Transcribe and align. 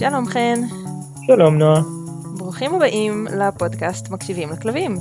שלום 0.00 0.26
חן. 0.26 0.60
שלום 1.26 1.58
נועה. 1.58 1.82
ברוכים 2.38 2.74
הבאים 2.74 3.26
לפודקאסט 3.38 4.10
מקשיבים 4.10 4.50
לכלבים. 4.50 4.96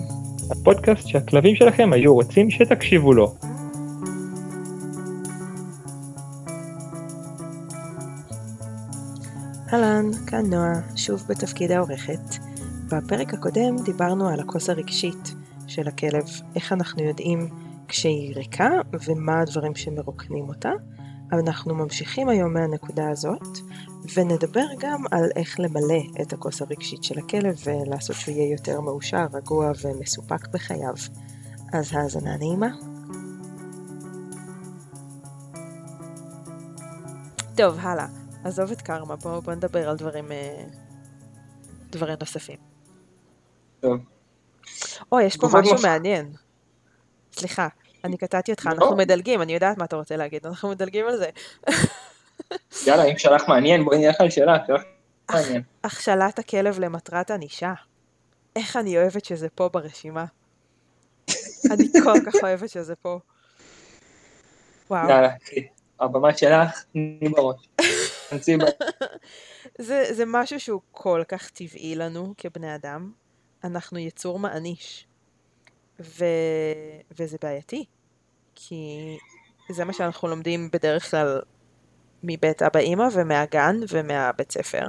הפודקאסט 0.51 1.07
שהכלבים 1.07 1.55
שלכם 1.55 1.93
היו 1.93 2.13
רוצים 2.13 2.49
שתקשיבו 2.49 3.13
לו. 3.13 3.35
אהלן, 9.73 10.05
כאן 10.27 10.45
נועה, 10.45 10.73
שוב 10.95 11.23
בתפקיד 11.29 11.71
העורכת. 11.71 12.35
בפרק 12.91 13.33
הקודם 13.33 13.75
דיברנו 13.85 14.29
על 14.29 14.39
הכוס 14.39 14.69
הרגשית 14.69 15.35
של 15.67 15.87
הכלב, 15.87 16.25
איך 16.55 16.73
אנחנו 16.73 17.03
יודעים 17.03 17.47
כשהיא 17.87 18.35
ריקה 18.35 18.69
ומה 19.07 19.39
הדברים 19.39 19.75
שמרוקנים 19.75 20.49
אותה. 20.49 20.71
אנחנו 21.31 21.75
ממשיכים 21.75 22.29
היום 22.29 22.53
מהנקודה 22.53 23.09
הזאת, 23.09 23.57
ונדבר 24.13 24.65
גם 24.79 25.03
על 25.11 25.29
איך 25.35 25.59
למלא 25.59 26.21
את 26.21 26.33
הכוס 26.33 26.61
הרגשית 26.61 27.03
של 27.03 27.19
הכלב 27.19 27.55
ולעשות 27.63 28.15
שהוא 28.15 28.35
יהיה 28.35 28.51
יותר 28.51 28.81
מאושר, 28.81 29.25
רגוע 29.33 29.71
ומסופק 29.81 30.47
בחייו. 30.47 30.93
אז 31.73 31.93
האזנה 31.93 32.37
נעימה. 32.37 32.69
טוב, 37.57 37.77
הלאה. 37.79 38.07
עזוב 38.43 38.71
את 38.71 38.81
קרמה, 38.81 39.15
בואו 39.15 39.41
בוא 39.41 39.53
נדבר 39.53 39.89
על 39.89 39.97
דברים, 39.97 40.31
אה, 40.31 40.63
דברים 41.89 42.15
נוספים. 42.19 42.57
טוב. 43.79 43.97
או, 45.11 45.19
יש 45.19 45.37
פה 45.37 45.47
משהו 45.53 45.75
מש... 45.75 45.85
מעניין. 45.85 46.33
סליחה, 47.33 47.67
אני 48.03 48.17
קטעתי 48.17 48.51
אותך, 48.51 48.67
אנחנו 48.67 48.95
מדלגים, 48.95 49.41
אני 49.41 49.53
יודעת 49.53 49.77
מה 49.77 49.85
אתה 49.85 49.95
רוצה 49.95 50.15
להגיד, 50.17 50.45
אנחנו 50.45 50.69
מדלגים 50.69 51.05
על 51.07 51.17
זה. 51.17 51.29
יאללה, 52.87 53.03
אם 53.03 53.17
שלח 53.17 53.47
מעניין, 53.47 53.85
בואי 53.85 53.97
נלך 53.97 54.21
על 54.21 54.29
שאלה, 54.29 54.57
שלח 54.67 54.81
מעניין. 55.31 55.61
הכשלת 55.83 56.39
הכלב 56.39 56.79
למטרת 56.79 57.31
ענישה. 57.31 57.73
איך 58.55 58.77
אני 58.77 58.97
אוהבת 58.97 59.25
שזה 59.25 59.49
פה 59.49 59.69
ברשימה. 59.69 60.25
אני 61.71 61.87
כל 62.03 62.19
כך 62.25 62.35
אוהבת 62.43 62.69
שזה 62.69 62.95
פה. 62.95 63.19
וואו. 64.89 65.09
יאללה. 65.09 65.29
הבמה 65.99 66.37
שלך, 66.37 66.83
תני 66.91 67.29
בראש. 67.29 67.69
זה, 69.79 70.05
זה 70.11 70.23
משהו 70.27 70.59
שהוא 70.59 70.81
כל 70.91 71.23
כך 71.27 71.49
טבעי 71.49 71.95
לנו 71.95 72.33
כבני 72.37 72.75
אדם. 72.75 73.11
אנחנו 73.63 73.99
יצור 73.99 74.39
מעניש. 74.39 75.07
ו... 75.99 76.25
וזה 77.19 77.37
בעייתי. 77.41 77.85
כי 78.55 79.17
זה 79.71 79.85
מה 79.85 79.93
שאנחנו 79.93 80.27
לומדים 80.27 80.69
בדרך 80.73 81.11
כלל 81.11 81.41
מבית 82.23 82.61
אבא 82.61 82.79
אימא 82.79 83.07
ומהגן 83.11 83.79
ומהבית 83.89 84.51
ספר 84.51 84.85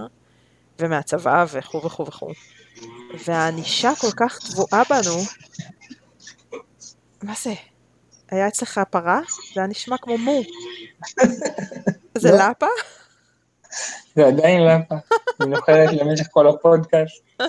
ומהצבא 0.78 1.44
וכו' 1.52 1.84
וכו' 1.84 2.06
וכו'. 2.06 2.32
והענישה 3.24 3.92
כל 4.00 4.10
כך 4.16 4.38
טבועה 4.38 4.82
בנו, 4.90 5.16
מה 7.22 7.34
זה? 7.42 7.52
היה 8.30 8.48
אצלך 8.48 8.80
פרה? 8.90 9.20
זה 9.54 9.60
היה 9.60 9.66
נשמע 9.66 9.96
כמו 9.98 10.18
מו. 10.18 10.40
זה 12.18 12.30
לא. 12.30 12.36
לפה? 12.50 12.66
זה 14.16 14.26
עדיין 14.26 14.62
לפה. 14.62 14.94
אני 15.40 15.50
נוחלת 15.50 15.92
למשך 15.92 16.26
כל 16.30 16.48
הפודקאסט. 16.48 17.42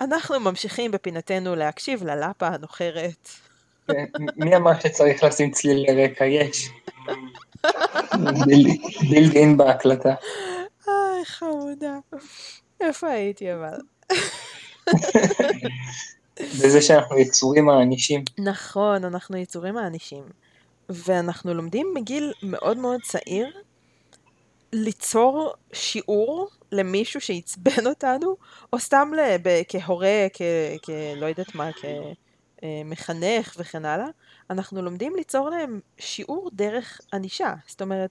אנחנו 0.00 0.40
ממשיכים 0.40 0.90
בפינתנו 0.90 1.54
להקשיב 1.54 2.04
ללפה 2.04 2.46
הנוחרת. 2.46 3.28
כן, 3.88 4.04
מי 4.36 4.56
אמר 4.56 4.80
שצריך 4.80 5.24
לשים 5.24 5.50
צליל 5.50 5.84
לרקע? 5.88 6.24
יש. 6.24 6.68
בילד 9.10 9.36
אין 9.36 9.56
בהקלטה. 9.56 10.14
איי, 10.88 11.24
חמודה. 11.24 11.98
איפה 12.80 13.08
הייתי 13.08 13.46
אבל? 13.54 13.78
בזה 16.40 16.82
שאנחנו 16.82 17.18
יצורים 17.18 17.64
מענישים. 17.64 18.24
נכון, 18.38 19.04
אנחנו 19.04 19.36
יצורים 19.36 19.74
מענישים. 19.74 20.24
ואנחנו 20.88 21.54
לומדים 21.54 21.86
מגיל 21.94 22.32
מאוד 22.42 22.78
מאוד 22.78 23.00
צעיר 23.02 23.46
ליצור 24.72 25.52
שיעור 25.72 26.48
למישהו 26.72 27.20
שעצבן 27.20 27.86
אותנו, 27.86 28.36
או 28.72 28.78
סתם 28.78 29.10
כהורה, 29.68 30.26
כ... 30.32 30.42
כ... 30.82 30.90
לא 31.16 31.26
יודעת 31.26 31.54
מה, 31.54 31.70
כמחנך 32.60 33.54
וכן 33.58 33.84
הלאה, 33.84 34.06
אנחנו 34.50 34.82
לומדים 34.82 35.16
ליצור 35.16 35.50
להם 35.50 35.80
שיעור 35.98 36.50
דרך 36.52 37.00
ענישה. 37.12 37.54
זאת 37.66 37.82
אומרת, 37.82 38.10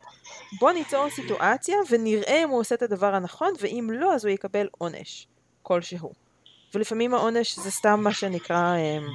בוא 0.59 0.71
ניצור 0.71 1.09
סיטואציה 1.09 1.75
ונראה 1.89 2.43
אם 2.43 2.49
הוא 2.49 2.59
עושה 2.59 2.75
את 2.75 2.81
הדבר 2.81 3.15
הנכון, 3.15 3.53
ואם 3.59 3.89
לא, 3.93 4.13
אז 4.13 4.25
הוא 4.25 4.31
יקבל 4.31 4.67
עונש 4.77 5.27
כלשהו. 5.61 6.13
ולפעמים 6.73 7.13
העונש 7.13 7.59
זה 7.59 7.71
סתם 7.71 7.99
מה 8.03 8.13
שנקרא, 8.13 8.75
אמ, 8.77 9.07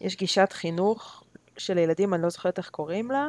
יש 0.00 0.16
גישת 0.16 0.48
חינוך 0.52 1.24
של 1.56 1.78
ילדים, 1.78 2.14
אני 2.14 2.22
לא 2.22 2.28
זוכרת 2.28 2.58
איך 2.58 2.70
קוראים 2.70 3.10
לה, 3.10 3.28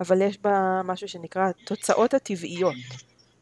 אבל 0.00 0.22
יש 0.22 0.38
בה 0.38 0.80
משהו 0.84 1.08
שנקרא 1.08 1.50
תוצאות 1.66 2.14
הטבעיות. 2.14 2.74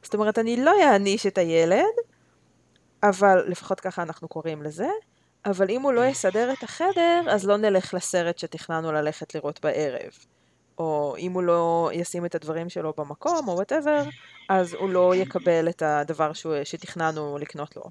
זאת 0.02 0.14
אומרת, 0.14 0.38
אני 0.38 0.64
לא 0.64 0.72
אעניש 0.82 1.26
את 1.26 1.38
הילד, 1.38 1.94
אבל 3.02 3.44
לפחות 3.46 3.80
ככה 3.80 4.02
אנחנו 4.02 4.28
קוראים 4.28 4.62
לזה, 4.62 4.88
אבל 5.46 5.70
אם 5.70 5.82
הוא 5.82 5.92
לא 5.92 6.04
יסדר 6.06 6.52
את 6.52 6.62
החדר, 6.62 7.24
אז 7.30 7.46
לא 7.46 7.56
נלך 7.56 7.94
לסרט 7.94 8.38
שתכננו 8.38 8.92
ללכת 8.92 9.34
לראות 9.34 9.60
בערב. 9.62 10.10
או 10.78 11.16
אם 11.18 11.32
הוא 11.32 11.42
לא 11.42 11.90
ישים 11.92 12.26
את 12.26 12.34
הדברים 12.34 12.68
שלו 12.68 12.92
במקום, 12.98 13.48
או 13.48 13.54
וואטאבר, 13.54 14.02
אז 14.48 14.74
הוא 14.74 14.90
לא 14.90 15.14
יקבל 15.14 15.68
את 15.68 15.82
הדבר 15.82 16.32
שהוא, 16.32 16.54
שתכננו 16.64 17.38
לקנות 17.38 17.76
לו. 17.76 17.82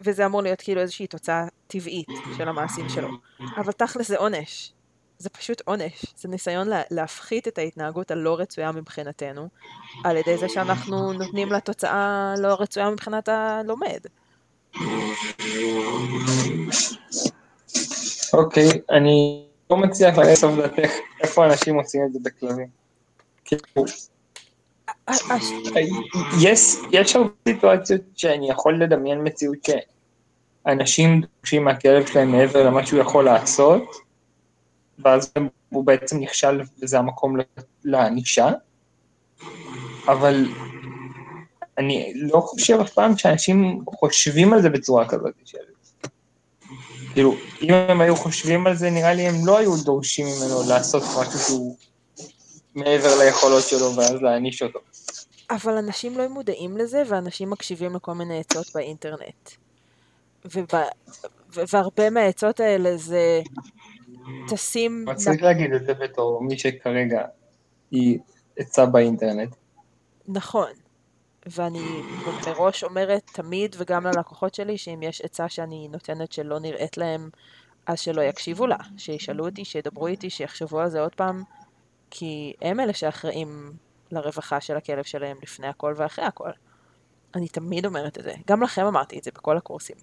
וזה 0.00 0.26
אמור 0.26 0.42
להיות 0.42 0.60
כאילו 0.60 0.80
איזושהי 0.80 1.06
תוצאה 1.06 1.46
טבעית 1.66 2.08
של 2.36 2.48
המעשים 2.48 2.88
שלו. 2.88 3.08
אבל 3.56 3.72
תכל'ס 3.72 4.08
זה 4.08 4.16
עונש. 4.16 4.72
זה 5.18 5.30
פשוט 5.30 5.62
עונש. 5.64 6.04
זה 6.16 6.28
ניסיון 6.28 6.68
לה, 6.68 6.82
להפחית 6.90 7.48
את 7.48 7.58
ההתנהגות 7.58 8.10
הלא 8.10 8.38
רצויה 8.38 8.72
מבחינתנו, 8.72 9.48
על 10.04 10.16
ידי 10.16 10.36
זה 10.38 10.48
שאנחנו 10.48 11.12
נותנים 11.12 11.52
לה 11.52 11.60
תוצאה 11.60 12.34
לא 12.38 12.56
רצויה 12.60 12.90
מבחינת 12.90 13.28
הלומד. 13.28 14.00
אוקיי, 18.32 18.68
אני 18.90 19.44
לא 19.70 19.76
מצליח 19.76 20.18
לסוף 20.18 20.54
דעתך 20.56 20.90
איפה 21.20 21.46
אנשים 21.46 21.74
עושים 21.74 22.02
את 22.06 22.12
זה 22.12 22.18
בכלבים. 22.22 22.66
כאילו, 23.44 23.84
יש 26.92 27.16
הרבה 27.16 27.30
סיטואציות 27.48 28.00
שאני 28.14 28.50
יכול 28.50 28.82
לדמיין 28.82 29.20
מציאות 29.24 29.58
שאנשים 29.64 31.20
דורשים 31.20 31.64
מהכלב 31.64 32.06
שלהם 32.06 32.32
מעבר 32.32 32.66
למה 32.66 32.86
שהוא 32.86 33.00
יכול 33.00 33.24
לעשות, 33.24 33.96
ואז 34.98 35.32
הוא 35.68 35.84
בעצם 35.84 36.20
נכשל 36.20 36.60
וזה 36.82 36.98
המקום 36.98 37.36
לענישה, 37.84 38.48
אבל 40.08 40.46
אני 41.78 42.12
לא 42.14 42.40
חושב 42.40 42.78
אף 42.80 42.92
פעם 42.92 43.16
שאנשים 43.16 43.84
חושבים 43.86 44.52
על 44.52 44.62
זה 44.62 44.70
בצורה 44.70 45.08
כזאת. 45.08 45.34
של... 45.44 45.58
כאילו, 47.12 47.34
אם 47.62 47.74
הם 47.74 48.00
היו 48.00 48.16
חושבים 48.16 48.66
על 48.66 48.76
זה, 48.76 48.90
נראה 48.90 49.14
לי 49.14 49.22
הם 49.22 49.46
לא 49.46 49.58
היו 49.58 49.76
דורשים 49.84 50.26
ממנו 50.26 50.68
לעשות 50.68 51.02
משהו 51.02 51.38
שהוא 51.38 51.76
מעבר 52.74 53.18
ליכולות 53.18 53.64
שלו 53.64 53.96
ואז 53.96 54.22
להעניש 54.22 54.62
אותו. 54.62 54.78
אבל 55.50 55.76
אנשים 55.76 56.18
לא 56.18 56.28
מודעים 56.28 56.76
לזה, 56.76 57.02
ואנשים 57.08 57.50
מקשיבים 57.50 57.94
לכל 57.94 58.12
מיני 58.12 58.40
עצות 58.40 58.66
באינטרנט. 58.74 59.50
ובא... 60.54 60.84
והרבה 61.72 62.10
מהעצות 62.10 62.60
האלה 62.60 62.96
זה 62.96 63.40
תשים... 64.48 65.04
צריך 65.16 65.42
להגיד 65.42 65.72
את 65.72 65.86
זה 65.86 65.94
בתור 65.94 66.42
מי 66.42 66.58
שכרגע 66.58 67.22
היא 67.90 68.18
עצה 68.56 68.86
באינטרנט. 68.86 69.54
נכון. 70.28 70.70
ואני 71.50 72.02
מראש 72.46 72.84
אומרת 72.84 73.30
תמיד 73.32 73.76
וגם 73.78 74.06
ללקוחות 74.06 74.54
שלי 74.54 74.78
שאם 74.78 75.02
יש 75.02 75.20
עצה 75.20 75.48
שאני 75.48 75.88
נותנת 75.92 76.32
שלא 76.32 76.58
נראית 76.58 76.96
להם 76.96 77.30
אז 77.86 78.00
שלא 78.00 78.22
יקשיבו 78.22 78.66
לה, 78.66 78.76
שישאלו 78.96 79.46
אותי, 79.46 79.64
שידברו 79.64 80.06
איתי, 80.06 80.30
שיחשבו 80.30 80.80
על 80.80 80.88
זה 80.88 81.00
עוד 81.00 81.14
פעם 81.14 81.42
כי 82.10 82.52
הם 82.62 82.80
אלה 82.80 82.92
שאחראים 82.92 83.72
לרווחה 84.10 84.60
של 84.60 84.76
הכלב 84.76 85.04
שלהם 85.04 85.36
לפני 85.42 85.66
הכל 85.66 85.94
ואחרי 85.96 86.24
הכל. 86.24 86.50
אני 87.34 87.48
תמיד 87.48 87.86
אומרת 87.86 88.18
את 88.18 88.24
זה, 88.24 88.34
גם 88.46 88.62
לכם 88.62 88.86
אמרתי 88.86 89.18
את 89.18 89.24
זה 89.24 89.30
בכל 89.34 89.56
הקורסים. 89.56 89.96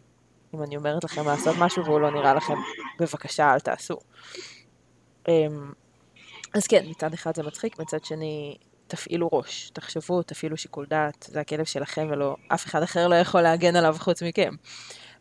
אם 0.53 0.63
אני 0.63 0.77
אומרת 0.77 1.03
לכם 1.03 1.25
לעשות 1.25 1.55
משהו 1.59 1.85
והוא 1.85 1.99
לא 1.99 2.11
נראה 2.11 2.33
לכם, 2.33 2.53
בבקשה 2.99 3.53
אל 3.53 3.59
תעשו. 3.59 3.97
אמ, 5.27 5.71
אז 6.53 6.67
כן, 6.67 6.85
מצד 6.89 7.13
אחד 7.13 7.35
זה 7.35 7.43
מצחיק, 7.43 7.79
מצד 7.79 8.05
שני 8.05 8.57
תפעילו 8.87 9.29
ראש, 9.33 9.69
תחשבו, 9.73 10.23
תפעילו 10.23 10.57
שיקול 10.57 10.85
דעת, 10.89 11.27
זה 11.29 11.39
הכלב 11.39 11.65
שלכם 11.65 12.07
ולא, 12.11 12.35
אף 12.47 12.65
אחד 12.65 12.83
אחר 12.83 13.07
לא 13.07 13.15
יכול 13.15 13.41
להגן 13.41 13.75
עליו 13.75 13.95
חוץ 13.99 14.23
מכם. 14.23 14.53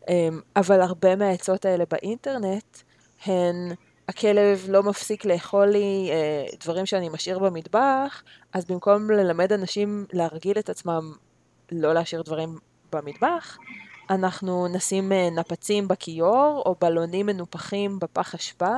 אמ, 0.09 0.41
אבל 0.55 0.81
הרבה 0.81 1.15
מהעצות 1.15 1.65
האלה 1.65 1.83
באינטרנט 1.91 2.77
הן 3.25 3.73
הכלב 4.07 4.65
לא 4.69 4.83
מפסיק 4.83 5.25
לאכול 5.25 5.67
לי 5.67 6.09
אה, 6.11 6.45
דברים 6.59 6.85
שאני 6.85 7.09
משאיר 7.09 7.39
במטבח, 7.39 8.23
אז 8.53 8.65
במקום 8.65 9.11
ללמד 9.11 9.53
אנשים 9.53 10.05
להרגיל 10.13 10.59
את 10.59 10.69
עצמם 10.69 11.13
לא 11.71 11.93
להשאיר 11.93 12.21
דברים 12.21 12.57
במטבח, 12.91 13.57
אנחנו 14.09 14.67
נשים 14.67 15.11
אה, 15.11 15.29
נפצים 15.29 15.87
בכיור, 15.87 16.63
או 16.65 16.75
בלונים 16.81 17.25
מנופחים 17.25 17.99
בפח 17.99 18.35
אשפה, 18.35 18.77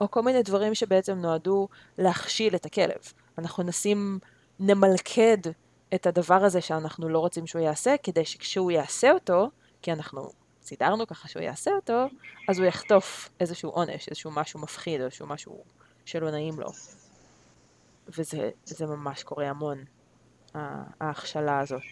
או 0.00 0.10
כל 0.10 0.22
מיני 0.22 0.42
דברים 0.42 0.74
שבעצם 0.74 1.12
נועדו 1.12 1.68
להכשיל 1.98 2.54
את 2.54 2.66
הכלב. 2.66 3.12
אנחנו 3.38 3.62
נשים, 3.62 4.18
נמלכד 4.60 5.38
את 5.94 6.06
הדבר 6.06 6.44
הזה 6.44 6.60
שאנחנו 6.60 7.08
לא 7.08 7.18
רוצים 7.18 7.46
שהוא 7.46 7.62
יעשה, 7.62 7.94
כדי 8.02 8.24
שכשהוא 8.24 8.70
יעשה 8.70 9.12
אותו, 9.12 9.50
כי 9.82 9.92
אנחנו 9.92 10.30
סידרנו 10.62 11.06
ככה 11.06 11.28
שהוא 11.28 11.42
יעשה 11.42 11.70
אותו, 11.70 12.06
אז 12.48 12.58
הוא 12.58 12.66
יחטוף 12.66 13.28
איזשהו 13.40 13.70
עונש, 13.70 14.08
איזשהו 14.08 14.30
משהו 14.30 14.60
מפחיד, 14.60 15.00
איזשהו 15.00 15.26
משהו 15.26 15.64
שלא 16.04 16.30
נעים 16.30 16.60
לו. 16.60 16.68
וזה 18.08 18.86
ממש 18.86 19.22
קורה 19.22 19.50
המון, 19.50 19.84
ההכשלה 21.00 21.60
הזאת. 21.60 21.82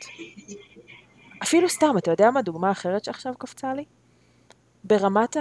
אפילו 1.43 1.69
סתם, 1.69 1.99
אתה 1.99 2.11
יודע 2.11 2.31
מה 2.31 2.43
דוגמה 2.43 2.71
אחרת 2.71 3.05
שעכשיו 3.05 3.35
קפצה 3.39 3.75
לי? 3.75 3.85
ברמת 4.85 5.37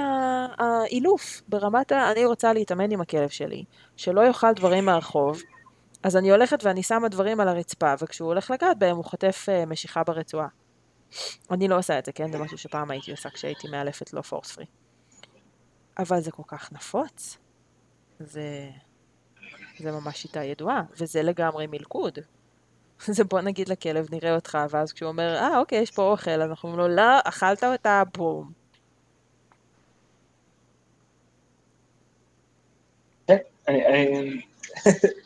האילוף, 0.57 1.41
ברמת 1.47 1.91
ה... 1.91 2.11
אני 2.11 2.25
רוצה 2.25 2.53
להתאמן 2.53 2.91
עם 2.91 3.01
הכלב 3.01 3.29
שלי, 3.29 3.63
שלא 3.95 4.27
יאכל 4.27 4.53
דברים 4.53 4.85
מהרחוב, 4.85 5.41
אז 6.03 6.17
אני 6.17 6.31
הולכת 6.31 6.63
ואני 6.63 6.83
שמה 6.83 7.09
דברים 7.09 7.39
על 7.39 7.47
הרצפה, 7.47 7.93
וכשהוא 8.01 8.27
הולך 8.27 8.51
לגעת 8.51 8.79
בהם 8.79 8.95
הוא 8.95 9.05
חוטף 9.05 9.45
uh, 9.49 9.65
משיכה 9.65 10.03
ברצועה. 10.03 10.47
אני 11.51 11.67
לא 11.67 11.77
עושה 11.77 11.99
את 11.99 12.05
זה, 12.05 12.11
כן? 12.11 12.31
זה 12.31 12.39
משהו 12.39 12.57
שפעם 12.57 12.91
הייתי 12.91 13.11
עושה 13.11 13.29
כשהייתי 13.29 13.67
מאלפת 13.67 14.13
לא 14.13 14.21
פורס 14.21 14.51
פרי. 14.51 14.65
אבל 15.99 16.21
זה 16.21 16.31
כל 16.31 16.43
כך 16.47 16.71
נפוץ. 16.71 17.37
זה... 18.19 18.69
זה 19.79 19.91
ממש 19.91 20.21
שיטה 20.21 20.43
ידועה, 20.43 20.83
וזה 20.99 21.23
לגמרי 21.23 21.67
מלכוד. 21.67 22.19
זה 23.15 23.23
בוא 23.23 23.41
נגיד 23.41 23.69
לכלב, 23.69 24.07
נראה 24.11 24.35
אותך, 24.35 24.57
ואז 24.69 24.93
כשהוא 24.93 25.09
אומר, 25.09 25.35
אה, 25.35 25.59
אוקיי, 25.59 25.79
יש 25.79 25.91
פה 25.91 26.11
אוכל, 26.11 26.41
אנחנו 26.41 26.69
אומרים 26.69 26.89
לו, 26.89 26.95
לא, 26.95 27.19
אכלת 27.23 27.63
אותה, 27.63 28.03
בום. 28.13 28.51
כן, 33.27 33.37
אני... 33.67 34.41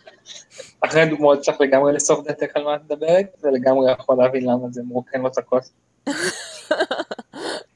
אחרי 0.82 1.02
הדוגמאות 1.02 1.40
צריך 1.40 1.62
לגמרי 1.62 1.94
לסוף 1.94 2.28
דעתך 2.28 2.56
על 2.56 2.64
מה 2.64 2.76
את 2.76 2.82
מדברת, 2.84 3.26
ולגמרי 3.44 3.92
יכול 3.92 4.18
להבין 4.18 4.44
למה 4.44 4.68
זה 4.72 4.82
מרוקן 4.84 5.22
לו 5.22 5.28
את 5.28 5.38
הכוס. 5.38 5.72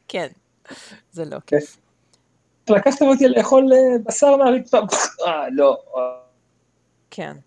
כן, 0.07 0.27
זה 1.11 1.25
לא 1.25 1.37
כן. 1.47 1.59
כיף. 1.59 1.77
לקחתם 2.69 3.05
אותי 3.05 3.27
לאכול 3.27 3.73
אה, 3.73 3.97
בשר 4.05 4.35
מהרצפה, 4.35 4.77
אה, 5.25 5.49
לא. 5.51 5.83
כן, 7.09 7.37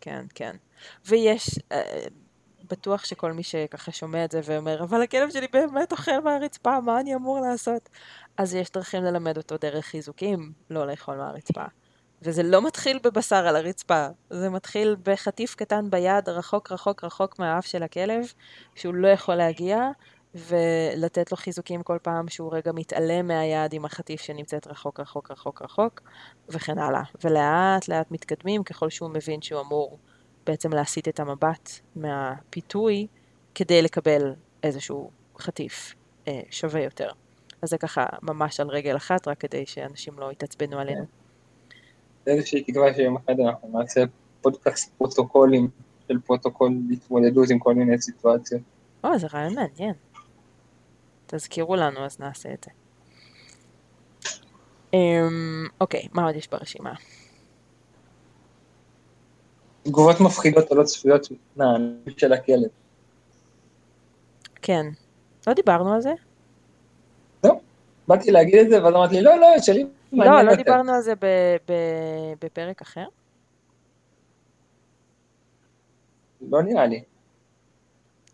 כן, 0.00 0.24
כן. 0.34 0.56
ויש, 1.06 1.58
אה, 1.72 2.00
בטוח 2.70 3.04
שכל 3.04 3.32
מי 3.32 3.42
שככה 3.42 3.92
שומע 3.92 4.24
את 4.24 4.30
זה 4.30 4.40
ואומר, 4.44 4.82
אבל 4.82 5.02
הכלב 5.02 5.30
שלי 5.30 5.46
באמת 5.52 5.92
אוכל 5.92 6.20
מהרצפה, 6.20 6.80
מה 6.80 7.00
אני 7.00 7.14
אמור 7.14 7.40
לעשות? 7.40 7.88
אז 8.36 8.54
יש 8.54 8.70
דרכים 8.70 9.02
ללמד 9.04 9.36
אותו 9.36 9.56
דרך 9.56 9.84
חיזוקים, 9.84 10.52
לא 10.70 10.86
לאכול 10.86 11.16
מהרצפה. 11.16 11.64
וזה 12.22 12.42
לא 12.42 12.66
מתחיל 12.66 12.98
בבשר 13.04 13.46
על 13.46 13.56
הרצפה, 13.56 14.06
זה 14.30 14.50
מתחיל 14.50 14.96
בחטיף 15.02 15.54
קטן 15.54 15.90
ביד, 15.90 16.28
רחוק 16.28 16.72
רחוק 16.72 17.04
רחוק 17.04 17.38
מהאף 17.38 17.66
של 17.66 17.82
הכלב, 17.82 18.32
שהוא 18.74 18.94
לא 18.94 19.08
יכול 19.08 19.34
להגיע, 19.34 19.78
ולתת 20.34 21.32
לו 21.32 21.36
חיזוקים 21.36 21.82
כל 21.82 21.98
פעם 22.02 22.28
שהוא 22.28 22.54
רגע 22.54 22.72
מתעלם 22.72 23.26
מהיד 23.26 23.72
עם 23.72 23.84
החטיף 23.84 24.20
שנמצאת 24.20 24.66
רחוק 24.66 25.00
רחוק 25.00 25.30
רחוק 25.30 25.62
רחוק, 25.62 26.00
וכן 26.48 26.78
הלאה. 26.78 27.02
ולאט 27.24 27.88
לאט 27.88 28.10
מתקדמים 28.10 28.64
ככל 28.64 28.90
שהוא 28.90 29.10
מבין 29.10 29.42
שהוא 29.42 29.60
אמור 29.60 29.98
בעצם 30.46 30.72
להסיט 30.72 31.08
את 31.08 31.20
המבט 31.20 31.70
מהפיתוי 31.96 33.06
כדי 33.54 33.82
לקבל 33.82 34.34
איזשהו 34.62 35.10
חטיף 35.38 35.94
אה, 36.28 36.40
שווה 36.50 36.80
יותר. 36.80 37.10
אז 37.62 37.70
זה 37.70 37.78
ככה 37.78 38.06
ממש 38.22 38.60
על 38.60 38.68
רגל 38.68 38.96
אחת, 38.96 39.28
רק 39.28 39.38
כדי 39.38 39.66
שאנשים 39.66 40.18
לא 40.18 40.32
יתעצבנו 40.32 40.78
עלינו. 40.78 41.19
איזושהי 42.26 42.62
תקווה 42.62 42.94
שיום 42.94 43.16
אחד 43.16 43.40
אנחנו 43.40 43.78
נעשה 43.78 44.00
פודקאסט 44.40 44.92
פרוטוקולים 44.98 45.68
של 46.08 46.18
פרוטוקול 46.18 46.72
להתמודדות 46.88 47.50
עם 47.50 47.58
כל 47.58 47.74
מיני 47.74 48.00
סיטואציות. 48.00 48.62
או, 49.04 49.18
זה 49.18 49.26
רעיון 49.32 49.54
מעניין. 49.54 49.94
תזכירו 51.26 51.76
לנו, 51.76 52.04
אז 52.04 52.20
נעשה 52.20 52.52
את 52.52 52.64
זה. 52.64 52.70
אמ, 54.94 55.66
אוקיי, 55.80 56.08
מה 56.12 56.26
עוד 56.26 56.36
יש 56.36 56.48
ברשימה? 56.48 56.94
תגובות 59.82 60.20
מפחידות 60.20 60.70
או 60.70 60.76
לא 60.76 60.82
צפויות 60.82 61.28
מהענפים 61.56 62.14
של 62.16 62.32
הכלב. 62.32 62.68
כן. 64.62 64.86
לא 65.46 65.52
דיברנו 65.52 65.94
על 65.94 66.00
זה? 66.00 66.12
לא. 67.44 67.60
באתי 68.08 68.30
להגיד 68.30 68.54
את 68.54 68.70
זה, 68.70 68.84
ואז 68.84 68.94
אמרתי 68.94 69.14
לי, 69.14 69.22
לא, 69.22 69.40
לא, 69.40 69.46
שלי 69.58 69.84
לא, 70.12 70.42
לא 70.42 70.54
דיברנו 70.54 70.92
על 70.92 71.02
זה 71.02 71.12
בפרק 72.40 72.82
אחר? 72.82 73.06
לא 76.40 76.62
נראה 76.62 76.86
לי. 76.86 77.02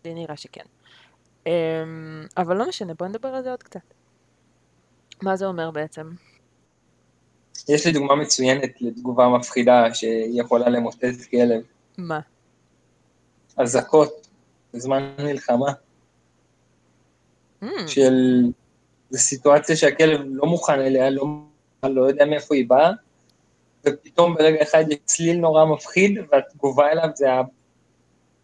לי 0.05 0.13
נראה 0.13 0.37
שכן. 0.37 0.63
אמ, 1.47 1.51
אבל 2.37 2.57
לא 2.57 2.67
משנה, 2.67 2.93
בוא 2.93 3.07
נדבר 3.07 3.29
על 3.29 3.43
זה 3.43 3.51
עוד 3.51 3.63
קצת. 3.63 3.93
מה 5.21 5.35
זה 5.35 5.45
אומר 5.45 5.71
בעצם? 5.71 6.11
יש 7.69 7.85
לי 7.85 7.91
דוגמה 7.91 8.15
מצוינת 8.15 8.81
לתגובה 8.81 9.29
מפחידה 9.29 9.93
שיכולה 9.93 10.69
למוטט 10.69 11.25
כלב. 11.31 11.61
מה? 11.97 12.19
אזעקות 13.57 14.27
בזמן 14.73 15.15
מלחמה. 15.19 15.71
Mm. 17.63 17.67
של... 17.87 18.43
זו 19.09 19.19
סיטואציה 19.19 19.75
שהכלב 19.75 20.21
לא 20.25 20.45
מוכן 20.45 20.79
אליה, 20.79 21.09
לא 21.09 21.25
אני 21.83 21.95
לא 21.95 22.01
יודע 22.01 22.25
מאיפה 22.25 22.55
היא 22.55 22.69
באה, 22.69 22.91
ופתאום 23.85 24.35
ברגע 24.35 24.63
אחד 24.63 24.83
יש 24.89 24.97
צליל 25.05 25.37
נורא 25.37 25.65
מפחיד, 25.65 26.19
והתגובה 26.31 26.91
אליו 26.91 27.09
זה 27.15 27.27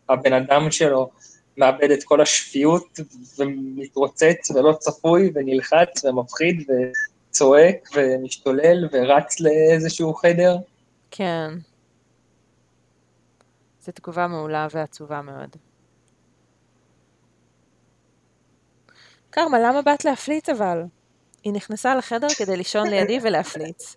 הבן 0.10 0.34
אדם 0.34 0.72
שלו 0.72 1.10
מאבד 1.58 1.92
את 1.92 2.04
כל 2.04 2.22
השפיות 2.22 3.00
ומתרוצץ 3.38 4.52
ולא 4.56 4.74
צפוי 4.80 5.32
ונלחץ 5.36 6.06
ומפחיד 6.06 6.70
וצועק 6.70 7.90
ומשתולל 7.96 8.90
ורץ 8.92 9.40
לאיזשהו 9.40 10.14
חדר. 10.14 10.58
כן. 11.12 11.50
זו 13.82 13.92
תגובה 13.92 14.28
מעולה 14.28 14.68
ועצובה 14.72 15.22
מאוד. 15.22 15.56
קרמה, 19.30 19.60
למה 19.60 19.82
באת 19.82 20.06
להפליץ 20.06 20.50
אבל? 20.50 20.84
היא 21.44 21.54
נכנסה 21.54 21.96
לחדר 21.96 22.28
כדי 22.38 22.58
לישון 22.58 22.88
לידי 22.88 23.20
ולהפליץ. 23.24 23.96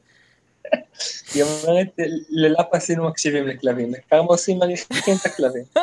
היא 1.35 1.43
אומרת, 1.43 1.89
ללאפה 2.29 2.77
עשינו 2.77 3.09
מקשיבים 3.09 3.47
לכלבים, 3.47 3.93
כמה 4.11 4.21
עושים 4.21 4.59
מריחים 4.59 5.17
את 5.21 5.27
הכלבים. 5.27 5.65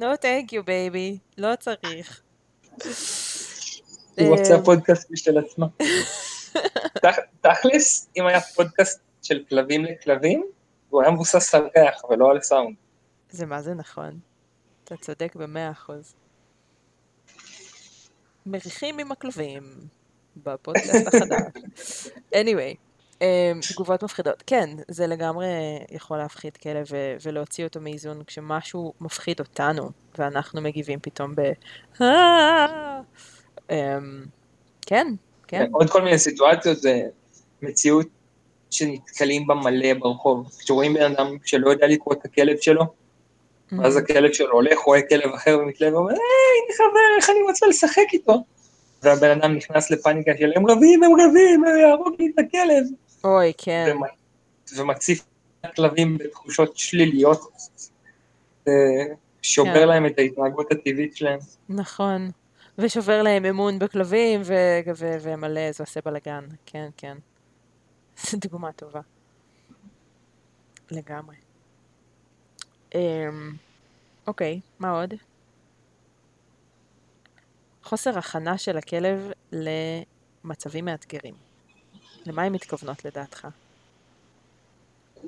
No 0.00 0.04
thank 0.22 0.52
you 0.52 0.62
baby, 0.66 1.18
לא 1.38 1.48
צריך. 1.60 2.22
היא 4.16 4.28
רוצה 4.28 4.54
אה, 4.54 4.62
פודקאסט 4.64 5.10
בשביל 5.10 5.38
עצמה. 5.38 5.66
תכלס, 7.40 8.08
אם 8.16 8.26
היה 8.26 8.40
פודקאסט 8.40 9.00
של 9.22 9.44
כלבים 9.48 9.84
לכלבים, 9.84 10.46
הוא 10.88 11.02
היה 11.02 11.10
מבוסס 11.10 11.54
על 11.54 11.68
ריח 11.76 12.04
ולא 12.04 12.30
על 12.30 12.40
סאונד. 12.40 12.76
זה 13.30 13.46
מה 13.46 13.62
זה 13.62 13.74
נכון. 13.74 14.18
אתה 14.84 14.96
צודק 14.96 15.36
במאה 15.36 15.70
אחוז. 15.70 16.14
מריחים 18.46 18.98
עם 18.98 19.12
הכלבים. 19.12 19.62
בפודקאסט 20.44 21.06
החדש. 21.06 22.08
anyway, 22.34 22.76
um, 23.18 23.22
תגובות 23.72 24.04
מפחידות. 24.04 24.42
כן, 24.46 24.70
זה 24.88 25.06
לגמרי 25.06 25.46
יכול 25.90 26.18
להפחיד 26.18 26.56
כלב 26.56 26.86
ולהוציא 27.22 27.64
אותו 27.64 27.80
מאיזון 27.80 28.22
כשמשהו 28.26 28.92
מפחיד 29.00 29.40
אותנו, 29.40 29.90
ואנחנו 30.18 30.60
מגיבים 30.60 30.98
פתאום 31.02 31.34
ב... 31.34 31.40
Um, 33.68 33.72
כן, 34.86 35.06
כן. 35.48 35.68
עוד 35.72 35.90
כל 35.90 36.02
מיני 36.02 36.18
סיטואציות 36.18 36.78
זה 36.78 37.02
מציאות 37.62 38.06
שנתקלים 38.70 39.46
בה 39.46 39.54
מלא 39.54 39.94
ברחוב. 39.94 40.50
כשרואים 40.58 40.94
בן 40.94 41.02
אדם 41.02 41.36
שלא 41.44 41.70
יודע 41.70 41.86
לקרוא 41.86 42.14
את 42.14 42.24
הכלב 42.24 42.56
שלו, 42.60 42.84
ואז 43.78 43.96
הכלב 43.96 44.32
שלו 44.32 44.52
הולך, 44.52 44.78
רואה 44.78 45.02
כלב 45.08 45.34
אחר 45.34 45.58
ומתלהב 45.62 45.94
ואומר, 45.94 46.10
היי, 46.10 46.18
הנה 46.18 46.76
חבר, 46.76 47.16
איך 47.16 47.30
אני 47.30 47.42
רוצה 47.42 47.66
לשחק 47.66 48.06
איתו? 48.12 48.34
והבן 49.02 49.30
אדם 49.30 49.54
נכנס 49.54 49.90
לפאניקה 49.90 50.32
של 50.38 50.52
הם 50.56 50.66
רבים, 50.66 51.02
הם 51.02 51.12
רבים, 51.12 51.64
הם 51.64 51.78
יהרוג 51.78 52.14
לי 52.18 52.32
את 52.34 52.38
הכלב. 52.38 52.84
אוי, 53.24 53.52
כן. 53.58 53.96
ומציף 54.76 55.24
כלבים 55.76 56.18
בתחושות 56.18 56.76
שליליות, 56.76 57.40
שובר 59.42 59.74
כן. 59.74 59.88
להם 59.88 60.06
את 60.06 60.18
ההתנהגות 60.18 60.72
הטבעית 60.72 61.16
שלהם. 61.16 61.38
נכון. 61.68 62.30
ושובר 62.78 63.22
להם 63.22 63.44
אמון 63.44 63.78
בכלבים, 63.78 64.40
ומלא, 64.96 65.72
זה 65.72 65.82
עושה 65.82 66.00
בלאגן, 66.04 66.44
כן, 66.66 66.88
כן. 66.96 67.16
זו 68.30 68.38
דוגמה 68.38 68.72
טובה. 68.72 69.00
לגמרי. 70.90 71.36
אמ, 72.94 73.52
אוקיי, 74.26 74.60
מה 74.78 74.90
עוד? 74.90 75.14
חוסר 77.84 78.18
הכנה 78.18 78.58
של 78.58 78.76
הכלב 78.76 79.30
למצבים 79.52 80.84
מאתגרים. 80.84 81.34
למה 82.26 82.42
הן 82.42 82.52
מתכוונות 82.52 83.04
לדעתך? 83.04 83.48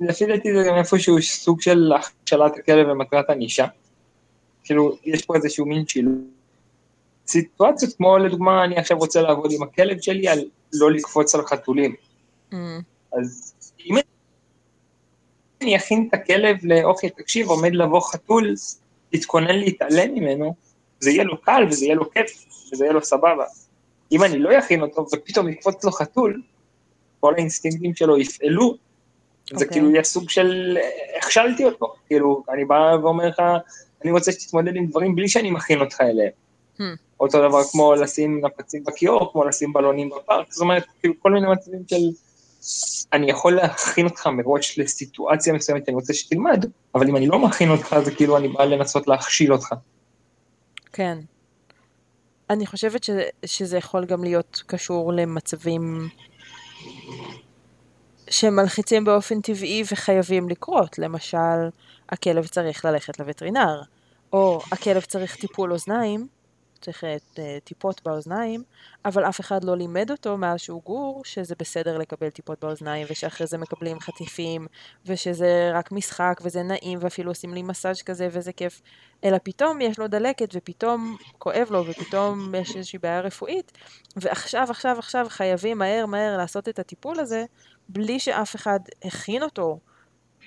לפי 0.01 0.25
דעתי 0.25 0.53
זה 0.53 0.63
גם 0.67 0.75
איפשהו 0.75 1.21
סוג 1.21 1.61
של 1.61 1.91
הכשלת 1.95 2.57
הכלב 2.57 2.87
ומטרת 2.87 3.29
ענישה. 3.29 3.65
כאילו, 4.63 4.97
יש 5.03 5.25
פה 5.25 5.35
איזשהו 5.35 5.65
מין 5.65 5.87
שילוב. 5.87 6.13
סיטואציות 7.27 7.93
כמו 7.93 8.17
לדוגמה, 8.17 8.63
אני 8.63 8.77
עכשיו 8.77 8.97
רוצה 8.97 9.21
לעבוד 9.21 9.51
עם 9.51 9.63
הכלב 9.63 10.01
שלי 10.01 10.27
על 10.27 10.39
לא 10.73 10.91
לקפוץ 10.91 11.35
על 11.35 11.45
חתולים. 11.45 11.95
Mm, 12.51 12.55
אז 13.13 13.53
אם 13.85 13.95
אני 15.61 15.75
אכין 15.77 16.07
את 16.09 16.13
הכלב 16.13 16.57
לאוכל, 16.63 17.09
תקשיב, 17.09 17.47
עומד 17.47 17.75
לבוא 17.75 18.01
חתול, 18.01 18.53
תתכונן 19.09 19.55
להתעלם 19.55 20.13
ממנו, 20.13 20.55
זה 20.99 21.11
יהיה 21.11 21.23
לו 21.23 21.41
קל 21.41 21.65
וזה 21.69 21.85
יהיה 21.85 21.95
לו 21.95 22.11
כיף 22.11 22.45
וזה 22.73 22.85
יהיה 22.85 22.93
לו 22.93 23.03
סבבה. 23.03 23.45
אם 24.11 24.23
אני 24.23 24.39
לא 24.39 24.59
אכין 24.59 24.81
אותו 24.81 25.05
ופתאום 25.13 25.49
יקפוץ 25.49 25.83
לו 25.83 25.91
חתול, 25.91 26.41
כל 27.19 27.33
האינסטינקטים 27.35 27.95
שלו 27.95 28.17
יפעלו, 28.17 28.75
זה 29.49 29.55
אוקיי. 29.55 29.67
כאילו 29.67 29.91
יהיה 29.91 30.03
סוג 30.03 30.29
של, 30.29 30.77
אה, 30.81 31.17
הכשלתי 31.17 31.65
אותו, 31.65 31.93
כאילו, 32.07 32.43
אני 32.49 32.65
בא 32.65 32.95
ואומר 33.01 33.27
לך, 33.27 33.41
אני 34.03 34.11
רוצה 34.11 34.31
שתתמודד 34.31 34.75
עם 34.75 34.85
דברים 34.85 35.15
בלי 35.15 35.29
שאני 35.29 35.51
מכין 35.51 35.79
אותך 35.79 36.01
אליהם. 36.01 36.31
Hmm. 36.77 36.83
אותו 37.19 37.47
דבר 37.47 37.63
כמו 37.71 37.95
לשים 37.95 38.45
נפצים 38.45 38.83
בכיור, 38.83 39.31
כמו 39.31 39.45
לשים 39.45 39.73
בלונים 39.73 40.09
בפארק, 40.09 40.51
זאת 40.51 40.61
אומרת, 40.61 40.83
כאילו 40.99 41.13
כל 41.19 41.31
מיני 41.31 41.47
מצבים 41.47 41.83
של... 41.87 42.01
אני 43.13 43.31
יכול 43.31 43.55
להכין 43.55 44.05
אותך 44.05 44.27
מראש 44.27 44.79
לסיטואציה 44.79 45.53
מסוימת, 45.53 45.89
אני 45.89 45.95
רוצה 45.95 46.13
שתלמד, 46.13 46.65
אבל 46.95 47.07
אם 47.07 47.15
אני 47.15 47.27
לא 47.27 47.39
מכין 47.39 47.69
אותך, 47.69 47.95
זה 48.05 48.15
כאילו 48.15 48.37
אני 48.37 48.47
בא 48.47 48.63
לנסות 48.63 49.07
להכשיל 49.07 49.53
אותך. 49.53 49.73
כן. 50.93 51.17
אני 52.49 52.65
חושבת 52.65 53.03
ש, 53.03 53.09
שזה 53.45 53.77
יכול 53.77 54.05
גם 54.05 54.23
להיות 54.23 54.63
קשור 54.67 55.13
למצבים 55.13 56.09
שמלחיצים 58.29 59.03
באופן 59.03 59.41
טבעי 59.41 59.83
וחייבים 59.91 60.49
לקרות. 60.49 60.99
למשל, 60.99 61.69
הכלב 62.09 62.47
צריך 62.47 62.85
ללכת 62.85 63.19
לווטרינר, 63.19 63.81
או 64.33 64.61
הכלב 64.71 65.01
צריך 65.01 65.35
טיפול 65.35 65.71
אוזניים, 65.71 66.27
צריך 66.83 67.03
אה, 67.03 67.57
טיפות 67.63 68.01
באוזניים, 68.05 68.63
אבל 69.05 69.25
אף 69.25 69.39
אחד 69.39 69.63
לא 69.63 69.77
לימד 69.77 70.11
אותו 70.11 70.37
מאז 70.37 70.59
שהוא 70.59 70.81
גור 70.83 71.21
שזה 71.25 71.55
בסדר 71.59 71.97
לקבל 71.97 72.29
טיפות 72.29 72.63
באוזניים, 72.63 73.07
ושאחרי 73.09 73.47
זה 73.47 73.57
מקבלים 73.57 73.99
חטיפים, 73.99 74.67
ושזה 75.05 75.71
רק 75.73 75.91
משחק, 75.91 76.41
וזה 76.43 76.63
נעים, 76.63 76.99
ואפילו 77.01 77.31
עושים 77.31 77.53
לי 77.53 77.61
מסאז' 77.61 78.01
כזה, 78.01 78.27
וזה 78.31 78.53
כיף. 78.53 78.81
אלא 79.23 79.37
פתאום 79.43 79.81
יש 79.81 79.99
לו 79.99 80.07
דלקת, 80.07 80.49
ופתאום 80.53 81.17
כואב 81.37 81.67
לו, 81.71 81.85
ופתאום 81.87 82.55
יש 82.55 82.75
איזושהי 82.75 82.99
בעיה 82.99 83.21
רפואית, 83.21 83.71
ועכשיו, 84.15 84.67
עכשיו, 84.69 84.95
עכשיו 84.99 85.25
חייבים 85.29 85.77
מהר 85.77 86.05
מהר 86.05 86.37
לעשות 86.37 86.69
את 86.69 86.79
הטיפול 86.79 87.19
הזה, 87.19 87.45
בלי 87.89 88.19
שאף 88.19 88.55
אחד 88.55 88.79
הכין 89.03 89.43
אותו 89.43 89.79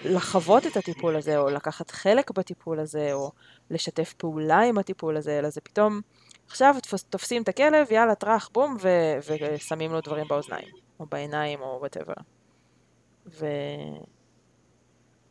לחוות 0.05 0.67
את 0.67 0.77
הטיפול 0.77 1.17
הזה, 1.17 1.39
או 1.39 1.51
לקחת 1.51 1.91
חלק 1.91 2.31
בטיפול 2.31 2.81
הזה, 2.81 3.13
או 3.13 3.33
לשתף 3.71 4.15
פעולה 4.17 4.61
עם 4.61 4.79
הטיפול 4.79 5.17
הזה, 5.17 5.39
אלא 5.39 5.51
זה 5.51 5.61
פתאום, 5.61 6.01
עכשיו 6.47 6.75
תופסים 7.11 7.43
את 7.43 7.49
הכלב, 7.49 7.87
יאללה, 7.91 8.15
טראח, 8.15 8.51
בום, 8.53 8.77
ו, 8.81 8.89
ושמים 9.29 9.93
לו 9.93 10.01
דברים 10.01 10.29
באוזניים, 10.29 10.69
או 11.01 11.07
בעיניים, 11.07 11.61
או 11.61 11.77
whatever. 11.81 12.15
ו... 13.27 13.47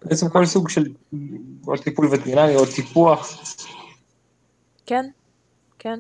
בעצם 0.06 0.30
כל 0.30 0.46
סוג 0.46 0.70
של 0.70 0.84
או 1.68 1.78
טיפול 1.78 2.08
וטרינרי 2.14 2.56
או 2.56 2.66
טיפוח, 2.76 3.42
כן, 4.86 5.10
כן. 5.80 6.00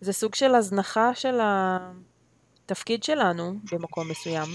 זה 0.00 0.12
סוג 0.12 0.34
של 0.34 0.54
הזנחה 0.54 1.14
של 1.14 1.38
התפקיד 1.42 3.02
שלנו 3.02 3.54
במקום 3.72 4.10
מסוים. 4.10 4.48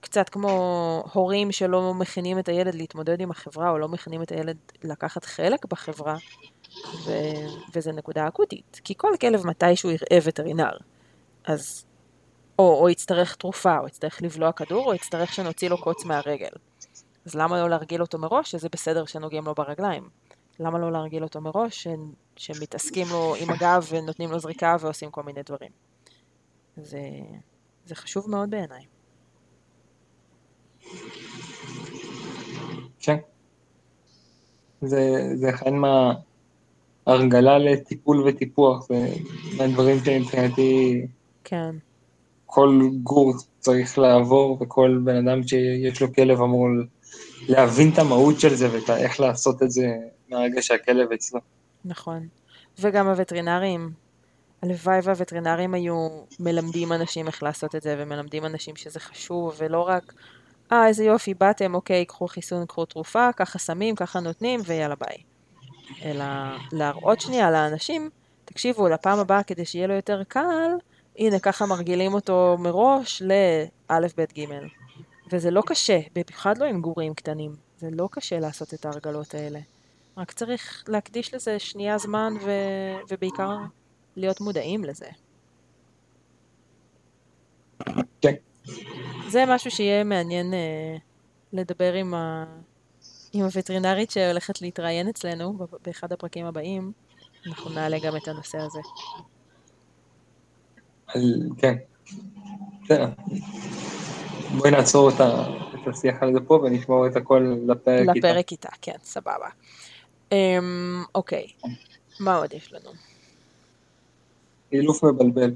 קצת 0.00 0.28
כמו 0.28 1.04
הורים 1.12 1.52
שלא 1.52 1.94
מכינים 1.94 2.38
את 2.38 2.48
הילד 2.48 2.74
להתמודד 2.74 3.20
עם 3.20 3.30
החברה, 3.30 3.70
או 3.70 3.78
לא 3.78 3.88
מכינים 3.88 4.22
את 4.22 4.32
הילד 4.32 4.56
לקחת 4.84 5.24
חלק 5.24 5.64
בחברה, 5.64 6.16
ו... 7.04 7.12
וזה 7.74 7.92
נקודה 7.92 8.28
אקוטית. 8.28 8.80
כי 8.84 8.94
כל 8.96 9.12
כלב 9.20 9.46
מתישהו 9.46 9.90
יראה 9.90 10.18
וטרינר. 10.24 10.76
אז 11.44 11.84
או, 12.58 12.80
או 12.80 12.88
יצטרך 12.88 13.34
תרופה, 13.34 13.78
או 13.78 13.86
יצטרך 13.86 14.22
לבלוע 14.22 14.52
כדור, 14.52 14.86
או 14.86 14.94
יצטרך 14.94 15.32
שנוציא 15.32 15.68
לו 15.68 15.82
קוץ 15.82 16.04
מהרגל. 16.04 16.48
אז 17.26 17.34
למה 17.34 17.62
לא 17.62 17.70
להרגיל 17.70 18.00
אותו 18.00 18.18
מראש 18.18 18.50
שזה 18.50 18.68
בסדר 18.72 19.04
שנוגעים 19.04 19.44
לו 19.44 19.54
ברגליים? 19.54 20.08
למה 20.60 20.78
לא 20.78 20.92
להרגיל 20.92 21.22
אותו 21.22 21.40
מראש 21.40 21.82
ש... 21.82 21.88
שמתעסקים 22.36 23.06
לו 23.10 23.34
עם 23.34 23.50
הגב 23.50 23.86
ונותנים 23.90 24.30
לו 24.30 24.38
זריקה 24.38 24.76
ועושים 24.80 25.10
כל 25.10 25.22
מיני 25.22 25.42
דברים? 25.42 25.70
זה, 26.76 27.00
זה 27.86 27.94
חשוב 27.94 28.30
מאוד 28.30 28.50
בעיניי. 28.50 28.84
כן. 33.00 33.16
זה, 34.82 35.00
זה 35.34 35.50
אחד 35.50 35.70
מההרגלה 37.06 37.58
לטיפול 37.58 38.28
וטיפוח, 38.28 38.88
זה 38.88 39.08
מהדברים 39.56 39.98
שמבחינתי 40.04 41.06
כן, 41.44 41.76
כל 42.46 42.80
גור 43.02 43.34
צריך 43.58 43.98
לעבור, 43.98 44.58
וכל 44.60 45.00
בן 45.04 45.28
אדם 45.28 45.46
שיש 45.46 46.02
לו 46.02 46.14
כלב 46.14 46.40
אמור 46.40 46.68
להבין 47.48 47.90
את 47.92 47.98
המהות 47.98 48.40
של 48.40 48.54
זה 48.54 48.68
ואיך 48.72 49.20
לעשות 49.20 49.62
את 49.62 49.70
זה 49.70 49.86
מהרגע 50.28 50.62
שהכלב 50.62 51.12
אצלו. 51.12 51.40
נכון. 51.84 52.26
וגם 52.78 53.08
הווטרינרים, 53.08 53.90
הלוואי 54.62 54.98
והווטרינרים 55.02 55.74
היו 55.74 56.08
מלמדים 56.40 56.92
אנשים 56.92 57.26
איך 57.26 57.42
לעשות 57.42 57.74
את 57.74 57.82
זה, 57.82 57.96
ומלמדים 57.98 58.46
אנשים 58.46 58.76
שזה 58.76 59.00
חשוב, 59.00 59.54
ולא 59.58 59.88
רק, 59.88 60.12
אה, 60.72 60.88
איזה 60.88 61.04
יופי, 61.04 61.34
באתם, 61.34 61.74
אוקיי, 61.74 62.04
קחו 62.04 62.28
חיסון, 62.28 62.66
קחו 62.66 62.84
תרופה, 62.84 63.28
ככה 63.36 63.58
שמים, 63.58 63.94
ככה 63.94 64.20
נותנים, 64.20 64.60
ויאללה 64.66 64.94
ביי. 64.94 65.33
אלא 66.02 66.24
להראות 66.72 67.20
שנייה 67.20 67.50
לאנשים, 67.50 68.10
תקשיבו, 68.44 68.88
לפעם 68.88 69.18
הבאה, 69.18 69.42
כדי 69.42 69.64
שיהיה 69.64 69.86
לו 69.86 69.94
יותר 69.94 70.22
קל, 70.28 70.70
הנה, 71.18 71.38
ככה 71.38 71.66
מרגילים 71.66 72.14
אותו 72.14 72.56
מראש 72.58 73.22
לאלף, 73.22 74.16
בית, 74.16 74.32
גימל. 74.32 74.68
וזה 75.32 75.50
לא 75.50 75.62
קשה, 75.66 76.00
במיוחד 76.14 76.58
לא 76.58 76.64
עם 76.64 76.80
גורים 76.80 77.14
קטנים. 77.14 77.56
זה 77.78 77.88
לא 77.92 78.08
קשה 78.10 78.40
לעשות 78.40 78.74
את 78.74 78.84
ההרגלות 78.84 79.34
האלה. 79.34 79.60
רק 80.16 80.32
צריך 80.32 80.84
להקדיש 80.88 81.34
לזה 81.34 81.58
שנייה 81.58 81.98
זמן, 81.98 82.34
ו... 82.44 82.50
ובעיקר 83.10 83.50
להיות 84.16 84.40
מודעים 84.40 84.84
לזה. 84.84 85.06
כן. 88.20 88.34
זה 89.28 89.44
משהו 89.48 89.70
שיהיה 89.70 90.04
מעניין 90.04 90.54
אה, 90.54 90.96
לדבר 91.52 91.92
עם, 91.92 92.14
ה... 92.14 92.44
עם 93.34 93.44
הווטרינרית 93.44 94.10
שהולכת 94.10 94.62
להתראיין 94.62 95.08
אצלנו 95.08 95.58
באחד 95.86 96.12
הפרקים 96.12 96.46
הבאים. 96.46 96.92
אנחנו 97.46 97.70
נעלה 97.70 97.96
גם 97.98 98.16
את 98.16 98.28
הנושא 98.28 98.58
הזה. 98.58 98.80
כן. 101.58 101.74
בסדר. 102.84 103.08
בואי 104.58 104.70
נעצור 104.70 105.08
את 105.08 105.14
השיח 105.86 106.22
על 106.22 106.32
זה 106.32 106.40
פה 106.40 106.54
ונשמור 106.54 107.06
את 107.06 107.16
הכל 107.16 107.56
לפרק 107.66 108.16
איתה. 108.16 108.28
לפרק 108.28 108.52
איתה, 108.52 108.68
כן, 108.82 108.96
סבבה. 109.02 109.48
אמ, 110.32 111.04
אוקיי, 111.14 111.46
מה 112.20 112.36
עוד 112.36 112.54
יש 112.54 112.72
לנו? 112.72 112.90
אילוף 114.72 115.04
מבלבל. 115.04 115.54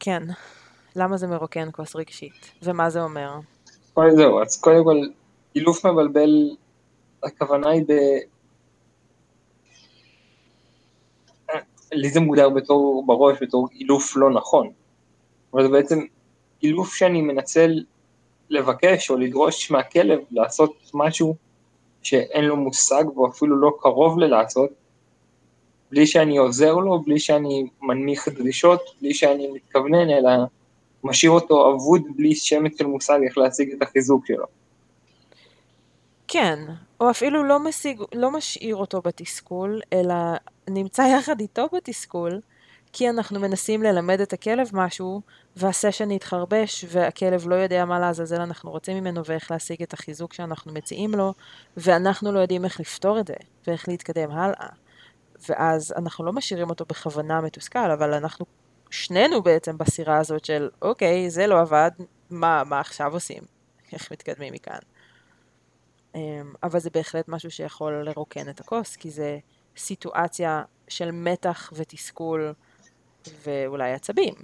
כן, 0.00 0.22
למה 0.96 1.16
זה 1.16 1.26
מרוקן 1.26 1.68
כוס 1.72 1.96
רגשית? 1.96 2.52
ומה 2.62 2.90
זה 2.90 3.02
אומר? 3.02 3.38
זהו, 4.16 4.42
אז 4.42 4.60
קודם 4.60 4.84
כל, 4.84 4.96
אילוף 5.56 5.86
מבלבל, 5.86 6.56
הכוונה 7.22 7.70
היא 7.70 7.84
ב... 7.88 7.92
לי 11.92 12.10
זה 12.10 12.20
מוגדר 12.20 12.48
בתור, 12.48 13.04
בראש, 13.06 13.36
בתור 13.42 13.68
אילוף 13.72 14.16
לא 14.16 14.30
נכון. 14.30 14.70
אבל 15.52 15.62
זה 15.62 15.68
בעצם 15.68 15.98
אילוף 16.62 16.94
שאני 16.94 17.22
מנצל 17.22 17.84
לבקש 18.50 19.10
או 19.10 19.16
לדרוש 19.16 19.70
מהכלב 19.70 20.18
לעשות 20.30 20.90
משהו 20.94 21.36
שאין 22.02 22.44
לו 22.44 22.56
מושג 22.56 23.04
והוא 23.14 23.28
אפילו 23.28 23.56
לא 23.56 23.72
קרוב 23.80 24.18
ללעשות, 24.18 24.70
בלי 25.90 26.06
שאני 26.06 26.36
עוזר 26.36 26.74
לו, 26.74 27.02
בלי 27.02 27.18
שאני 27.18 27.68
מנמיך 27.82 28.28
דרישות, 28.28 28.80
בלי 29.00 29.14
שאני 29.14 29.50
מתכוונן, 29.52 30.10
אלא 30.10 30.30
משאיר 31.04 31.30
אותו 31.30 31.74
אבוד 31.74 32.02
בלי 32.16 32.34
שמץ 32.34 32.78
של 32.78 32.86
מושג 32.86 33.18
איך 33.24 33.38
להשיג 33.38 33.72
את 33.72 33.82
החיזוק 33.82 34.26
שלו. 34.26 34.46
כן, 36.28 36.58
או 37.00 37.10
אפילו 37.10 37.44
לא, 37.44 37.58
משיג, 37.58 38.02
לא 38.14 38.30
משאיר 38.30 38.76
אותו 38.76 39.02
בתסכול, 39.02 39.80
אלא 39.92 40.14
נמצא 40.68 41.02
יחד 41.02 41.40
איתו 41.40 41.66
בתסכול, 41.72 42.40
כי 42.92 43.08
אנחנו 43.10 43.40
מנסים 43.40 43.82
ללמד 43.82 44.20
את 44.20 44.32
הכלב 44.32 44.70
משהו, 44.72 45.20
והסשן 45.56 46.10
יתחרבש, 46.10 46.84
והכלב 46.88 47.48
לא 47.48 47.54
יודע 47.54 47.84
מה 47.84 47.98
לעזאזל 47.98 48.40
אנחנו 48.40 48.70
רוצים 48.70 48.96
ממנו 48.96 49.24
ואיך 49.24 49.50
להשיג 49.50 49.82
את 49.82 49.92
החיזוק 49.92 50.32
שאנחנו 50.32 50.72
מציעים 50.72 51.14
לו, 51.14 51.34
ואנחנו 51.76 52.32
לא 52.32 52.38
יודעים 52.40 52.64
איך 52.64 52.80
לפתור 52.80 53.20
את 53.20 53.26
זה, 53.26 53.34
ואיך 53.66 53.88
להתקדם 53.88 54.30
הלאה. 54.30 54.68
ואז 55.48 55.94
אנחנו 55.96 56.24
לא 56.24 56.32
משאירים 56.32 56.70
אותו 56.70 56.84
בכוונה 56.84 57.40
מתוסכל, 57.40 57.90
אבל 57.90 58.14
אנחנו 58.14 58.46
שנינו 58.90 59.42
בעצם 59.42 59.78
בסירה 59.78 60.18
הזאת 60.18 60.44
של, 60.44 60.68
אוקיי, 60.82 61.30
זה 61.30 61.46
לא 61.46 61.60
עבד, 61.60 61.90
מה, 62.30 62.62
מה 62.64 62.80
עכשיו 62.80 63.12
עושים? 63.12 63.42
איך 63.92 64.12
מתקדמים 64.12 64.52
מכאן? 64.52 64.78
אמ, 66.16 66.52
אבל 66.62 66.78
זה 66.78 66.90
בהחלט 66.90 67.28
משהו 67.28 67.50
שיכול 67.50 68.02
לרוקן 68.04 68.48
את 68.48 68.60
הכוס, 68.60 68.96
כי 68.96 69.10
זה 69.10 69.38
סיטואציה 69.76 70.62
של 70.88 71.10
מתח 71.10 71.72
ותסכול 71.76 72.54
ואולי 73.46 73.92
עצבים. 73.92 74.34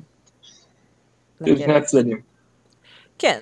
לשני 1.40 1.74
הצדדים. 1.74 2.22
כן, 3.18 3.40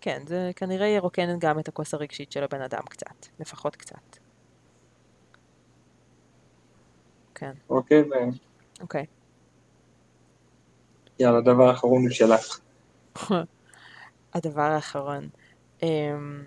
כן, 0.00 0.22
זה 0.26 0.50
כנראה 0.56 0.86
ירוקן 0.86 1.38
גם 1.38 1.58
את 1.58 1.68
הכוס 1.68 1.94
הרגשית 1.94 2.32
של 2.32 2.44
הבן 2.44 2.60
אדם 2.60 2.82
קצת, 2.90 3.26
לפחות 3.40 3.76
קצת. 3.76 4.16
כן. 7.34 7.52
אוקיי, 7.68 8.02
ו... 8.02 8.14
אוקיי. 8.80 9.06
יאללה, 11.18 11.38
הדבר 11.38 11.68
האחרון 11.68 12.02
הוא 12.02 12.10
שלך. 12.10 12.58
הדבר 14.34 14.62
האחרון. 14.62 15.28
הם, 15.82 16.44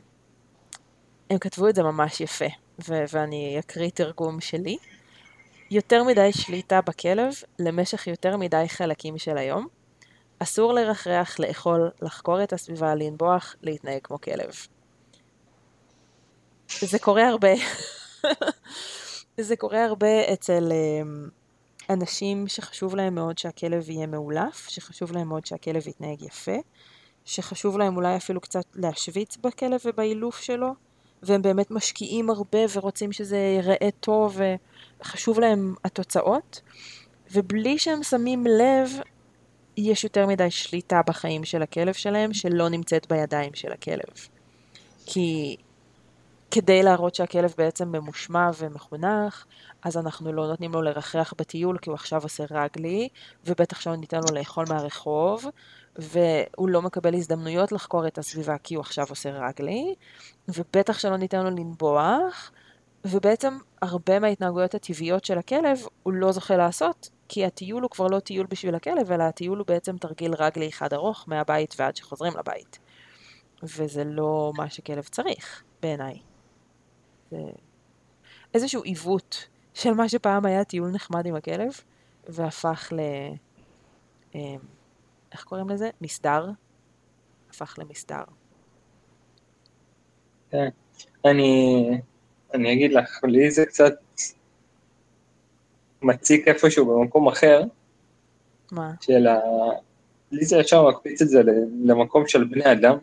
הם 1.30 1.38
כתבו 1.38 1.70
את 1.70 1.76
זה 1.76 1.84
ממש 1.84 2.22
יפה, 2.22 2.46
ו- 2.90 3.04
ואני 3.14 3.60
אקריא 3.60 3.90
תרגום 3.90 4.42
שלי. 4.42 4.78
יותר 5.72 6.04
מדי 6.04 6.34
שליטה 6.34 6.82
בכלב 6.82 7.34
למשך 7.60 8.08
יותר 8.08 8.38
מדי 8.38 8.64
חלקים 8.68 9.18
של 9.18 9.38
היום. 9.38 9.68
אסור 10.40 10.74
לרחרח, 10.74 11.40
לאכול, 11.40 11.92
לחקור 12.02 12.44
את 12.44 12.54
הסביבה, 12.54 12.96
לנבוח, 12.96 13.56
להתנהג 13.62 14.00
כמו 14.04 14.22
כלב. 14.22 14.52
זה 16.80 17.00
קורה 17.00 17.28
הרבה. 17.28 17.54
זה 19.42 19.56
קורה 19.56 19.86
הרבה 19.86 20.34
אצל 20.34 20.72
אמ, 20.72 21.30
אנשים 21.90 22.48
שחשוב 22.48 22.96
להם 22.96 23.16
מאוד 23.16 23.38
שהכלב 23.38 23.90
יהיה 23.90 24.08
מאולף, 24.08 24.70
שחשוב 24.70 25.12
להם 25.12 25.28
מאוד 25.28 25.46
שהכלב 25.46 25.88
יתנהג 25.88 26.22
יפה, 26.22 26.58
שחשוב 27.26 27.78
להם 27.78 27.96
אולי 27.96 28.16
אפילו 28.16 28.42
קצת 28.42 28.66
להשוויץ 28.76 29.38
בכלב 29.38 29.80
ובאילוף 29.86 30.42
שלו, 30.42 30.74
והם 31.24 31.42
באמת 31.42 31.72
משקיעים 31.72 32.30
הרבה 32.30 32.60
ורוצים 32.74 33.12
שזה 33.12 33.38
ייראה 33.38 33.90
טוב 34.00 34.40
וחשוב 35.02 35.40
להם 35.40 35.76
התוצאות, 35.84 36.62
ובלי 37.32 37.78
שהם 37.78 38.04
שמים 38.04 38.48
לב, 38.48 38.92
יש 39.78 40.04
יותר 40.04 40.28
מדי 40.28 40.52
שליטה 40.52 41.02
בחיים 41.08 41.46
של 41.46 41.62
הכלב 41.62 41.94
שלהם 41.94 42.34
שלא 42.34 42.70
נמצאת 42.70 43.08
בידיים 43.10 43.54
של 43.54 43.72
הכלב. 43.72 44.28
כי 45.06 45.56
כדי 46.52 46.84
להראות 46.84 47.16
שהכלב 47.16 47.54
בעצם 47.58 47.92
ממושמע 47.92 48.50
ומחונך, 48.58 49.46
אז 49.84 49.98
אנחנו 49.98 50.34
לא 50.34 50.48
נותנים 50.48 50.72
לו 50.72 50.82
לרחח 50.82 51.34
בטיול 51.38 51.78
כי 51.78 51.90
הוא 51.90 51.96
עכשיו 51.96 52.24
עושה 52.24 52.44
רגלי, 52.52 53.10
ובטח 53.46 53.80
שלא 53.80 53.96
ניתן 53.96 54.20
לו 54.30 54.36
לאכול 54.36 54.66
מהרחוב, 54.70 55.46
והוא 55.98 56.70
לא 56.70 56.82
מקבל 56.82 57.16
הזדמנויות 57.16 57.72
לחקור 57.72 58.08
את 58.08 58.18
הסביבה 58.18 58.58
כי 58.58 58.76
הוא 58.76 58.82
עכשיו 58.82 59.06
עושה 59.10 59.30
רגלי, 59.30 59.96
ובטח 60.48 61.00
שלא 61.00 61.18
ניתן 61.18 61.44
לו 61.44 61.50
לנבוח, 61.50 62.52
ובעצם 63.06 63.58
הרבה 63.82 64.20
מההתנהגויות 64.20 64.76
הטבעיות 64.76 65.26
של 65.26 65.38
הכלב 65.38 65.80
הוא 66.04 66.14
לא 66.14 66.32
זוכה 66.32 66.58
לעשות, 66.58 67.10
כי 67.28 67.46
הטיול 67.46 67.84
הוא 67.84 67.90
כבר 67.90 68.08
לא 68.08 68.20
טיול 68.20 68.46
בשביל 68.50 68.76
הכלב, 68.76 69.12
אלא 69.12 69.24
הטיול 69.24 69.58
הוא 69.58 69.68
בעצם 69.68 69.98
תרגיל 69.98 70.34
רגלי 70.34 70.70
אחד 70.70 70.94
ארוך 70.94 71.26
מהבית 71.28 71.76
ועד 71.78 71.96
שחוזרים 71.96 72.34
לבית. 72.38 72.80
וזה 73.64 74.04
לא 74.04 74.52
מה 74.56 74.70
שכלב 74.70 75.04
צריך, 75.04 75.64
בעיניי. 75.82 76.20
זה 77.32 77.38
איזשהו 78.54 78.84
עיוות 78.84 79.48
של 79.74 79.94
מה 79.94 80.10
שפעם 80.10 80.46
היה 80.46 80.64
טיול 80.64 80.92
נחמד 80.92 81.26
עם 81.26 81.36
הכלב, 81.36 81.72
והפך 82.30 82.94
ל... 82.96 83.00
איך 85.32 85.44
קוראים 85.44 85.70
לזה? 85.70 85.90
מסדר. 86.02 86.50
הפך 87.50 87.76
למסדר. 87.80 88.24
כן. 90.52 90.68
אני, 91.26 91.90
אני 92.54 92.74
אגיד 92.74 92.94
לך, 92.94 93.24
לי 93.24 93.52
זה 93.52 93.66
קצת 93.66 93.94
מציק 96.02 96.48
איפשהו 96.48 96.86
במקום 96.86 97.28
אחר. 97.28 97.64
מה? 98.72 98.94
של 99.02 99.28
ה... 99.28 99.40
לי 100.32 100.46
זה 100.46 100.58
ישר 100.58 100.90
מקפיץ 100.90 101.22
את 101.22 101.30
זה 101.30 101.42
למקום 101.84 102.28
של 102.28 102.44
בני 102.44 102.72
אדם. 102.72 102.98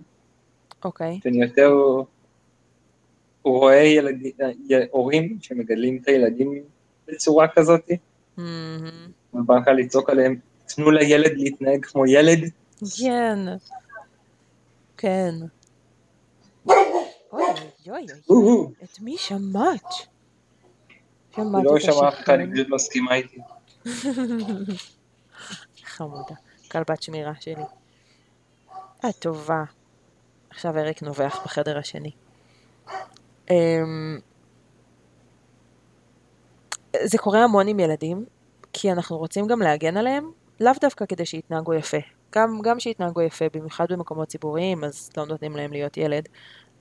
אוקיי. 0.84 1.20
שאני 1.22 1.42
יותר 1.42 1.72
רואה 3.44 3.82
ילדים, 3.82 4.32
הורים 4.90 5.38
שמגדלים 5.40 5.98
את 6.02 6.08
הילדים 6.08 6.62
בצורה 7.08 7.48
כזאת, 7.48 7.90
ובא 9.34 9.56
לך 9.56 9.68
לצעוק 9.68 10.10
עליהם, 10.10 10.38
תנו 10.66 10.90
לילד 10.90 11.32
להתנהג 11.36 11.84
כמו 11.84 12.06
ילד. 12.06 12.50
כן, 12.98 13.38
כן. 14.96 15.34
אוי 16.66 16.76
אוי 17.88 18.06
אוי, 18.30 18.74
את 18.84 19.00
מי 19.00 19.18
שמעת? 19.18 19.92
שמעתי 21.36 21.64
לא 21.64 21.80
שמע 21.80 22.08
אף 22.08 22.20
אחד, 22.20 22.38
היא 22.38 22.48
פשוט 22.54 22.68
מסכימה 22.70 23.14
איתי. 23.14 23.38
חמודה, 25.84 26.34
כלבת 26.70 27.02
שמירה 27.02 27.32
שלי. 27.40 27.64
הטובה. 29.02 29.64
עכשיו 30.50 30.78
אריק 30.78 31.02
נובח 31.02 31.40
בחדר 31.44 31.78
השני. 31.78 32.10
אמ, 33.50 34.18
זה 37.04 37.18
קורה 37.18 37.44
המון 37.44 37.68
עם 37.68 37.80
ילדים, 37.80 38.24
כי 38.72 38.92
אנחנו 38.92 39.18
רוצים 39.18 39.46
גם 39.46 39.62
להגן 39.62 39.96
עליהם, 39.96 40.30
לאו 40.60 40.72
דווקא 40.80 41.06
כדי 41.06 41.26
שיתנהגו 41.26 41.74
יפה. 41.74 41.96
גם, 42.34 42.60
גם 42.62 42.80
שיתנהגו 42.80 43.22
יפה, 43.22 43.44
במיוחד 43.54 43.86
במקומות 43.88 44.28
ציבוריים, 44.28 44.84
אז 44.84 45.10
לא 45.16 45.26
נותנים 45.26 45.56
להם 45.56 45.72
להיות 45.72 45.96
ילד, 45.96 46.28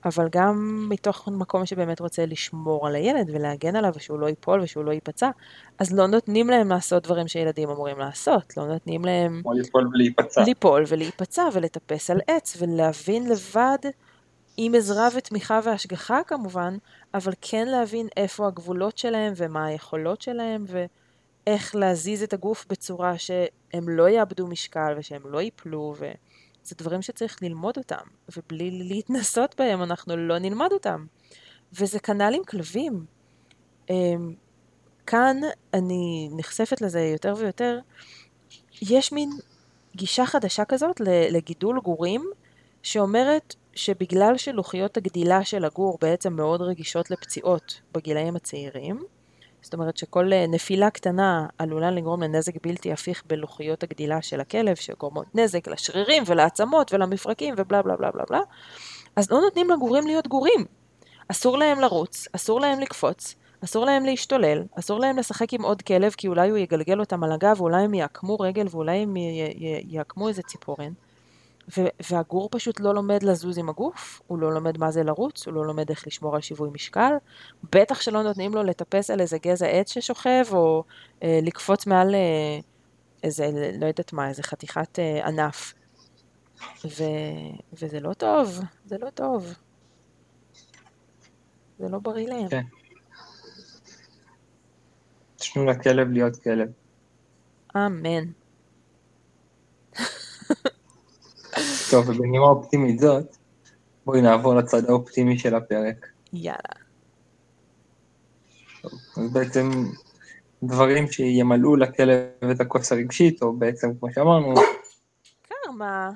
אבל 0.04 0.28
גם 0.32 0.86
מתוך 0.88 1.28
מקום 1.28 1.66
שבאמת 1.66 2.00
רוצה 2.00 2.26
לשמור 2.26 2.86
על 2.86 2.94
הילד 2.94 3.30
ולהגן 3.32 3.76
עליו 3.76 3.92
ושהוא 3.96 4.18
לא 4.18 4.26
ייפול 4.26 4.60
ושהוא 4.60 4.84
לא 4.84 4.92
ייפצע, 4.92 5.30
אז 5.78 5.92
לא 5.92 6.06
נותנים 6.06 6.50
להם 6.50 6.68
לעשות 6.68 7.02
דברים 7.02 7.28
שילדים 7.28 7.70
אמורים 7.70 7.98
לעשות, 7.98 8.56
לא 8.56 8.66
נותנים 8.66 9.04
להם... 9.04 9.42
או 9.44 9.52
ליפול 9.52 9.88
ולהיפצע. 9.94 10.44
ליפול 10.44 10.84
ולהיפצע 10.88 11.48
ולטפס 11.52 12.10
על 12.10 12.20
עץ 12.26 12.56
ולהבין 12.60 13.28
לבד 13.28 13.78
עם 14.56 14.74
עזרה 14.74 15.08
ותמיכה 15.16 15.60
והשגחה 15.64 16.20
כמובן, 16.26 16.76
אבל 17.14 17.32
כן 17.40 17.68
להבין 17.68 18.08
איפה 18.16 18.46
הגבולות 18.46 18.98
שלהם 18.98 19.32
ומה 19.36 19.66
היכולות 19.66 20.22
שלהם 20.22 20.64
ואיך 21.46 21.76
להזיז 21.76 22.22
את 22.22 22.32
הגוף 22.32 22.66
בצורה 22.68 23.18
שהם 23.74 23.88
לא 23.88 24.08
יאבדו 24.08 24.46
משקל 24.46 24.94
ושהם 24.98 25.22
לא 25.24 25.42
ייפלו 25.42 25.94
וזה 25.96 26.74
דברים 26.78 27.02
שצריך 27.02 27.42
ללמוד 27.42 27.76
אותם 27.76 28.06
ובלי 28.36 28.70
להתנסות 28.70 29.54
בהם 29.58 29.82
אנחנו 29.82 30.16
לא 30.16 30.38
נלמד 30.38 30.72
אותם 30.72 31.06
וזה 31.72 31.98
כנ"ל 31.98 32.34
עם 32.34 32.44
כלבים. 32.44 33.04
אמ, 33.90 34.34
כאן 35.06 35.36
אני 35.74 36.28
נחשפת 36.36 36.80
לזה 36.80 37.00
יותר 37.00 37.34
ויותר, 37.38 37.78
יש 38.82 39.12
מין 39.12 39.30
גישה 39.96 40.26
חדשה 40.26 40.64
כזאת 40.64 41.00
לגידול 41.30 41.80
גורים 41.80 42.24
שאומרת 42.82 43.54
שבגלל 43.74 44.36
שלוחיות 44.36 44.96
הגדילה 44.96 45.44
של 45.44 45.64
הגור 45.64 45.98
בעצם 46.00 46.32
מאוד 46.32 46.62
רגישות 46.62 47.10
לפציעות 47.10 47.80
בגילאים 47.92 48.36
הצעירים, 48.36 49.04
זאת 49.64 49.74
אומרת 49.74 49.96
שכל 49.96 50.32
אה, 50.32 50.46
נפילה 50.46 50.90
קטנה 50.90 51.46
עלולה 51.58 51.90
לגרום 51.90 52.22
לנזק 52.22 52.52
בלתי 52.62 52.92
הפיך 52.92 53.22
בלוחיות 53.26 53.82
הגדילה 53.82 54.22
של 54.22 54.40
הכלב, 54.40 54.76
שגורמות 54.76 55.26
נזק 55.34 55.68
לשרירים 55.68 56.22
ולעצמות 56.26 56.92
ולמפרקים 56.92 57.54
ובלה 57.58 57.82
בלה 57.82 57.96
בלה 57.96 58.10
בלה 58.10 58.24
בלה, 58.28 58.40
אז 59.16 59.30
לא 59.30 59.40
נותנים 59.40 59.70
לגורים 59.70 60.06
להיות 60.06 60.28
גורים. 60.28 60.64
אסור 61.28 61.58
להם 61.58 61.80
לרוץ, 61.80 62.28
אסור 62.32 62.60
להם 62.60 62.80
לקפוץ, 62.80 63.34
אסור 63.64 63.84
להם 63.84 64.04
להשתולל, 64.04 64.62
אסור 64.78 65.00
להם 65.00 65.18
לשחק 65.18 65.52
עם 65.52 65.62
עוד 65.62 65.82
כלב 65.82 66.12
כי 66.16 66.28
אולי 66.28 66.50
הוא 66.50 66.58
יגלגל 66.58 67.00
אותם 67.00 67.24
על 67.24 67.32
הגב, 67.32 67.60
ואולי 67.60 67.82
הם 67.82 67.94
יעקמו 67.94 68.36
רגל 68.40 68.66
ואולי 68.70 68.96
הם 68.96 69.14
יעקמו 69.88 70.28
איזה 70.28 70.42
ציפורן. 70.42 70.92
והגור 72.10 72.48
פשוט 72.52 72.80
לא 72.80 72.94
לומד 72.94 73.22
לזוז 73.22 73.58
עם 73.58 73.68
הגוף, 73.68 74.22
הוא 74.26 74.38
לא 74.38 74.54
לומד 74.54 74.78
מה 74.78 74.90
זה 74.90 75.02
לרוץ, 75.02 75.46
הוא 75.46 75.54
לא 75.54 75.66
לומד 75.66 75.90
איך 75.90 76.06
לשמור 76.06 76.34
על 76.34 76.40
שיווי 76.40 76.70
משקל, 76.72 77.12
בטח 77.72 78.00
שלא 78.00 78.22
נותנים 78.22 78.54
לו 78.54 78.62
לטפס 78.62 79.10
על 79.10 79.20
איזה 79.20 79.38
גזע 79.38 79.66
עץ 79.66 79.92
ששוכב, 79.92 80.44
או 80.52 80.84
אה, 81.22 81.38
לקפוץ 81.42 81.86
מעל 81.86 82.14
אה, 82.14 82.58
איזה, 83.22 83.50
לא 83.80 83.86
יודעת 83.86 84.12
מה, 84.12 84.28
איזה 84.28 84.42
חתיכת 84.42 84.98
אה, 84.98 85.26
ענף. 85.26 85.74
ו, 86.84 87.02
וזה 87.72 88.00
לא 88.00 88.12
טוב, 88.12 88.60
זה 88.86 88.98
לא 88.98 89.10
טוב. 89.10 89.54
זה 91.78 91.88
לא 91.88 91.98
בריא 91.98 92.28
להם. 92.28 92.48
כן. 92.48 92.62
תשנו 95.36 95.64
לכלב 95.64 96.10
להיות 96.10 96.36
כלב. 96.36 96.68
אמן. 97.76 98.43
טוב, 101.94 102.08
ובנימה 102.08 102.44
אופטימית 102.44 102.98
זאת, 102.98 103.36
בואי 104.04 104.22
נעבור 104.22 104.54
לצד 104.54 104.84
האופטימי 104.88 105.38
של 105.38 105.54
הפרק. 105.54 106.06
יאללה. 106.32 106.58
אז 109.16 109.32
בעצם 109.32 109.70
דברים 110.62 111.12
שימלאו 111.12 111.76
לכלב 111.76 112.50
את 112.50 112.60
הכוס 112.60 112.92
הרגשית, 112.92 113.42
או 113.42 113.52
בעצם, 113.52 113.88
כמו 113.98 114.08
שאמרנו, 114.14 114.54
כמה? 115.44 116.10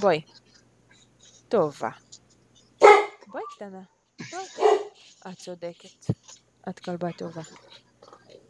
בואי. 0.00 0.20
טובה. 1.48 1.90
בואי 3.26 3.42
קטנה. 3.56 3.82
את 5.28 5.38
צודקת. 5.38 6.10
את 6.68 6.78
כלבה 6.78 7.12
טובה. 7.12 7.42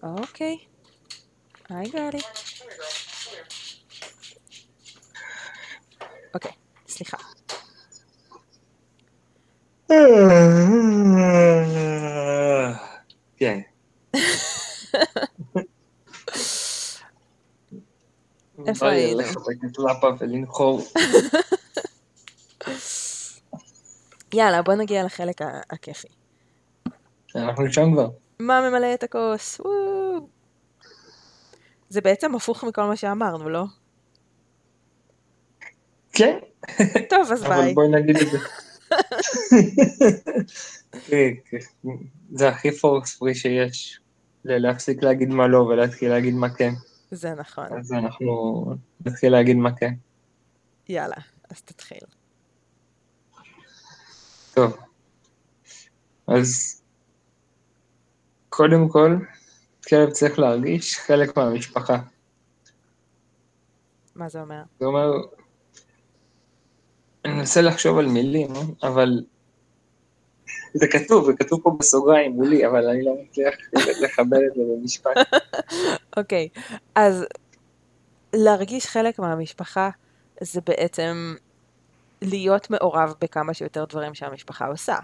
אוקיי. 0.02 0.56
היי 1.68 1.90
גלי. 1.90 2.18
אוקיי, 6.38 6.52
סליחה. 6.88 7.16
כן. 13.36 13.60
איפה 18.66 18.88
לי 18.90 19.00
היינו? 19.00 19.20
יאללה, 24.34 24.62
בוא 24.62 24.74
נגיע 24.74 25.04
לחלק 25.04 25.40
הכיפי. 25.70 26.08
אנחנו 27.36 27.72
שם 27.72 27.92
כבר. 27.92 28.08
מה 28.38 28.60
ממלא 28.70 28.94
את 28.94 29.02
הכוס? 29.02 29.60
זה 31.88 32.00
בעצם 32.00 32.34
הפוך 32.34 32.64
מכל 32.64 32.82
מה 32.84 32.96
שאמרנו, 32.96 33.48
לא? 33.48 33.64
כן, 36.18 36.38
טוב, 37.10 37.32
אז 37.32 37.44
אבל 37.44 37.56
ביי. 37.56 37.74
בואי 37.74 37.88
נגיד 37.88 38.16
את 38.16 38.26
זה. 38.30 38.38
כן, 41.06 41.30
כן. 41.50 41.58
זה 42.32 42.48
הכי 42.48 42.72
פורס 42.72 43.16
פרי 43.16 43.34
שיש. 43.34 44.00
להפסיק 44.44 45.02
להגיד 45.02 45.28
מה 45.28 45.46
לא 45.46 45.58
ולהתחיל 45.58 46.10
להגיד 46.10 46.34
מה 46.34 46.54
כן. 46.54 46.72
זה 47.10 47.34
נכון. 47.34 47.78
אז 47.78 47.92
אנחנו 47.92 48.64
נתחיל 49.06 49.32
להגיד 49.32 49.56
מה 49.56 49.76
כן. 49.76 49.94
יאללה, 50.88 51.16
אז 51.50 51.62
תתחיל. 51.62 51.98
טוב. 54.54 54.76
אז 56.26 56.80
קודם 58.48 58.88
כל, 58.88 59.16
כלב 59.88 60.10
צריך 60.10 60.38
להרגיש 60.38 60.98
חלק 60.98 61.36
מהמשפחה. 61.36 61.98
מה 64.14 64.28
זה 64.28 64.40
אומר? 64.40 64.62
זה 64.80 64.86
אומר, 64.86 65.10
אני 67.24 67.32
מנסה 67.32 67.60
לחשוב 67.60 67.98
על 67.98 68.06
מילים, 68.06 68.50
אבל 68.82 69.20
זה 70.74 70.86
כתוב, 70.88 71.26
זה 71.26 71.32
כתוב 71.32 71.60
פה 71.62 71.76
בסוגריים 71.80 72.32
מולי, 72.32 72.66
אבל 72.66 72.88
אני 72.88 73.04
לא 73.04 73.14
מצליח 73.22 73.54
לחבר 74.02 74.36
את 74.48 74.54
זה 74.54 74.62
במשפט. 74.72 75.16
אוקיי, 76.18 76.48
אז 76.94 77.24
להרגיש 78.32 78.86
חלק 78.86 79.18
מהמשפחה 79.18 79.90
זה 80.40 80.60
בעצם 80.66 81.34
להיות 82.22 82.70
מעורב 82.70 83.14
בכמה 83.20 83.54
שיותר 83.54 83.84
דברים 83.84 84.14
שהמשפחה 84.14 84.66
עושה. 84.66 84.96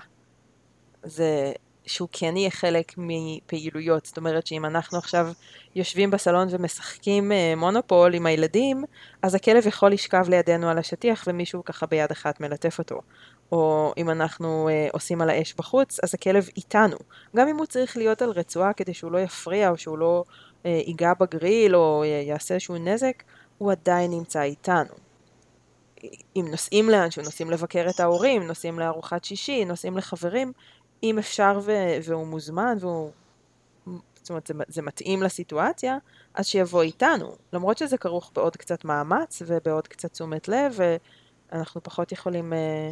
זה 1.03 1.53
שהוא 1.87 2.09
כן 2.13 2.37
יהיה 2.37 2.51
חלק 2.51 2.93
מפעילויות, 2.97 4.07
זאת 4.07 4.17
אומרת 4.17 4.47
שאם 4.47 4.65
אנחנו 4.65 4.99
עכשיו 4.99 5.29
יושבים 5.75 6.11
בסלון 6.11 6.49
ומשחקים 6.51 7.33
אה, 7.33 7.55
מונופול 7.57 8.15
עם 8.15 8.27
הילדים, 8.27 8.85
אז 9.23 9.35
הכלב 9.35 9.67
יכול 9.67 9.93
לשכב 9.93 10.29
לידינו 10.29 10.69
על 10.69 10.79
השטיח 10.79 11.25
ומישהו 11.27 11.65
ככה 11.65 11.87
ביד 11.87 12.11
אחת 12.11 12.41
מלטף 12.41 12.79
אותו. 12.79 13.01
או 13.53 13.93
אם 13.97 14.11
אנחנו 14.11 14.69
אה, 14.69 14.89
עושים 14.93 15.21
על 15.21 15.31
האש 15.31 15.55
בחוץ, 15.55 16.01
אז 16.03 16.15
הכלב 16.15 16.49
איתנו. 16.57 16.97
גם 17.37 17.49
אם 17.49 17.57
הוא 17.57 17.67
צריך 17.67 17.97
להיות 17.97 18.23
על 18.23 18.31
רצועה 18.31 18.73
כדי 18.73 18.95
שהוא 18.95 19.13
לא 19.13 19.19
יפריע 19.19 19.71
או 19.71 19.79
שהוא 19.79 19.99
לא 19.99 20.25
אה, 20.67 20.81
ייגע 20.87 21.13
בגריל 21.21 21.77
או 21.77 22.05
יעשה 22.05 22.55
איזשהו 22.55 22.77
נזק, 22.79 23.23
הוא 23.59 23.73
עדיין 23.73 24.11
נמצא 24.11 24.43
איתנו. 24.43 24.95
אם 26.37 26.47
נוסעים 26.51 26.91
לאנשהו, 26.91 27.23
נוסעים 27.23 27.51
לבקר 27.51 27.87
את 27.91 28.01
ההורים, 28.01 28.43
נוסעים 28.43 28.79
לארוחת 28.79 29.25
שישי, 29.25 29.65
נוסעים 29.65 29.97
לחברים, 29.97 30.53
אם 31.05 31.19
אפשר 31.19 31.61
ו- 31.63 31.97
והוא 32.03 32.27
מוזמן 32.27 32.77
והוא... 32.81 33.11
זאת 34.15 34.31
אומרת, 34.31 34.47
זה, 34.47 34.55
זה 34.69 34.83
מתאים 34.83 35.23
לסיטואציה, 35.23 35.99
אז 36.35 36.47
שיבוא 36.47 36.83
איתנו. 36.83 37.37
למרות 37.53 37.79
שזה 37.79 37.99
כרוך 37.99 38.33
בעוד 38.35 38.57
קצת 38.57 38.85
מאמץ 38.85 39.43
ובעוד 39.47 39.89
קצת 39.89 40.13
תשומת 40.13 40.49
לב, 40.49 40.79
ואנחנו 41.53 41.83
פחות 41.83 42.13
יכולים 42.13 42.53
אה, 42.53 42.91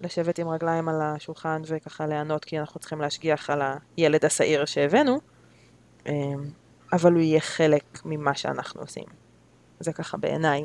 לשבת 0.00 0.38
עם 0.38 0.48
רגליים 0.48 0.88
על 0.88 1.02
השולחן 1.02 1.62
וככה 1.66 2.06
ליהנות, 2.06 2.44
כי 2.44 2.58
אנחנו 2.58 2.80
צריכים 2.80 3.00
להשגיח 3.00 3.50
על 3.50 3.62
הילד 3.96 4.24
השעיר 4.24 4.64
שהבאנו, 4.64 5.20
אה, 6.06 6.12
אבל 6.92 7.12
הוא 7.12 7.20
יהיה 7.20 7.40
חלק 7.40 8.00
ממה 8.04 8.34
שאנחנו 8.34 8.80
עושים. 8.80 9.06
זה 9.80 9.92
ככה 9.92 10.16
בעיניי. 10.16 10.62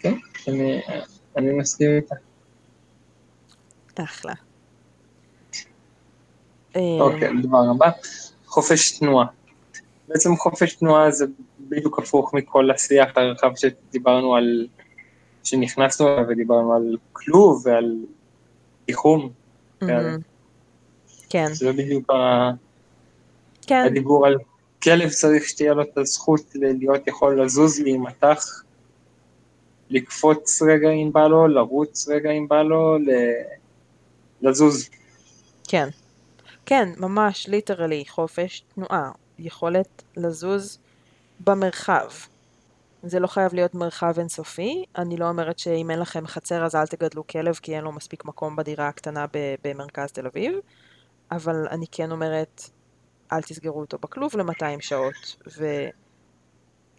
כן, 0.00 0.14
אני, 0.48 0.80
אני 1.36 1.52
מסכים 1.52 1.90
איתה. 3.98 4.10
אחלה. 4.10 4.32
אה, 6.76 6.82
אוקיי, 7.00 7.28
הדבר 7.28 7.70
הבא, 7.70 7.90
חופש 8.46 8.98
תנועה. 8.98 9.26
בעצם 10.08 10.36
חופש 10.36 10.74
תנועה 10.74 11.10
זה 11.10 11.26
בדיוק 11.60 11.98
הפוך 11.98 12.34
מכל 12.34 12.70
השיח 12.70 13.08
הרחב 13.16 13.50
שדיברנו 13.56 14.36
על, 14.36 14.66
שנכנסנו 15.44 16.08
אליו 16.08 16.24
ודיברנו 16.28 16.74
על 16.74 16.96
כלוב 17.12 17.66
ועל 17.66 17.96
תיחום. 18.86 19.30
כן, 21.30 21.52
זה 21.52 21.72
בדיוק 21.72 22.10
כן, 23.66 23.84
הדיבור 23.86 24.26
על 24.26 24.36
כלב 24.82 25.10
צריך 25.10 25.44
שתהיה 25.44 25.74
לו 25.74 25.82
את 25.82 25.98
הזכות 25.98 26.52
להיות 26.54 27.06
יכול 27.06 27.42
לזוז 27.42 27.80
להימתח, 27.80 28.62
לקפוץ 29.90 30.62
רגע 30.62 30.90
אם 30.90 31.12
בא 31.12 31.26
לו, 31.26 31.46
לרוץ 31.48 32.08
רגע 32.08 32.30
אם 32.30 32.48
בא 32.48 32.62
לו, 32.62 32.98
ל- 32.98 33.57
לזוז. 34.42 34.88
כן. 35.68 35.88
כן, 36.66 36.88
ממש, 36.96 37.48
ליטרלי, 37.48 38.04
חופש 38.08 38.62
תנועה. 38.74 39.10
יכולת 39.38 40.02
לזוז 40.16 40.78
במרחב. 41.40 42.08
זה 43.02 43.20
לא 43.20 43.26
חייב 43.26 43.54
להיות 43.54 43.74
מרחב 43.74 44.14
אינסופי. 44.18 44.84
אני 44.98 45.16
לא 45.16 45.28
אומרת 45.28 45.58
שאם 45.58 45.90
אין 45.90 45.98
לכם 45.98 46.26
חצר 46.26 46.64
אז 46.64 46.74
אל 46.74 46.86
תגדלו 46.86 47.26
כלב 47.26 47.54
כי 47.54 47.76
אין 47.76 47.84
לו 47.84 47.92
מספיק 47.92 48.24
מקום 48.24 48.56
בדירה 48.56 48.88
הקטנה 48.88 49.26
במרכז 49.64 50.12
תל 50.12 50.26
אביב, 50.26 50.52
אבל 51.30 51.66
אני 51.70 51.86
כן 51.92 52.10
אומרת, 52.10 52.70
אל 53.32 53.42
תסגרו 53.42 53.80
אותו 53.80 53.98
בכלוב 53.98 54.36
ל-200 54.36 54.80
שעות, 54.80 55.36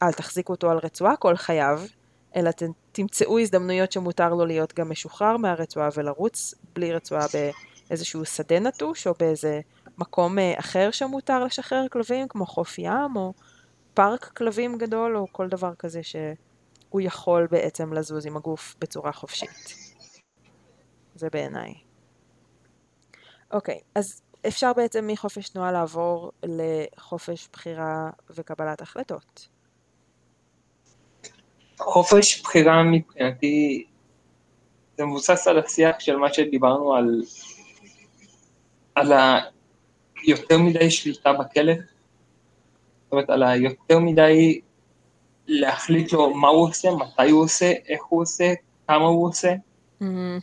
ואל 0.01 0.11
תחזיקו 0.11 0.53
אותו 0.53 0.71
על 0.71 0.77
רצועה 0.77 1.15
כל 1.15 1.35
חייו, 1.35 1.81
אלא 2.35 2.51
ת- 2.51 2.63
תמצאו 2.91 3.39
הזדמנויות 3.39 3.91
שמותר 3.91 4.29
לו 4.29 4.45
להיות 4.45 4.73
גם 4.73 4.89
משוחרר 4.89 5.37
מהרצועה 5.37 5.89
ולרוץ 5.95 6.53
בלי 6.75 6.93
רצועה 6.93 7.25
באיזשהו 7.89 8.25
שדה 8.25 8.59
נטוש, 8.59 9.07
או 9.07 9.13
באיזה 9.19 9.61
מקום 9.97 10.39
אה, 10.39 10.53
אחר 10.59 10.91
שמותר 10.91 11.43
לשחרר 11.43 11.87
כלבים, 11.91 12.27
כמו 12.27 12.45
חוף 12.45 12.79
ים, 12.79 13.15
או 13.15 13.33
פארק 13.93 14.25
כלבים 14.25 14.77
גדול, 14.77 15.17
או 15.17 15.27
כל 15.31 15.47
דבר 15.49 15.75
כזה 15.75 16.03
שהוא 16.03 17.01
יכול 17.01 17.47
בעצם 17.51 17.93
לזוז 17.93 18.25
עם 18.25 18.37
הגוף 18.37 18.75
בצורה 18.79 19.11
חופשית. 19.11 19.73
זה 21.15 21.27
בעיניי. 21.31 21.73
אוקיי, 23.51 23.79
אז 23.95 24.21
אפשר 24.47 24.73
בעצם 24.73 25.07
מחופש 25.07 25.49
תנועה 25.49 25.71
לעבור 25.71 26.31
לחופש 26.43 27.49
בחירה 27.53 28.09
וקבלת 28.29 28.81
החלטות. 28.81 29.47
חופש 31.79 32.41
בחירה 32.41 32.83
מבחינתי, 32.83 33.85
זה 34.97 35.05
מבוסס 35.05 35.47
על 35.47 35.59
השיח 35.59 35.99
של 35.99 36.15
מה 36.15 36.33
שדיברנו 36.33 36.95
על, 36.95 37.21
על 38.95 39.13
היותר 40.23 40.57
מדי 40.57 40.91
שליטה 40.91 41.33
בכלב, 41.33 41.77
זאת 41.77 43.11
אומרת 43.11 43.29
על 43.29 43.43
היותר 43.43 43.99
מדי 43.99 44.61
להחליט 45.47 46.13
לו 46.13 46.33
מה 46.33 46.47
הוא 46.47 46.67
עושה, 46.67 46.89
מתי 46.91 47.29
הוא 47.29 47.43
עושה, 47.43 47.73
איך 47.87 48.01
הוא 48.09 48.21
עושה, 48.21 48.53
כמה 48.87 49.05
הוא 49.05 49.27
עושה, 49.27 49.53
מהמם. 49.99 50.39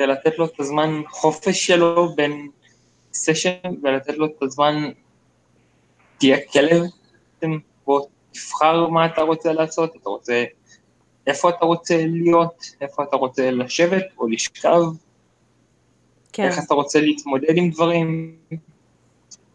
ולתת 0.00 0.38
לו 0.38 0.44
את 0.44 0.60
הזמן 0.60 1.02
חופש 1.10 1.66
שלו 1.66 2.14
בין 2.16 2.48
סשן, 3.12 3.50
ולתת 3.82 4.14
לו 4.14 4.26
את 4.26 4.42
הזמן, 4.42 4.90
תהיה 6.18 6.36
כלב, 6.52 6.82
בוא 7.86 8.06
תבחר 8.32 8.88
מה 8.88 9.06
אתה 9.06 9.22
רוצה 9.22 9.52
לעשות, 9.52 9.96
אתה 9.96 10.08
רוצה, 10.08 10.44
איפה 11.28 11.48
אתה 11.48 11.64
רוצה 11.64 12.06
להיות, 12.06 12.64
איפה 12.80 13.02
אתה 13.02 13.16
רוצה 13.16 13.50
לשבת 13.50 14.04
או 14.18 14.28
לשכב, 14.28 14.82
כן, 16.32 16.44
איך 16.44 16.58
אתה 16.66 16.74
רוצה 16.74 17.00
להתמודד 17.00 17.56
עם 17.56 17.70
דברים, 17.70 18.36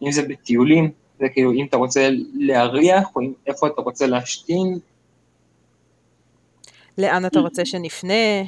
אם 0.01 0.11
זה 0.11 0.21
בטיולים, 0.27 0.91
זה 1.19 1.29
כאילו 1.29 1.51
אם 1.51 1.65
אתה 1.69 1.77
רוצה 1.77 2.09
להריח, 2.33 3.07
או 3.15 3.21
איפה 3.47 3.67
אתה 3.67 3.81
רוצה 3.81 4.07
להשתין. 4.07 4.79
לאן 6.97 7.25
אתה 7.25 7.39
רוצה 7.39 7.65
שנפנה? 7.65 8.43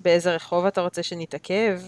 באיזה 0.00 0.34
רחוב 0.34 0.66
אתה 0.66 0.80
רוצה 0.80 1.02
שנתעכב? 1.02 1.80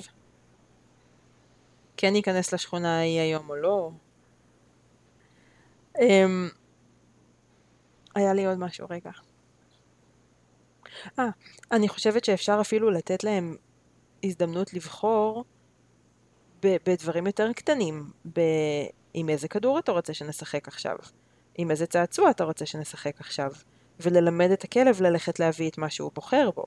כן 1.96 2.12
ניכנס 2.12 2.54
לשכונה 2.54 2.98
ההיא 2.98 3.20
היום 3.20 3.50
או 3.50 3.56
לא? 3.56 3.90
Um, 5.96 6.00
היה 8.14 8.34
לי 8.34 8.46
עוד 8.46 8.58
משהו, 8.58 8.86
רגע. 8.90 9.10
אה, 11.18 11.28
אני 11.72 11.88
חושבת 11.88 12.24
שאפשר 12.24 12.58
אפילו 12.60 12.90
לתת 12.90 13.24
להם 13.24 13.56
הזדמנות 14.24 14.74
לבחור 14.74 15.44
בדברים 16.62 17.26
יותר 17.26 17.52
קטנים, 17.52 18.10
ב... 18.34 18.40
עם 19.14 19.28
איזה 19.28 19.48
כדור 19.48 19.78
אתה 19.78 19.92
רוצה 19.92 20.14
שנשחק 20.14 20.68
עכשיו, 20.68 20.96
עם 21.58 21.70
איזה 21.70 21.86
צעצוע 21.86 22.30
אתה 22.30 22.44
רוצה 22.44 22.66
שנשחק 22.66 23.20
עכשיו, 23.20 23.52
וללמד 24.00 24.50
את 24.50 24.64
הכלב 24.64 25.02
ללכת 25.02 25.40
להביא 25.40 25.70
את 25.70 25.78
מה 25.78 25.90
שהוא 25.90 26.10
בוחר 26.14 26.50
בו, 26.54 26.64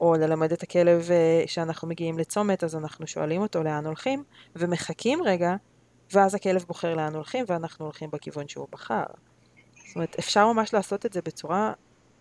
או 0.00 0.14
ללמד 0.14 0.52
את 0.52 0.62
הכלב 0.62 1.10
אה, 1.10 1.44
שאנחנו 1.46 1.88
מגיעים 1.88 2.18
לצומת 2.18 2.64
אז 2.64 2.76
אנחנו 2.76 3.06
שואלים 3.06 3.42
אותו 3.42 3.62
לאן 3.62 3.86
הולכים, 3.86 4.24
ומחכים 4.56 5.22
רגע, 5.22 5.56
ואז 6.12 6.34
הכלב 6.34 6.64
בוחר 6.68 6.94
לאן 6.94 7.14
הולכים 7.14 7.44
ואנחנו 7.48 7.84
הולכים 7.84 8.10
בכיוון 8.12 8.48
שהוא 8.48 8.66
בחר. 8.70 9.04
זאת 9.86 9.94
אומרת, 9.94 10.16
אפשר 10.18 10.52
ממש 10.52 10.74
לעשות 10.74 11.06
את 11.06 11.12
זה 11.12 11.20
בצורה 11.24 11.72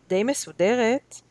די 0.07 0.23
מסודרת, 0.23 1.21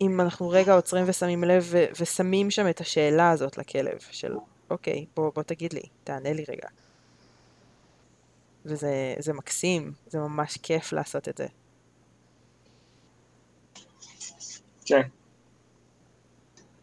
אם 0.00 0.20
אנחנו 0.20 0.48
רגע 0.48 0.74
עוצרים 0.74 1.04
ושמים 1.08 1.44
לב 1.44 1.66
ו- 1.66 1.84
ושמים 2.00 2.50
שם 2.50 2.68
את 2.68 2.80
השאלה 2.80 3.30
הזאת 3.30 3.58
לכלב, 3.58 3.98
של 4.10 4.36
אוקיי, 4.70 5.06
בוא, 5.16 5.32
בוא 5.34 5.42
תגיד 5.42 5.72
לי, 5.72 5.82
תענה 6.04 6.32
לי 6.32 6.44
רגע. 6.48 6.68
וזה 8.64 9.32
מקסים, 9.34 9.92
זה 10.06 10.18
ממש 10.18 10.58
כיף 10.62 10.92
לעשות 10.92 11.28
את 11.28 11.36
זה. 11.36 11.46
כן. 14.84 15.02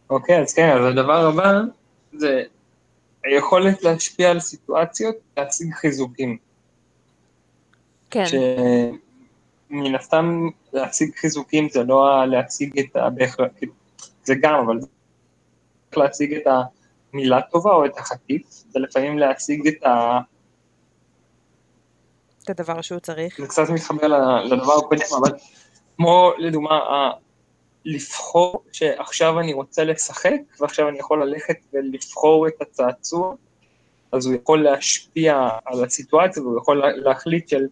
אוקיי, 0.09 0.41
אז 0.41 0.53
כן, 0.53 0.69
אז 0.77 0.85
הדבר 0.85 1.27
הבא 1.27 1.61
זה 2.13 2.43
היכולת 3.23 3.83
להשפיע 3.83 4.31
על 4.31 4.39
סיטואציות, 4.39 5.15
להציג 5.37 5.73
חיזוקים. 5.73 6.37
כן. 8.09 8.25
שמן 9.75 9.95
הסתם 9.95 10.47
להציג 10.73 11.15
חיזוקים 11.15 11.69
זה 11.69 11.83
לא 11.83 12.25
להציג 12.25 12.79
את 12.79 12.95
ה... 12.95 13.07
זה 14.23 14.35
גם, 14.41 14.55
אבל 14.65 14.81
זה 14.81 14.87
להציג 15.97 16.33
את 16.33 16.43
המילה 17.13 17.41
טובה 17.41 17.73
או 17.73 17.85
את 17.85 17.97
החטיף, 17.97 18.47
זה 18.69 18.79
לפעמים 18.79 19.17
להציג 19.17 19.67
את 19.67 19.83
ה... 19.83 20.19
את 22.43 22.49
הדבר 22.49 22.81
שהוא 22.81 22.99
צריך. 22.99 23.37
זה 23.41 23.47
קצת 23.47 23.69
מתחבר 23.69 24.07
לדבר 24.43 24.73
הקודם, 24.85 25.05
אבל 25.19 25.31
כמו 25.97 26.31
לדוגמה, 26.37 26.79
לבחור 27.85 28.63
שעכשיו 28.71 29.39
אני 29.39 29.53
רוצה 29.53 29.83
לשחק, 29.83 30.39
ועכשיו 30.59 30.89
אני 30.89 30.99
יכול 30.99 31.23
ללכת 31.23 31.57
ולבחור 31.73 32.47
את 32.47 32.61
הצעצוע, 32.61 33.35
אז 34.11 34.25
הוא 34.25 34.35
יכול 34.35 34.63
להשפיע 34.63 35.49
על 35.65 35.83
הסיטואציה, 35.83 36.43
והוא 36.43 36.57
יכול 36.57 36.83
להחליט 36.95 37.49
של, 37.49 37.65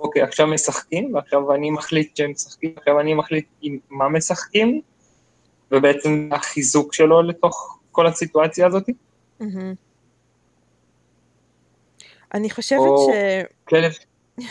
אוקיי, 0.00 0.22
עכשיו 0.22 0.46
משחקים, 0.46 1.14
ועכשיו 1.14 1.54
אני 1.54 1.70
מחליט 1.70 2.16
שהם 2.16 2.30
משחקים, 2.30 2.74
עכשיו 2.76 3.00
אני 3.00 3.14
מחליט 3.14 3.46
עם 3.62 3.78
מה 3.90 4.08
משחקים, 4.08 4.80
ובעצם 5.70 6.28
החיזוק 6.32 6.94
שלו 6.94 7.22
לתוך 7.22 7.78
כל 7.92 8.06
הסיטואציה 8.06 8.66
הזאת. 8.66 8.88
אני 12.34 12.50
חושבת 12.50 12.78
או 12.78 13.10
ש... 13.12 13.14
כלב. 13.64 13.92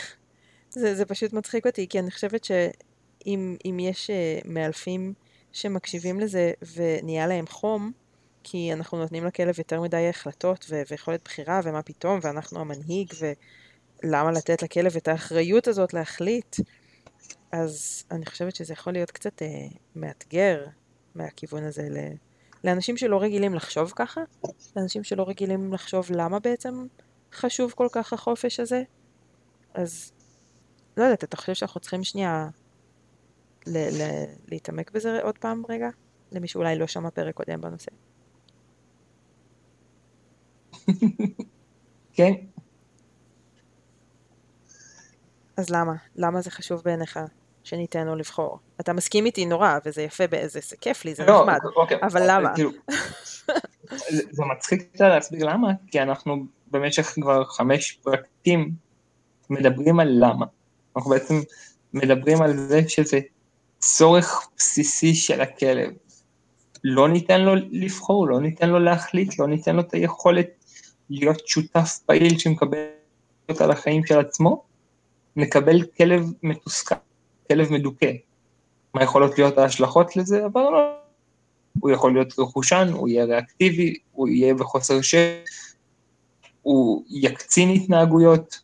זה, 0.70 0.94
זה 0.94 1.04
פשוט 1.04 1.32
מצחיק 1.32 1.66
אותי, 1.66 1.88
כי 1.88 1.98
אני 1.98 2.10
חושבת 2.10 2.44
שאם 2.44 3.78
יש 3.80 4.10
אה, 4.10 4.38
מאלפים 4.44 5.12
שמקשיבים 5.52 6.20
לזה 6.20 6.52
ונהיה 6.76 7.26
להם 7.26 7.46
חום, 7.46 7.92
כי 8.42 8.72
אנחנו 8.72 8.98
נותנים 8.98 9.24
לכלב 9.24 9.54
יותר 9.58 9.80
מדי 9.80 10.08
החלטות 10.08 10.66
ו- 10.70 10.82
ויכולת 10.90 11.20
בחירה 11.24 11.60
ומה 11.64 11.82
פתאום, 11.82 12.18
ואנחנו 12.22 12.60
המנהיג, 12.60 13.12
ולמה 14.04 14.32
לתת 14.32 14.62
לכלב 14.62 14.96
את 14.96 15.08
האחריות 15.08 15.68
הזאת 15.68 15.94
להחליט, 15.94 16.56
אז 17.52 18.04
אני 18.10 18.26
חושבת 18.26 18.56
שזה 18.56 18.72
יכול 18.72 18.92
להיות 18.92 19.10
קצת 19.10 19.42
אה, 19.42 19.66
מאתגר 19.96 20.66
מהכיוון 21.14 21.64
הזה 21.64 21.88
ל... 21.90 21.96
לאנשים 22.64 22.96
שלא 22.96 23.22
רגילים 23.22 23.54
לחשוב 23.54 23.92
ככה, 23.96 24.20
לאנשים 24.76 25.04
שלא 25.04 25.28
רגילים 25.28 25.72
לחשוב 25.72 26.06
למה 26.10 26.38
בעצם 26.38 26.86
חשוב 27.32 27.72
כל 27.72 27.88
כך 27.92 28.12
החופש 28.12 28.60
הזה, 28.60 28.82
אז 29.74 30.12
לא 30.96 31.04
יודעת, 31.04 31.24
אתה 31.24 31.36
חושב 31.36 31.54
שאנחנו 31.54 31.80
צריכים 31.80 32.04
שנייה 32.04 32.48
ל- 33.66 34.02
ל- 34.02 34.24
להתעמק 34.48 34.90
בזה 34.90 35.22
עוד 35.22 35.38
פעם 35.38 35.62
רגע? 35.68 35.88
למי 36.32 36.48
שאולי 36.48 36.78
לא 36.78 36.86
שמע 36.86 37.10
פרק 37.10 37.34
קודם 37.34 37.60
בנושא. 37.60 37.90
כן. 42.12 42.32
אז 45.56 45.70
למה? 45.70 45.94
למה 46.16 46.40
זה 46.40 46.50
חשוב 46.50 46.82
בעיניך 46.84 47.20
שניתן 47.64 48.06
לו 48.06 48.16
לבחור? 48.16 48.58
אתה 48.80 48.92
מסכים 48.92 49.26
איתי 49.26 49.46
נורא, 49.46 49.78
וזה 49.84 50.02
יפה, 50.02 50.24
זה, 50.46 50.60
זה 50.68 50.76
כיף 50.80 51.04
לי, 51.04 51.14
זה 51.14 51.26
לא, 51.26 51.40
נחמד, 51.40 51.58
אוקיי, 51.76 51.96
אבל 52.02 52.20
אוקיי, 52.20 52.36
למה? 52.36 52.54
כאילו, 52.54 52.70
זה 54.30 54.42
מצחיק 54.56 54.88
קצת 54.92 55.04
להסביר 55.04 55.46
למה, 55.46 55.68
כי 55.90 56.02
אנחנו 56.02 56.44
במשך 56.70 57.06
כבר 57.06 57.44
חמש 57.44 57.92
פרקים 58.02 58.70
מדברים 59.50 60.00
על 60.00 60.08
למה. 60.10 60.46
אנחנו 60.96 61.10
בעצם 61.10 61.34
מדברים 61.94 62.42
על 62.42 62.56
זה 62.56 62.88
שזה 62.88 63.20
צורך 63.78 64.48
בסיסי 64.56 65.14
של 65.14 65.40
הכלב. 65.40 65.90
לא 66.84 67.08
ניתן 67.08 67.40
לו 67.40 67.54
לבחור, 67.70 68.28
לא 68.28 68.40
ניתן 68.40 68.68
לו 68.68 68.78
להחליט, 68.78 69.38
לא 69.38 69.46
ניתן 69.48 69.76
לו 69.76 69.82
את 69.82 69.94
היכולת 69.94 70.64
להיות 71.10 71.48
שותף 71.48 71.98
פעיל 72.06 72.38
שמקבל 72.38 72.78
על 73.60 73.70
החיים 73.70 74.06
של 74.06 74.18
עצמו, 74.18 74.64
נקבל 75.36 75.82
כלב 75.82 76.32
מתוסכל, 76.42 76.94
כלב 77.48 77.72
מדוכא. 77.72 78.12
מה 78.94 79.02
יכולות 79.02 79.38
להיות 79.38 79.58
ההשלכות 79.58 80.16
לזה? 80.16 80.46
אבל 80.46 80.60
לא. 80.60 80.96
הוא 81.80 81.90
יכול 81.90 82.12
להיות 82.12 82.38
רכושן, 82.38 82.88
הוא 82.92 83.08
יהיה 83.08 83.24
ריאקטיבי, 83.24 83.96
הוא 84.12 84.28
יהיה 84.28 84.54
בחוסר 84.54 85.00
שט, 85.00 85.18
הוא 86.62 87.04
יקצין 87.08 87.70
התנהגויות. 87.70 88.60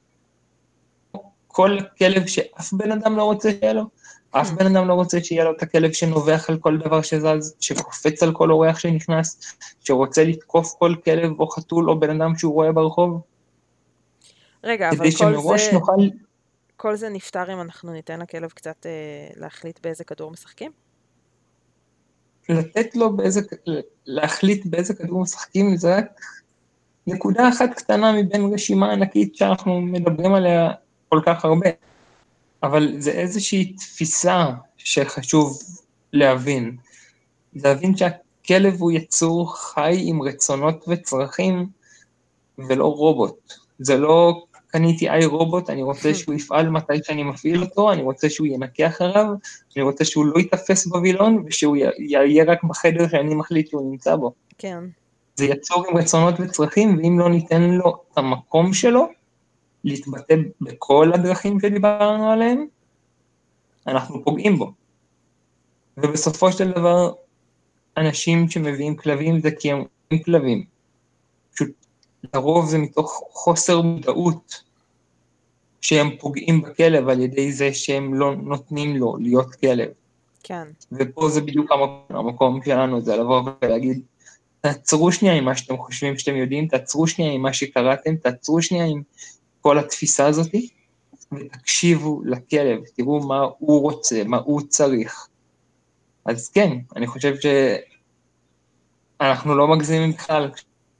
כל 1.46 1.78
כלב 1.98 2.26
שאף 2.26 2.72
בן 2.72 2.92
אדם 2.92 3.16
לא 3.16 3.24
רוצה 3.24 3.50
שיהיה 3.50 3.72
לו, 3.72 3.84
אף. 4.30 4.50
בן 4.50 4.76
אדם 4.76 4.88
לא 4.88 4.94
רוצה 4.94 5.20
שיהיה 5.24 5.44
לו 5.44 5.52
את 5.56 5.62
הכלב 5.62 5.92
שנובח 5.92 6.50
על 6.50 6.58
כל 6.58 6.78
דבר 6.78 7.02
שזז, 7.02 7.56
שקופץ 7.60 8.22
על 8.22 8.32
כל 8.32 8.50
אורח 8.50 8.78
שנכנס, 8.78 9.56
שרוצה 9.80 10.24
לתקוף 10.24 10.74
כל 10.78 10.94
כלב 11.04 11.40
או 11.40 11.48
חתול 11.48 11.90
או 11.90 12.00
בן 12.00 12.20
אדם 12.20 12.38
שהוא 12.38 12.54
רואה 12.54 12.72
ברחוב. 12.72 13.20
רגע, 14.64 14.90
אבל 14.90 15.10
כל 15.18 15.58
זה... 15.58 15.70
נוכל... 15.72 15.92
כל 16.82 16.96
זה 16.96 17.08
נפתר 17.08 17.52
אם 17.52 17.60
אנחנו 17.60 17.92
ניתן 17.92 18.20
לכלב 18.20 18.50
קצת 18.50 18.86
אה, 18.86 19.28
להחליט 19.36 19.80
באיזה 19.82 20.04
כדור 20.04 20.30
משחקים? 20.30 20.72
לתת 22.48 22.96
לו 22.96 23.16
באיזה, 23.16 23.40
להחליט 24.06 24.66
באיזה 24.66 24.94
כדור 24.94 25.22
משחקים 25.22 25.76
זה 25.76 25.96
רק 25.96 26.04
נקודה 27.06 27.48
אחת 27.48 27.70
קטנה 27.76 28.12
מבין 28.12 28.54
רשימה 28.54 28.92
ענקית 28.92 29.36
שאנחנו 29.36 29.80
מדברים 29.80 30.34
עליה 30.34 30.70
כל 31.08 31.20
כך 31.26 31.44
הרבה. 31.44 31.68
אבל 32.62 32.94
זה 32.98 33.10
איזושהי 33.10 33.72
תפיסה 33.72 34.50
שחשוב 34.76 35.58
להבין. 36.12 36.76
להבין 37.54 37.96
שהכלב 37.96 38.80
הוא 38.80 38.92
יצור 38.92 39.56
חי 39.56 39.96
עם 40.00 40.22
רצונות 40.22 40.84
וצרכים 40.88 41.66
ולא 42.58 42.86
רובוט. 42.86 43.52
זה 43.78 43.96
לא 43.96 44.44
קניתי 44.72 45.10
איי 45.10 45.24
רובוט, 45.24 45.70
אני 45.70 45.82
רוצה 45.82 46.14
שהוא 46.14 46.34
יפעל 46.34 46.70
מתי 46.70 46.92
שאני 47.04 47.22
מפעיל 47.22 47.62
אותו, 47.62 47.92
אני 47.92 48.02
רוצה 48.02 48.30
שהוא 48.30 48.46
ינקה 48.46 48.86
אחריו, 48.86 49.26
אני 49.76 49.82
רוצה 49.82 50.04
שהוא 50.04 50.26
לא 50.26 50.38
ייתפס 50.38 50.86
בווילון 50.86 51.44
ושהוא 51.46 51.76
יהיה 51.98 52.44
רק 52.44 52.64
בחדר 52.64 53.08
שאני 53.08 53.34
מחליט 53.34 53.68
שהוא 53.68 53.90
נמצא 53.90 54.16
בו. 54.16 54.32
כן. 54.58 54.84
זה 55.34 55.44
יצור 55.44 55.84
עם 55.90 55.96
רצונות 55.96 56.34
וצרכים, 56.40 56.98
ואם 56.98 57.18
לא 57.18 57.30
ניתן 57.30 57.62
לו 57.62 58.02
את 58.12 58.18
המקום 58.18 58.72
שלו, 58.74 59.08
להתבטא 59.84 60.34
בכל 60.60 61.10
הדרכים 61.14 61.60
שדיברנו 61.60 62.30
עליהם, 62.30 62.66
אנחנו 63.86 64.24
פוגעים 64.24 64.56
בו. 64.56 64.72
ובסופו 65.96 66.52
של 66.52 66.70
דבר, 66.70 67.12
אנשים 67.96 68.48
שמביאים 68.48 68.96
כלבים 68.96 69.40
זה 69.40 69.50
כי 69.50 69.72
הם 69.72 69.84
כלבים. 70.24 70.71
לרוב 72.34 72.66
זה 72.66 72.78
מתוך 72.78 73.22
חוסר 73.32 73.80
מודעות 73.80 74.62
שהם 75.80 76.10
פוגעים 76.20 76.62
בכלב 76.62 77.08
על 77.08 77.20
ידי 77.20 77.52
זה 77.52 77.74
שהם 77.74 78.14
לא 78.14 78.34
נותנים 78.34 78.96
לו 78.96 79.16
להיות 79.20 79.54
כלב. 79.54 79.88
כן. 80.42 80.68
ופה 80.92 81.28
זה 81.28 81.40
בדיוק 81.40 81.72
המקום, 81.72 82.02
המקום 82.08 82.60
שלנו, 82.64 83.00
זה 83.00 83.16
לבוא 83.16 83.42
ולהגיד, 83.62 84.00
תעצרו 84.60 85.12
שנייה 85.12 85.34
עם 85.34 85.44
מה 85.44 85.56
שאתם 85.56 85.76
חושבים 85.76 86.18
שאתם 86.18 86.36
יודעים, 86.36 86.68
תעצרו 86.68 87.06
שנייה 87.06 87.32
עם 87.32 87.42
מה 87.42 87.52
שקראתם, 87.52 88.16
תעצרו 88.16 88.62
שנייה 88.62 88.84
עם 88.84 89.02
כל 89.60 89.78
התפיסה 89.78 90.26
הזאת, 90.26 90.50
ותקשיבו 91.32 92.22
לכלב, 92.24 92.80
תראו 92.96 93.20
מה 93.28 93.46
הוא 93.58 93.80
רוצה, 93.80 94.22
מה 94.24 94.36
הוא 94.36 94.60
צריך. 94.68 95.28
אז 96.24 96.48
כן, 96.48 96.78
אני 96.96 97.06
חושב 97.06 97.34
שאנחנו 99.20 99.54
לא 99.54 99.68
מגזימים 99.68 100.12
בכלל 100.12 100.50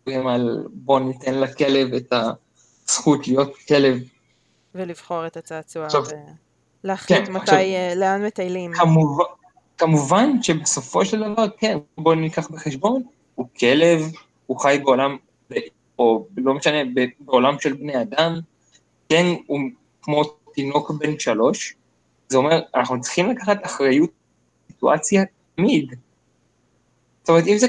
כשמדברים 0.04 0.26
על 0.26 0.66
בוא 0.72 1.00
ניתן 1.00 1.40
לכלב 1.40 1.94
את 1.94 2.12
הזכות 2.88 3.28
להיות 3.28 3.56
כלב. 3.68 4.02
ולבחור 4.74 5.26
את 5.26 5.36
הצעצוע 5.36 5.88
ולהחליט 6.84 7.26
כן, 7.26 7.32
מתי, 7.32 7.40
עכשיו, 7.42 7.58
אה, 7.58 7.92
לאן 7.96 8.24
מטיילים. 8.24 8.72
כמובן, 8.74 9.24
כמובן 9.78 10.42
שבסופו 10.42 11.04
של 11.04 11.32
דבר, 11.32 11.44
כן, 11.58 11.78
בואו 11.98 12.14
ניקח 12.14 12.50
בחשבון, 12.50 13.02
הוא 13.34 13.46
כלב, 13.58 14.00
הוא 14.46 14.60
חי 14.60 14.80
בעולם, 14.84 15.16
או 15.98 16.26
לא 16.36 16.54
משנה, 16.54 16.78
בעולם 17.20 17.56
של 17.60 17.72
בני 17.72 18.02
אדם, 18.02 18.40
כן, 19.08 19.26
הוא 19.46 19.60
כמו 20.02 20.24
תינוק 20.54 20.90
בן 20.90 21.18
שלוש, 21.18 21.74
זה 22.28 22.36
אומר, 22.36 22.60
אנחנו 22.74 23.00
צריכים 23.00 23.30
לקחת 23.30 23.66
אחריות 23.66 24.10
סיטואציה 24.68 25.24
תמיד. 25.54 25.94
זאת 27.20 27.28
אומרת, 27.28 27.46
אם 27.46 27.58
זה 27.58 27.66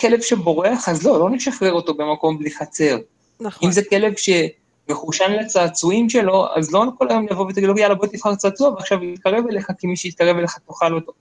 כלב 0.00 0.20
שבורח, 0.20 0.88
אז 0.88 1.06
לא, 1.06 1.20
לא 1.20 1.30
נשחרר 1.30 1.72
אותו 1.72 1.94
במקום 1.94 2.38
בלי 2.38 2.50
חצר. 2.50 2.98
נכון. 3.40 3.68
אם 3.68 3.72
זה 3.72 3.82
כלב 3.84 4.12
שמחושן 4.16 5.32
לצעצועים 5.32 6.10
שלו, 6.10 6.46
אז 6.54 6.72
לא 6.72 6.84
כל 6.98 7.10
היום 7.10 7.26
לבוא 7.30 7.46
ותגיד 7.46 7.64
לו, 7.64 7.78
יאללה, 7.78 7.94
בוא 7.94 8.06
תבחר 8.06 8.34
צעצוע, 8.34 8.68
ועכשיו 8.68 9.04
יתקרב 9.04 9.44
אליך, 9.50 9.70
כי 9.78 9.86
מי 9.86 9.96
שיתקרב 9.96 10.36
אליך 10.36 10.58
תאכל 10.66 10.94
אותו. 10.94 11.12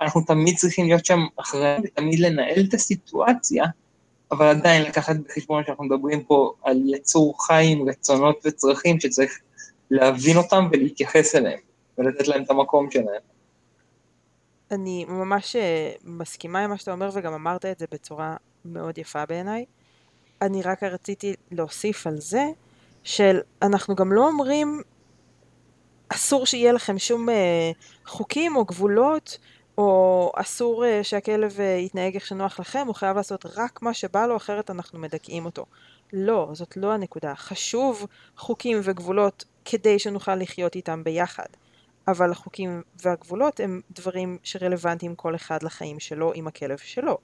אנחנו 0.00 0.20
תמיד 0.20 0.56
צריכים 0.56 0.86
להיות 0.86 1.06
שם 1.06 1.20
אחראים 1.36 1.82
ותמיד 1.84 2.18
לנהל 2.20 2.64
את 2.68 2.74
הסיטואציה, 2.74 3.64
אבל 4.32 4.46
עדיין 4.46 4.82
לקחת 4.82 5.16
בחשבון 5.16 5.64
שאנחנו 5.66 5.84
מדברים 5.84 6.22
פה 6.22 6.52
על 6.62 6.82
יצור 6.86 7.46
חי 7.46 7.66
עם 7.66 7.88
רצונות 7.88 8.40
וצרכים 8.44 9.00
שצריך 9.00 9.38
להבין 9.90 10.36
אותם 10.36 10.68
ולהתייחס 10.72 11.34
אליהם, 11.34 11.58
ולתת 11.98 12.28
להם 12.28 12.42
את 12.42 12.50
המקום 12.50 12.90
שלהם. 12.90 13.33
אני 14.74 15.04
ממש 15.04 15.56
אה, 15.56 15.92
מסכימה 16.04 16.64
עם 16.64 16.70
מה 16.70 16.78
שאתה 16.78 16.92
אומר, 16.92 17.10
וגם 17.12 17.34
אמרת 17.34 17.64
את 17.64 17.78
זה 17.78 17.86
בצורה 17.90 18.36
מאוד 18.64 18.98
יפה 18.98 19.26
בעיניי. 19.26 19.64
אני 20.42 20.62
רק 20.62 20.82
רציתי 20.82 21.34
להוסיף 21.50 22.06
על 22.06 22.20
זה, 22.20 22.44
של 23.02 23.40
אנחנו 23.62 23.94
גם 23.94 24.12
לא 24.12 24.26
אומרים, 24.28 24.82
אסור 26.08 26.46
שיהיה 26.46 26.72
לכם 26.72 26.98
שום 26.98 27.28
אה, 27.28 27.70
חוקים 28.06 28.56
או 28.56 28.64
גבולות, 28.64 29.38
או 29.78 30.32
אסור 30.36 30.84
אה, 30.84 31.04
שהכלב 31.04 31.58
יתנהג 31.78 32.14
איך 32.14 32.26
שנוח 32.26 32.60
לכם, 32.60 32.86
הוא 32.86 32.94
חייב 32.94 33.16
לעשות 33.16 33.46
רק 33.56 33.82
מה 33.82 33.94
שבא 33.94 34.26
לו, 34.26 34.36
אחרת 34.36 34.70
אנחנו 34.70 34.98
מדכאים 34.98 35.44
אותו. 35.44 35.66
לא, 36.12 36.48
זאת 36.52 36.76
לא 36.76 36.92
הנקודה. 36.92 37.34
חשוב 37.34 38.06
חוקים 38.36 38.80
וגבולות 38.82 39.44
כדי 39.64 39.98
שנוכל 39.98 40.34
לחיות 40.34 40.76
איתם 40.76 41.04
ביחד. 41.04 41.46
אבל 42.08 42.30
החוקים 42.32 42.82
והגבולות 43.02 43.60
הם 43.60 43.80
דברים 43.90 44.38
שרלוונטיים 44.42 45.14
כל 45.14 45.34
אחד 45.34 45.62
לחיים 45.62 46.00
שלו 46.00 46.32
עם 46.34 46.46
הכלב 46.46 46.78
שלו. 46.78 47.18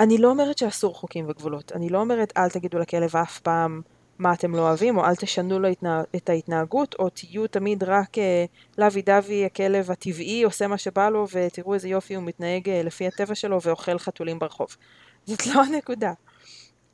אני 0.00 0.18
לא 0.18 0.30
אומרת 0.30 0.58
שאסור 0.58 0.94
חוקים 0.94 1.24
וגבולות, 1.28 1.72
אני 1.72 1.88
לא 1.88 2.00
אומרת 2.00 2.32
אל 2.36 2.50
תגידו 2.50 2.78
לכלב 2.78 3.16
אף 3.16 3.40
פעם 3.40 3.82
מה 4.18 4.32
אתם 4.32 4.54
לא 4.54 4.60
אוהבים, 4.60 4.98
או 4.98 5.04
אל 5.04 5.16
תשנו 5.16 5.58
לו 5.58 5.68
את 6.16 6.28
ההתנהגות, 6.28 6.94
או 6.98 7.08
תהיו 7.08 7.46
תמיד 7.46 7.84
רק 7.84 8.18
אה, 8.18 8.44
לוי 8.78 9.02
דווי 9.02 9.44
הכלב 9.44 9.90
הטבעי 9.90 10.42
עושה 10.42 10.66
מה 10.66 10.78
שבא 10.78 11.08
לו, 11.08 11.26
ותראו 11.32 11.74
איזה 11.74 11.88
יופי 11.88 12.14
הוא 12.14 12.24
מתנהג 12.24 12.68
אה, 12.68 12.82
לפי 12.82 13.06
הטבע 13.06 13.34
שלו 13.34 13.62
ואוכל 13.62 13.98
חתולים 13.98 14.38
ברחוב. 14.38 14.76
זאת 15.26 15.46
לא 15.46 15.62
הנקודה. 15.62 16.12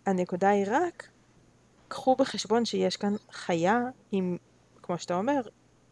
הנקודה 0.06 0.48
היא 0.48 0.64
רק, 0.68 1.08
קחו 1.88 2.16
בחשבון 2.16 2.64
שיש 2.64 2.96
כאן 2.96 3.14
חיה 3.32 3.80
עם, 4.12 4.36
כמו 4.82 4.98
שאתה 4.98 5.14
אומר, 5.14 5.40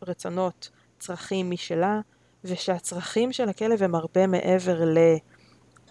רצונות, 0.02 0.70
צרכים 0.98 1.50
משלה, 1.50 2.00
ושהצרכים 2.44 3.32
של 3.32 3.48
הכלב 3.48 3.82
הם 3.82 3.94
הרבה 3.94 4.26
מעבר 4.26 4.80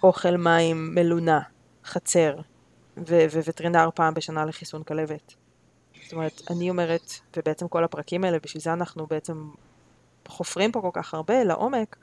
לאוכל 0.03 0.37
מים, 0.37 0.95
מלונה, 0.95 1.41
חצר, 1.85 2.35
ווטרינר 3.45 3.89
פעם 3.95 4.13
בשנה 4.13 4.45
לחיסון 4.45 4.83
כלבת. 4.83 5.33
זאת 6.03 6.13
אומרת, 6.13 6.41
אני 6.49 6.69
אומרת, 6.69 7.11
ובעצם 7.37 7.67
כל 7.67 7.83
הפרקים 7.83 8.23
האלה, 8.23 8.37
בשביל 8.39 8.63
זה 8.63 8.73
אנחנו 8.73 9.07
בעצם 9.07 9.49
חופרים 10.27 10.71
פה 10.71 10.81
כל 10.81 10.89
כך 10.93 11.13
הרבה 11.13 11.43
לעומק, 11.43 11.95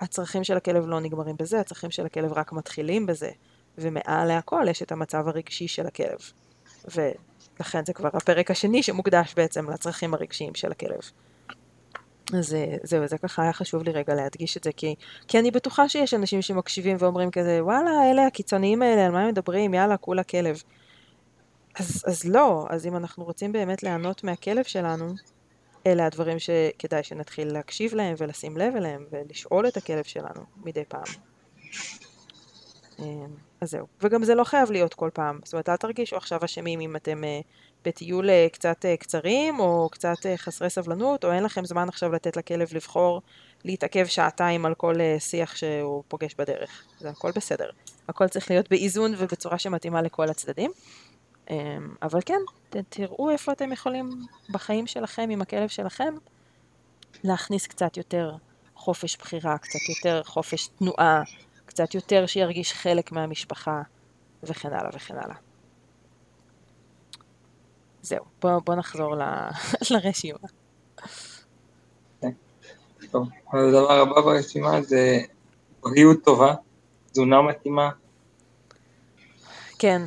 הצרכים 0.00 0.44
של 0.44 0.56
הכלב 0.56 0.86
לא 0.86 1.00
נגמרים 1.00 1.36
בזה, 1.38 1.60
הצרכים 1.60 1.90
של 1.90 2.06
הכלב 2.06 2.32
רק 2.32 2.52
מתחילים 2.52 3.06
בזה, 3.06 3.30
ומעל 3.78 4.28
להכל 4.28 4.64
יש 4.70 4.82
את 4.82 4.92
המצב 4.92 5.28
הרגשי 5.28 5.68
של 5.68 5.86
הכלב. 5.86 6.18
ולכן 6.94 7.84
זה 7.84 7.92
כבר 7.92 8.10
הפרק 8.12 8.50
השני 8.50 8.82
שמוקדש 8.82 9.34
בעצם 9.34 9.70
לצרכים 9.70 10.14
הרגשיים 10.14 10.54
של 10.54 10.72
הכלב. 10.72 11.00
אז 12.38 12.54
אה, 12.54 12.76
זהו, 12.82 13.06
זה 13.06 13.18
ככה 13.18 13.42
היה 13.42 13.52
חשוב 13.52 13.82
לי 13.82 13.92
רגע 13.92 14.14
להדגיש 14.14 14.56
את 14.56 14.64
זה, 14.64 14.72
כי, 14.72 14.94
כי 15.28 15.38
אני 15.38 15.50
בטוחה 15.50 15.88
שיש 15.88 16.14
אנשים 16.14 16.42
שמקשיבים 16.42 16.96
ואומרים 17.00 17.30
כזה, 17.30 17.64
וואלה, 17.64 18.10
אלה 18.10 18.26
הקיצוניים 18.26 18.82
האלה, 18.82 19.06
על 19.06 19.12
מה 19.12 19.22
הם 19.22 19.28
מדברים, 19.28 19.74
יאללה, 19.74 19.96
כולה 19.96 20.22
כלב. 20.22 20.62
אז, 21.78 22.02
אז 22.06 22.24
לא, 22.24 22.66
אז 22.70 22.86
אם 22.86 22.96
אנחנו 22.96 23.24
רוצים 23.24 23.52
באמת 23.52 23.82
ליהנות 23.82 24.24
מהכלב 24.24 24.64
שלנו, 24.64 25.14
אלה 25.86 26.06
הדברים 26.06 26.38
שכדאי 26.38 27.02
שנתחיל 27.02 27.52
להקשיב 27.52 27.94
להם 27.94 28.14
ולשים 28.18 28.56
לב 28.56 28.76
אליהם 28.76 29.04
ולשאול 29.10 29.68
את 29.68 29.76
הכלב 29.76 30.04
שלנו 30.04 30.42
מדי 30.64 30.84
פעם. 30.88 31.04
אמ, 32.98 33.26
אז 33.60 33.70
זהו. 33.70 33.86
וגם 34.00 34.24
זה 34.24 34.34
לא 34.34 34.44
חייב 34.44 34.70
להיות 34.70 34.94
כל 34.94 35.10
פעם. 35.14 35.40
זאת 35.44 35.52
אומרת, 35.52 35.68
אל 35.68 35.76
תרגישו 35.76 36.16
עכשיו 36.16 36.44
אשמים 36.44 36.80
אם 36.80 36.96
אתם 36.96 37.24
אה, 37.24 37.40
בטיול 37.84 38.30
אה, 38.30 38.46
קצת 38.52 38.84
אה, 38.84 38.96
קצרים, 38.96 39.60
או 39.60 39.88
קצת 39.92 40.26
אה, 40.26 40.36
חסרי 40.36 40.70
סבלנות, 40.70 41.24
או 41.24 41.32
אין 41.32 41.44
לכם 41.44 41.64
זמן 41.64 41.88
עכשיו 41.88 42.12
לתת 42.12 42.36
לכלב 42.36 42.68
לבחור 42.74 43.22
להתעכב 43.64 44.06
שעתיים 44.06 44.66
על 44.66 44.74
כל 44.74 44.94
שיח 45.18 45.56
שהוא 45.56 46.02
פוגש 46.08 46.34
בדרך. 46.38 46.84
זה 46.98 47.10
הכל 47.10 47.30
בסדר. 47.30 47.70
הכל 48.08 48.28
צריך 48.28 48.50
להיות 48.50 48.70
באיזון 48.70 49.14
ובצורה 49.18 49.58
שמתאימה 49.58 50.02
לכל 50.02 50.28
הצדדים. 50.28 50.70
אבל 52.02 52.20
כן, 52.26 52.38
תראו 52.88 53.30
איפה 53.30 53.52
אתם 53.52 53.72
יכולים 53.72 54.10
בחיים 54.50 54.86
שלכם, 54.86 55.28
עם 55.30 55.42
הכלב 55.42 55.68
שלכם, 55.68 56.14
להכניס 57.24 57.66
קצת 57.66 57.96
יותר 57.96 58.34
חופש 58.74 59.16
בחירה, 59.16 59.58
קצת 59.58 59.88
יותר 59.88 60.22
חופש 60.22 60.66
תנועה, 60.66 61.22
קצת 61.66 61.94
יותר 61.94 62.26
שירגיש 62.26 62.72
חלק 62.72 63.12
מהמשפחה, 63.12 63.82
וכן 64.42 64.72
הלאה 64.72 64.90
וכן 64.94 65.16
הלאה. 65.16 65.51
זהו, 68.02 68.24
בוא, 68.42 68.58
בוא 68.58 68.74
נחזור 68.74 69.16
ל... 69.16 69.22
לרשימה. 69.90 70.38
טוב, 73.10 73.28
הדבר 73.52 73.92
הבא 73.92 74.20
ברשימה 74.20 74.82
זה 74.82 75.20
בריאות 75.80 76.24
טובה, 76.24 76.54
תזונה 77.10 77.42
מתאימה. 77.42 77.90
כן, 79.78 80.02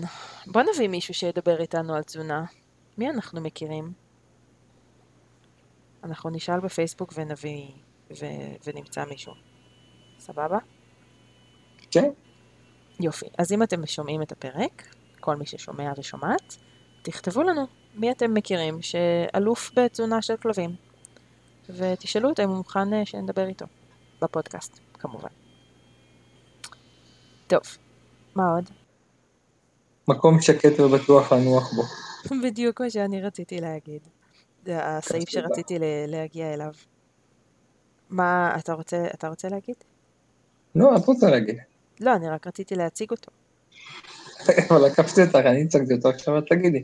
בוא 0.48 0.62
נביא 0.62 0.88
מישהו 0.88 1.14
שידבר 1.14 1.62
איתנו 1.62 1.96
על 1.96 2.04
תזונה. 2.04 2.44
מי 2.98 3.10
אנחנו 3.10 3.42
מכירים? 3.42 3.94
אנחנו 6.04 6.30
נשאל 6.30 6.60
בפייסבוק 6.60 7.14
ונביא 7.16 7.68
ו... 8.12 8.26
ונמצא 8.66 9.06
מישהו. 9.06 9.34
סבבה? 10.20 10.58
כן. 11.92 12.10
יופי. 13.00 13.26
אז 13.38 13.52
אם 13.52 13.64
אתם 13.64 13.86
שומעים 13.86 14.22
את 14.22 14.32
הפרק, 14.32 14.84
כל 15.20 15.36
מי 15.36 15.46
ששומע 15.46 15.92
ושומעת, 15.98 16.56
תכתבו 17.02 17.44
לנו 17.44 17.68
מי 17.96 18.12
אתם 18.12 18.34
מכירים 18.34 18.82
שאלוף 18.82 19.72
בתזונה 19.76 20.22
של 20.22 20.38
כלבים, 20.38 20.76
ותשאלו 21.70 22.30
אותו 22.30 22.44
אם 22.44 22.50
הוא 22.50 22.58
מוכן 22.58 22.94
אה, 22.94 23.06
שנדבר 23.06 23.48
איתו, 23.48 23.66
בפודקאסט, 24.22 24.80
כמובן. 24.94 25.30
טוב, 27.48 27.62
מה 28.36 28.52
עוד? 28.52 28.70
מקום 30.08 30.42
שקט 30.42 30.80
ובטוח 30.80 31.34
לנוח 31.34 31.74
בו. 31.74 31.84
בדיוק 32.44 32.82
מה 32.82 32.90
שאני 32.90 33.22
רציתי 33.22 33.62
להגיד. 33.62 34.02
זה 34.66 34.86
הסעיף 34.86 35.30
שרציתי 35.30 35.78
להגיע 36.08 36.54
אליו. 36.54 36.72
מה, 38.10 38.56
אתה 38.60 38.74
רוצה, 38.74 39.06
אתה 39.14 39.28
רוצה 39.28 39.50
להגיד? 39.50 39.76
לא, 40.76 40.98
את 40.98 41.06
רוצה 41.06 41.30
להגיד. 41.30 41.58
לא, 42.00 42.16
אני 42.16 42.30
רק 42.30 42.48
רציתי 42.48 42.76
להציג 42.76 43.12
אותו. 43.12 43.32
אבל 44.70 44.86
עקפתי 44.86 45.22
אותך, 45.22 45.36
אני 45.36 45.64
הצגתי 45.64 45.94
אותו, 45.94 46.10
עכשיו 46.10 46.38
את 46.38 46.44
תגידי. 46.50 46.84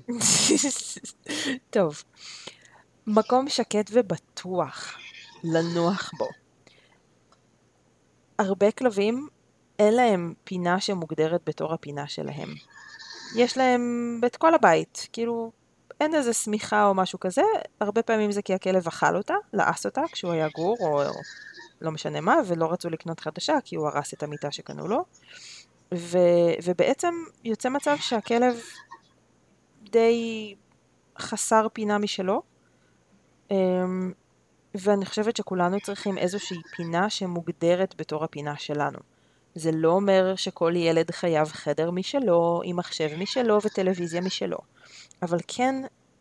טוב, 1.69 2.03
מקום 3.07 3.49
שקט 3.49 3.89
ובטוח 3.91 4.97
לנוח 5.43 6.11
בו. 6.17 6.27
הרבה 8.39 8.71
כלבים, 8.71 9.27
אין 9.79 9.93
להם 9.93 10.33
פינה 10.43 10.79
שמוגדרת 10.79 11.41
בתור 11.45 11.73
הפינה 11.73 12.07
שלהם. 12.07 12.49
יש 13.35 13.57
להם 13.57 14.21
את 14.25 14.35
כל 14.35 14.55
הבית, 14.55 15.07
כאילו, 15.13 15.51
אין 15.99 16.15
איזה 16.15 16.33
שמיכה 16.33 16.85
או 16.85 16.93
משהו 16.93 17.19
כזה, 17.19 17.41
הרבה 17.81 18.01
פעמים 18.01 18.31
זה 18.31 18.41
כי 18.41 18.53
הכלב 18.53 18.87
אכל 18.87 19.15
אותה, 19.15 19.33
לעס 19.53 19.85
אותה 19.85 20.01
כשהוא 20.11 20.31
היה 20.31 20.47
גור, 20.55 20.77
או 20.79 21.03
לא 21.81 21.91
משנה 21.91 22.21
מה, 22.21 22.35
ולא 22.47 22.71
רצו 22.71 22.89
לקנות 22.89 23.19
חדשה 23.19 23.57
כי 23.63 23.75
הוא 23.75 23.87
הרס 23.87 24.13
את 24.13 24.23
המיטה 24.23 24.51
שקנו 24.51 24.87
לו. 24.87 25.05
ו, 25.93 26.17
ובעצם 26.63 27.13
יוצא 27.43 27.69
מצב 27.69 27.95
שהכלב 27.99 28.59
די 29.83 30.55
חסר 31.19 31.67
פינה 31.73 31.97
משלו, 31.97 32.41
אמ, 33.51 34.11
ואני 34.75 35.05
חושבת 35.05 35.35
שכולנו 35.35 35.77
צריכים 35.79 36.17
איזושהי 36.17 36.57
פינה 36.75 37.09
שמוגדרת 37.09 37.95
בתור 37.97 38.23
הפינה 38.23 38.57
שלנו. 38.57 38.99
זה 39.55 39.71
לא 39.73 39.91
אומר 39.91 40.35
שכל 40.35 40.73
ילד 40.75 41.11
חייב 41.11 41.47
חדר 41.47 41.91
משלו, 41.91 42.61
עם 42.63 42.75
מחשב 42.75 43.09
משלו 43.17 43.57
וטלוויזיה 43.65 44.21
משלו, 44.21 44.57
אבל 45.21 45.37
כן 45.47 45.75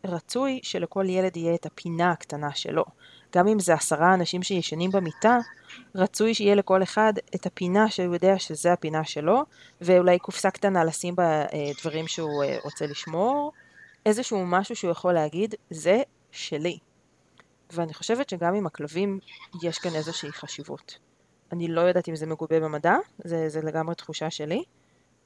רצוי 0.05 0.59
שלכל 0.63 1.05
ילד 1.09 1.37
יהיה 1.37 1.55
את 1.55 1.65
הפינה 1.65 2.11
הקטנה 2.11 2.55
שלו. 2.55 2.83
גם 3.35 3.47
אם 3.47 3.59
זה 3.59 3.73
עשרה 3.73 4.13
אנשים 4.13 4.43
שישנים 4.43 4.91
במיטה, 4.91 5.39
רצוי 5.95 6.33
שיהיה 6.33 6.55
לכל 6.55 6.83
אחד 6.83 7.13
את 7.35 7.45
הפינה 7.45 7.89
שהוא 7.89 8.13
יודע 8.13 8.39
שזה 8.39 8.73
הפינה 8.73 9.03
שלו, 9.03 9.43
ואולי 9.81 10.19
קופסה 10.19 10.51
קטנה 10.51 10.83
לשים 10.83 11.15
בה 11.15 11.23
אה, 11.23 11.71
דברים 11.81 12.07
שהוא 12.07 12.43
אה, 12.43 12.57
רוצה 12.63 12.85
לשמור, 12.85 13.51
איזשהו 14.05 14.45
משהו 14.45 14.75
שהוא 14.75 14.91
יכול 14.91 15.13
להגיד, 15.13 15.55
זה 15.69 16.01
שלי. 16.31 16.77
ואני 17.71 17.93
חושבת 17.93 18.29
שגם 18.29 18.55
עם 18.55 18.65
הכלבים 18.65 19.19
יש 19.63 19.79
כאן 19.79 19.95
איזושהי 19.95 20.31
חשיבות. 20.31 20.97
אני 21.51 21.67
לא 21.67 21.81
יודעת 21.81 22.09
אם 22.09 22.15
זה 22.15 22.25
מגובה 22.25 22.59
במדע, 22.59 22.95
זה, 23.23 23.49
זה 23.49 23.61
לגמרי 23.61 23.95
תחושה 23.95 24.29
שלי, 24.29 24.63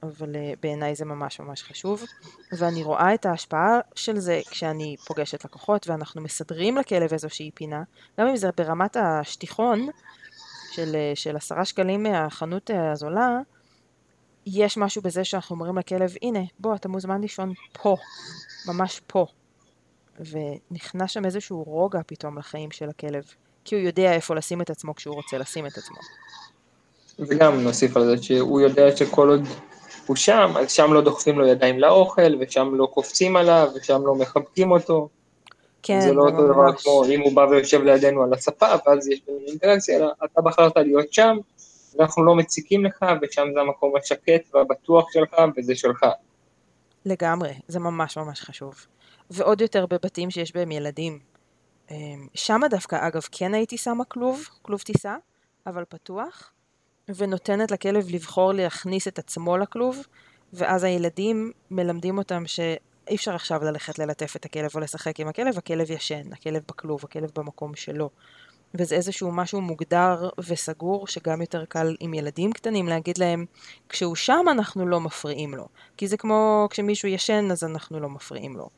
אבל 0.08 0.36
uh, 0.36 0.38
בעיניי 0.62 0.96
זה 0.96 1.06
ממש 1.06 1.40
ממש 1.40 1.64
חשוב. 1.64 2.04
ואני 2.52 2.84
רואה 2.84 3.14
את 3.14 3.26
ההשפעה 3.26 3.80
של 3.96 4.20
זה 4.20 4.42
כשאני 4.50 4.96
פוגשת 5.08 5.46
לקוחות 5.46 5.90
ואנחנו 5.90 6.22
מסדרים 6.22 6.78
לכלב 6.78 7.14
איזושהי 7.14 7.52
פינה, 7.54 7.84
גם 8.20 8.28
אם 8.28 8.36
זה 8.36 8.50
ברמת 8.58 8.98
השטיחון 8.98 9.88
של, 10.72 10.96
uh, 10.96 11.16
של 11.16 11.36
עשרה 11.36 11.66
שקלים 11.66 12.04
מהחנות 12.04 12.70
uh, 12.70 12.74
הזולה, 12.74 13.40
יש 14.46 14.78
משהו 14.78 15.02
בזה 15.02 15.24
שאנחנו 15.24 15.56
אומרים 15.56 15.78
לכלב, 15.78 16.14
הנה, 16.22 16.40
בוא, 16.60 16.76
אתה 16.76 16.90
מוזמן 16.90 17.22
לישון 17.22 17.54
פה, 17.74 17.96
ממש 18.68 19.02
פה. 19.08 19.26
ונכנס 20.20 21.12
שם 21.12 21.26
איזשהו 21.26 21.64
רוגע 21.64 22.00
פתאום 22.08 22.38
לחיים 22.38 22.72
של 22.72 22.90
הכלב, 22.90 23.24
כי 23.66 23.76
הוא 23.76 23.84
יודע 23.84 24.14
איפה 24.14 24.36
לשים 24.36 24.62
את 24.62 24.70
עצמו 24.70 24.96
כשהוא 24.96 25.16
רוצה 25.16 25.38
לשים 25.38 25.66
את 25.66 25.78
עצמו. 25.78 25.98
וגם 27.20 27.60
נוסיף 27.60 27.98
על 27.98 28.06
זה 28.06 28.24
שהוא 28.24 28.62
יודע 28.62 28.98
שכל 28.98 29.30
עוד 29.30 29.42
הוא 30.06 30.16
שם, 30.16 30.54
אז 30.60 30.72
שם 30.72 30.94
לא 30.94 31.02
דוחפים 31.02 31.40
לו 31.40 31.48
ידיים 31.48 31.80
לאוכל, 31.80 32.36
ושם 32.40 32.76
לא 32.76 32.86
קופצים 32.86 33.36
עליו, 33.36 33.70
ושם 33.76 34.02
לא 34.06 34.16
מחבקים 34.16 34.72
אותו. 34.72 35.10
כן, 35.84 36.02
זה 36.02 36.14
לא 36.14 36.22
אותו 36.22 36.48
דבר 36.48 36.76
כמו 36.78 37.06
אם 37.06 37.22
הוא 37.22 37.36
בא 37.36 37.42
ויושב 37.42 37.84
לידינו 37.84 38.24
על 38.24 38.34
הספה, 38.34 38.68
ואז 38.88 39.08
יש 39.08 39.22
לנו 39.28 39.40
אינטראקציה, 39.48 39.98
אלא 39.98 40.12
אתה 40.26 40.42
בחרת 40.42 40.78
להיות 40.78 41.14
שם, 41.14 41.38
ואנחנו 41.96 42.26
לא 42.26 42.36
מציקים 42.36 42.86
לך, 42.86 43.06
ושם 43.22 43.48
זה 43.54 43.62
המקום 43.62 43.94
השקט 43.98 44.54
והבטוח 44.54 45.12
שלך, 45.12 45.36
וזה 45.58 45.76
שלך. 45.76 46.06
לגמרי, 47.06 47.54
זה 47.68 47.80
ממש 47.80 48.18
ממש 48.18 48.42
חשוב. 48.42 48.86
ועוד 49.30 49.62
יותר 49.62 49.86
בבתים 49.86 50.32
שיש 50.32 50.56
בהם 50.56 50.72
ילדים. 50.72 51.20
שם 52.34 52.62
דווקא, 52.70 53.08
אגב, 53.08 53.22
כן 53.32 53.54
הייתי 53.54 53.78
שמה 53.78 54.06
כלוב, 54.06 54.48
כלוב 54.62 54.82
טיסה, 54.82 55.16
אבל 55.68 55.84
פתוח, 55.90 56.52
ונותנת 57.10 57.72
לכלב 57.72 58.06
לבחור 58.10 58.54
להכניס 58.54 59.08
את 59.08 59.20
עצמו 59.20 59.58
לכלוב, 59.58 60.06
ואז 60.54 60.84
הילדים 60.84 61.52
מלמדים 61.72 62.18
אותם 62.18 62.44
שאי 62.48 63.16
אפשר 63.16 63.36
עכשיו 63.36 63.64
ללכת 63.64 64.00
ללטף 64.00 64.36
את 64.36 64.46
הכלב 64.46 64.70
או 64.76 64.80
לשחק 64.80 65.20
עם 65.20 65.28
הכלב, 65.28 65.58
הכלב 65.58 65.92
ישן, 65.92 66.34
הכלב 66.34 66.64
בכלוב, 66.68 67.02
הכלב 67.04 67.30
במקום 67.36 67.76
שלו. 67.76 68.10
וזה 68.74 68.96
איזשהו 68.96 69.32
משהו 69.32 69.62
מוגדר 69.62 70.30
וסגור, 70.48 71.08
שגם 71.08 71.42
יותר 71.42 71.66
קל 71.66 71.96
עם 72.00 72.14
ילדים 72.14 72.52
קטנים 72.52 72.88
להגיד 72.88 73.18
להם, 73.18 73.46
כשהוא 73.90 74.16
שם 74.16 74.46
אנחנו 74.52 74.88
לא 74.88 75.00
מפריעים 75.00 75.54
לו. 75.54 75.68
כי 75.98 76.08
זה 76.08 76.18
כמו 76.18 76.68
כשמישהו 76.70 77.10
ישן 77.10 77.48
אז 77.52 77.64
אנחנו 77.64 78.00
לא 78.00 78.10
מפריעים 78.10 78.56
לו. 78.56 78.70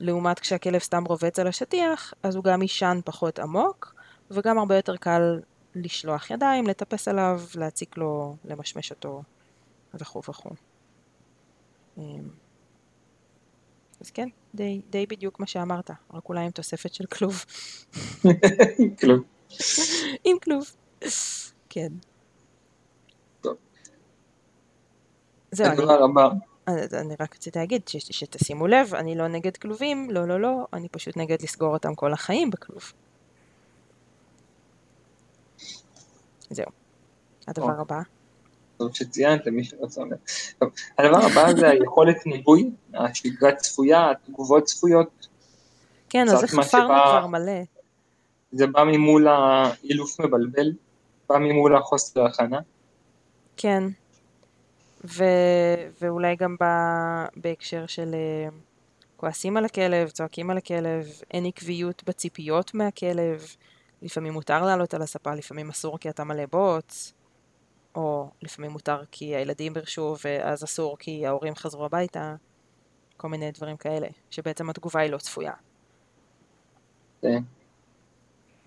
לעומת 0.00 0.38
כשהכלב 0.38 0.78
סתם 0.78 1.04
רובץ 1.04 1.38
על 1.38 1.46
השטיח, 1.46 2.14
אז 2.22 2.36
הוא 2.36 2.44
גם 2.44 2.62
יישן 2.62 3.00
פחות 3.04 3.38
עמוק, 3.38 3.94
וגם 4.30 4.58
הרבה 4.58 4.76
יותר 4.76 4.96
קל 4.96 5.40
לשלוח 5.74 6.30
ידיים, 6.30 6.66
לטפס 6.66 7.08
עליו, 7.08 7.40
להציק 7.54 7.96
לו, 7.96 8.36
למשמש 8.44 8.90
אותו, 8.90 9.22
וכו' 9.94 10.22
וכו'. 10.28 10.50
אמ, 11.98 12.28
אז 14.00 14.10
כן, 14.10 14.28
די, 14.54 14.80
די 14.90 15.06
בדיוק 15.06 15.40
מה 15.40 15.46
שאמרת, 15.46 15.90
רק 16.14 16.28
אולי 16.28 16.44
עם 16.44 16.50
תוספת 16.50 16.94
של 16.94 17.06
כלוב. 17.06 17.44
כלוב. 19.00 19.22
עם 20.24 20.38
כלוב. 20.38 20.76
כן. 21.68 21.92
טוב. 23.40 23.56
זהו, 25.50 25.66
אני, 25.66 26.04
הבא, 26.04 26.28
אני 27.00 27.14
רק 27.20 27.34
רציתי 27.34 27.58
להגיד 27.58 27.88
ש, 27.88 27.96
שתשימו 27.96 28.66
לב, 28.66 28.94
אני 28.94 29.14
לא 29.14 29.28
נגד 29.28 29.56
כלובים, 29.56 30.10
לא, 30.10 30.28
לא, 30.28 30.40
לא, 30.40 30.66
אני 30.72 30.88
פשוט 30.88 31.16
נגד 31.16 31.42
לסגור 31.42 31.72
אותם 31.72 31.94
כל 31.94 32.12
החיים 32.12 32.50
בכלוב. 32.50 32.92
זהו. 36.50 36.66
הדבר 37.48 37.76
או. 37.76 37.80
הבא. 37.80 38.00
טוב 38.76 38.94
שציינת, 38.94 39.46
מי 39.48 39.64
שרצה 39.64 40.00
אומר. 40.00 40.16
טוב, 40.58 40.70
הדבר 40.98 41.18
הבא 41.18 41.52
זה 41.60 41.68
היכולת 41.68 42.26
ניבוי, 42.26 42.70
השגרה 42.94 43.54
צפויה, 43.54 44.10
התגובות 44.10 44.64
צפויות, 44.64 45.28
כן, 46.10 46.28
אז 46.28 46.54
מה 46.54 46.62
חפרנו 46.62 46.88
כבר 46.88 47.26
מלא. 47.26 47.62
זה 48.52 48.66
בא 48.66 48.84
ממול 48.84 49.28
האילוף 49.28 50.20
מבלבל, 50.20 50.72
בא 51.28 51.38
ממול 51.38 51.76
החוסר 51.76 52.24
הכנה. 52.24 52.58
כן. 53.56 53.82
ו... 55.04 55.24
ואולי 56.00 56.36
גם 56.36 56.56
ב... 56.60 56.64
בהקשר 57.36 57.86
של 57.86 58.14
אה, 58.14 58.48
כועסים 59.16 59.56
על 59.56 59.64
הכלב, 59.64 60.08
צועקים 60.08 60.50
על 60.50 60.56
הכלב, 60.56 61.06
אין 61.30 61.46
עקביות 61.46 62.02
בציפיות 62.06 62.74
מהכלב, 62.74 63.46
לפעמים 64.02 64.32
מותר 64.32 64.64
לעלות 64.64 64.94
על 64.94 65.02
הספה, 65.02 65.34
לפעמים 65.34 65.70
אסור 65.70 65.98
כי 65.98 66.10
אתה 66.10 66.24
מלא 66.24 66.46
בוץ, 66.52 67.12
או 67.94 68.30
לפעמים 68.42 68.70
מותר 68.70 69.02
כי 69.10 69.36
הילדים 69.36 69.74
ברשו 69.74 70.16
ואז 70.24 70.64
אסור 70.64 70.96
כי 70.98 71.26
ההורים 71.26 71.54
חזרו 71.54 71.84
הביתה, 71.84 72.34
כל 73.16 73.28
מיני 73.28 73.50
דברים 73.50 73.76
כאלה, 73.76 74.08
שבעצם 74.30 74.70
התגובה 74.70 75.00
היא 75.00 75.10
לא 75.10 75.18
צפויה. 75.18 75.52
כן. 77.22 77.42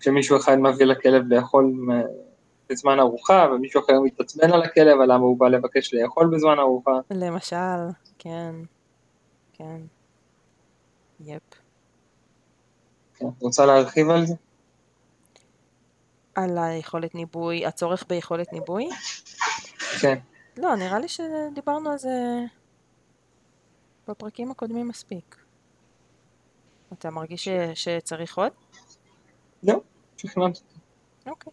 כשמישהו 0.00 0.36
אחד 0.36 0.56
מביא 0.58 0.86
לכלב 0.86 1.32
לאכול 1.32 1.72
בזמן 2.70 3.00
ארוחה, 3.00 3.48
ומישהו 3.52 3.80
אחר 3.84 4.00
מתעצבן 4.00 4.52
על 4.52 4.62
הכלב, 4.62 5.00
על 5.00 5.12
למה 5.12 5.24
הוא 5.24 5.38
בא 5.38 5.48
לבקש 5.48 5.94
לאכול 5.94 6.30
בזמן 6.34 6.58
ארוחה. 6.58 7.00
למשל, 7.10 7.56
כן, 8.18 8.54
כן, 9.52 9.80
יפ. 11.20 11.42
כן, 13.16 13.26
רוצה 13.40 13.66
להרחיב 13.66 14.10
על 14.10 14.26
זה? 14.26 14.34
על 16.34 16.58
היכולת 16.58 17.14
ניבוי, 17.14 17.66
הצורך 17.66 18.04
ביכולת 18.08 18.52
ניבוי? 18.52 18.88
כן. 20.00 20.18
לא, 20.56 20.74
נראה 20.76 20.98
לי 20.98 21.08
שדיברנו 21.08 21.90
על 21.90 21.98
זה 21.98 22.40
בפרקים 24.08 24.50
הקודמים 24.50 24.88
מספיק. 24.88 25.36
אתה 26.92 27.10
מרגיש 27.10 27.44
ש... 27.44 27.48
שצריך 27.74 28.38
עוד? 28.38 28.52
לא, 29.62 29.80
שכנעת 30.16 30.56
אותי. 30.56 30.78
אוקיי. 31.26 31.52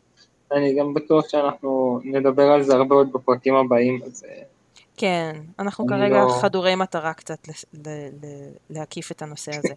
אני 0.52 0.76
גם 0.80 0.94
בטוח 0.94 1.30
שאנחנו 1.30 2.00
נדבר 2.04 2.44
על 2.52 2.64
זה 2.64 2.74
הרבה 2.74 2.96
עוד 2.96 3.14
בפרקים 3.14 3.56
הבאים, 3.56 4.00
אז 4.06 4.24
אה, 4.30 4.42
כן, 4.98 5.42
אנחנו 5.60 5.88
כרגע 5.88 6.24
לא- 6.24 6.40
חדורי 6.42 6.76
מטרה 6.76 7.14
קצת 7.14 7.48
לס- 7.48 7.66
ל- 7.74 7.90
ל- 8.26 8.52
להקיף 8.70 9.12
את 9.12 9.22
הנושא 9.22 9.52
הזה. 9.58 9.74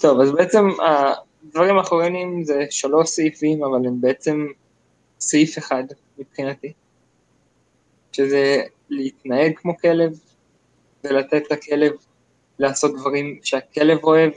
טוב, 0.00 0.20
אז 0.20 0.32
בעצם 0.32 0.68
הדברים 1.44 1.78
האחרונים 1.78 2.44
זה 2.44 2.66
שלוש 2.70 3.08
סעיפים, 3.08 3.64
אבל 3.64 3.86
הם 3.86 4.00
בעצם 4.00 4.46
סעיף 5.20 5.58
אחד 5.58 5.84
מבחינתי, 6.18 6.72
שזה 8.12 8.62
להתנהג 8.90 9.52
כמו 9.56 9.78
כלב, 9.78 10.18
ולתת 11.04 11.50
לכלב 11.50 11.92
לעשות 12.58 12.96
דברים 12.96 13.38
שהכלב 13.42 13.98
אוהב, 14.04 14.32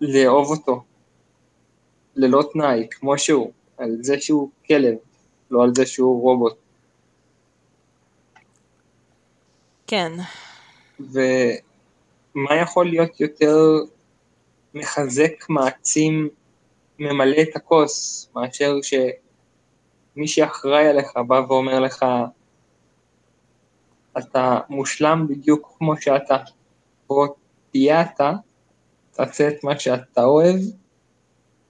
ולאהוב 0.00 0.50
אותו, 0.50 0.84
ללא 2.16 2.42
תנאי, 2.52 2.86
כמו 2.90 3.18
שהוא, 3.18 3.52
על 3.76 3.96
זה 4.00 4.20
שהוא 4.20 4.50
כלב, 4.66 4.94
לא 5.50 5.62
על 5.62 5.70
זה 5.76 5.86
שהוא 5.86 6.22
רובוט. 6.22 6.56
כן, 9.86 10.12
ומה 11.00 12.56
יכול 12.62 12.86
להיות 12.86 13.20
יותר 13.20 13.56
מחזק, 14.74 15.48
מעצים, 15.48 16.28
ממלא 16.98 17.42
את 17.42 17.56
הכוס, 17.56 18.28
מאשר 18.34 18.74
שמי 18.82 20.28
שאחראי 20.28 20.88
עליך 20.88 21.16
בא 21.26 21.40
ואומר 21.48 21.80
לך, 21.80 22.04
אתה 24.18 24.58
מושלם 24.68 25.26
בדיוק 25.28 25.74
כמו 25.78 26.00
שאתה, 26.00 26.36
בוא 27.06 27.28
תהיה 27.70 28.02
אתה, 28.02 28.32
תעשה 29.10 29.48
את 29.48 29.64
מה 29.64 29.78
שאתה 29.78 30.24
אוהב, 30.24 30.56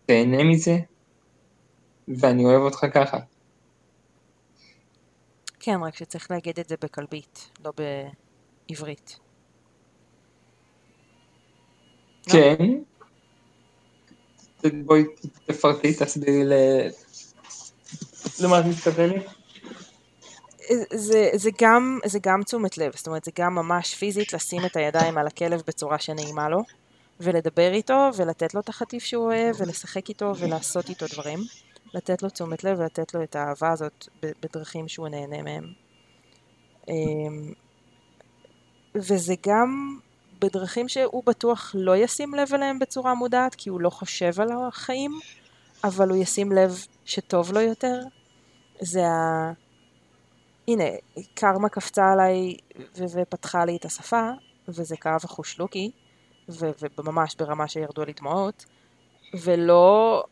תהנה 0.07 0.45
מזה, 0.45 0.79
ואני 2.09 2.45
אוהב 2.45 2.61
אותך 2.61 2.87
ככה. 2.95 3.19
כן, 5.61 5.81
רק 5.83 5.95
שצריך 5.97 6.31
להגיד 6.31 6.59
את 6.59 6.69
זה 6.69 6.77
בכלבית, 6.83 7.51
לא 7.65 7.73
בעברית. 8.69 9.19
כן. 12.29 12.57
בואי 14.85 15.05
תפרטי, 15.47 15.95
תסבירי 15.95 16.45
למה 18.41 18.61
את 18.61 18.65
מתכוונת. 18.65 19.23
זה, 20.93 21.31
זה, 21.35 21.51
גם, 21.61 21.99
זה 22.07 22.19
גם 22.23 22.43
תשומת 22.43 22.79
לב, 22.79 22.93
זאת 22.97 23.07
אומרת 23.07 23.25
זה 23.25 23.31
גם 23.39 23.55
ממש 23.55 23.95
פיזית 23.95 24.33
לשים 24.33 24.65
את 24.67 24.77
הידיים 24.77 25.19
על 25.19 25.27
הכלב 25.27 25.63
בצורה 25.67 25.99
שנעימה 25.99 26.49
לו 26.49 26.59
ולדבר 27.21 27.73
איתו 27.73 28.11
ולתת 28.17 28.55
לו 28.55 28.61
את 28.61 28.69
החטיף 28.69 29.05
שהוא 29.05 29.25
אוהב 29.25 29.57
ולשחק 29.59 30.09
איתו 30.09 30.33
ולעשות 30.39 30.89
איתו 30.89 31.07
דברים 31.13 31.39
לתת 31.95 32.23
לו 32.23 32.31
תשומת 32.31 32.65
לב 32.65 32.79
ולתת 32.79 33.15
לו 33.15 33.23
את 33.23 33.37
האהבה 33.37 33.73
הזאת 33.73 34.09
בדרכים 34.23 34.89
שהוא 34.89 35.09
נהנה 35.09 35.43
מהם 35.43 35.65
אמ, 36.89 37.53
וזה 38.95 39.35
גם 39.47 39.99
בדרכים 40.41 40.89
שהוא 40.89 41.23
בטוח 41.27 41.75
לא 41.79 41.97
ישים 41.97 42.35
לב 42.35 42.55
אליהם 42.55 42.79
בצורה 42.79 43.15
מודעת 43.15 43.55
כי 43.55 43.71
הוא 43.71 43.81
לא 43.81 43.91
חושב 43.91 44.41
על 44.41 44.49
החיים 44.69 45.19
אבל 45.85 46.09
הוא 46.09 46.17
ישים 46.17 46.53
לב 46.53 46.85
שטוב 47.05 47.53
לו 47.53 47.61
יותר 47.61 48.01
זה 48.81 49.07
ה... 49.07 49.53
הנה, 50.69 50.85
קרמה 51.35 51.69
קפצה 51.69 52.13
עליי 52.13 52.57
ו- 52.99 53.05
ופתחה 53.15 53.65
לי 53.65 53.77
את 53.77 53.85
השפה, 53.85 54.31
וזה 54.69 54.97
כאב 54.97 55.21
החושלוקי, 55.25 55.91
ו- 56.49 56.71
וממש 56.99 57.37
ברמה 57.37 57.69
שירדו 57.69 58.05
לי 58.05 58.13
דמעות, 58.13 58.65
ולא 59.43 60.25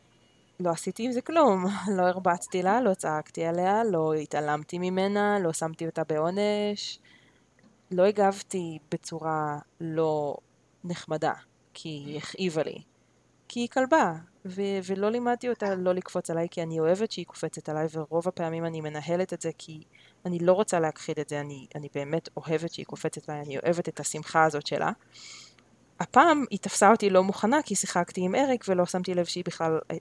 לא 0.60 0.70
עשיתי 0.70 1.04
עם 1.04 1.12
זה 1.12 1.20
כלום. 1.20 1.66
לא 1.96 2.02
הרבצתי 2.02 2.62
לה, 2.62 2.80
לא 2.80 2.94
צעקתי 2.94 3.44
עליה, 3.44 3.84
לא 3.84 4.14
התעלמתי 4.14 4.78
ממנה, 4.78 5.38
לא 5.38 5.52
שמתי 5.52 5.86
אותה 5.86 6.02
בעונש, 6.04 6.98
לא 7.90 8.02
הגבתי 8.02 8.78
בצורה 8.92 9.58
לא 9.80 10.36
נחמדה, 10.84 11.32
כי 11.74 11.88
היא 11.88 12.18
הכאיבה 12.18 12.62
לי. 12.62 12.82
כי 13.48 13.60
היא 13.60 13.68
כלבה, 13.68 14.14
ו- 14.44 14.78
ולא 14.86 15.10
לימדתי 15.10 15.48
אותה 15.48 15.74
לא 15.74 15.92
לקפוץ 15.92 16.30
עליי, 16.30 16.48
כי 16.50 16.62
אני 16.62 16.80
אוהבת 16.80 17.12
שהיא 17.12 17.26
קופצת 17.26 17.68
עליי, 17.68 17.86
ורוב 17.92 18.28
הפעמים 18.28 18.64
אני 18.64 18.80
מנהלת 18.80 19.32
את 19.32 19.40
זה 19.40 19.50
כי 19.58 19.82
אני 20.24 20.38
לא 20.38 20.52
רוצה 20.52 20.80
להכחיד 20.80 21.18
את 21.18 21.28
זה, 21.28 21.40
אני, 21.40 21.66
אני 21.74 21.88
באמת 21.94 22.28
אוהבת 22.36 22.72
שהיא 22.72 22.86
קופצת 22.86 23.28
עליי, 23.28 23.42
אני 23.42 23.58
אוהבת 23.58 23.88
את 23.88 24.00
השמחה 24.00 24.44
הזאת 24.44 24.66
שלה. 24.66 24.92
הפעם 26.00 26.44
היא 26.50 26.58
תפסה 26.58 26.90
אותי 26.90 27.10
לא 27.10 27.22
מוכנה 27.22 27.62
כי 27.62 27.74
שיחקתי 27.76 28.20
עם 28.20 28.34
אריק 28.34 28.64
ולא 28.68 28.86
שמתי 28.86 29.14
לב 29.14 29.24
שהיא 29.24 29.44
בכלל 29.46 29.78
אה, 29.90 29.96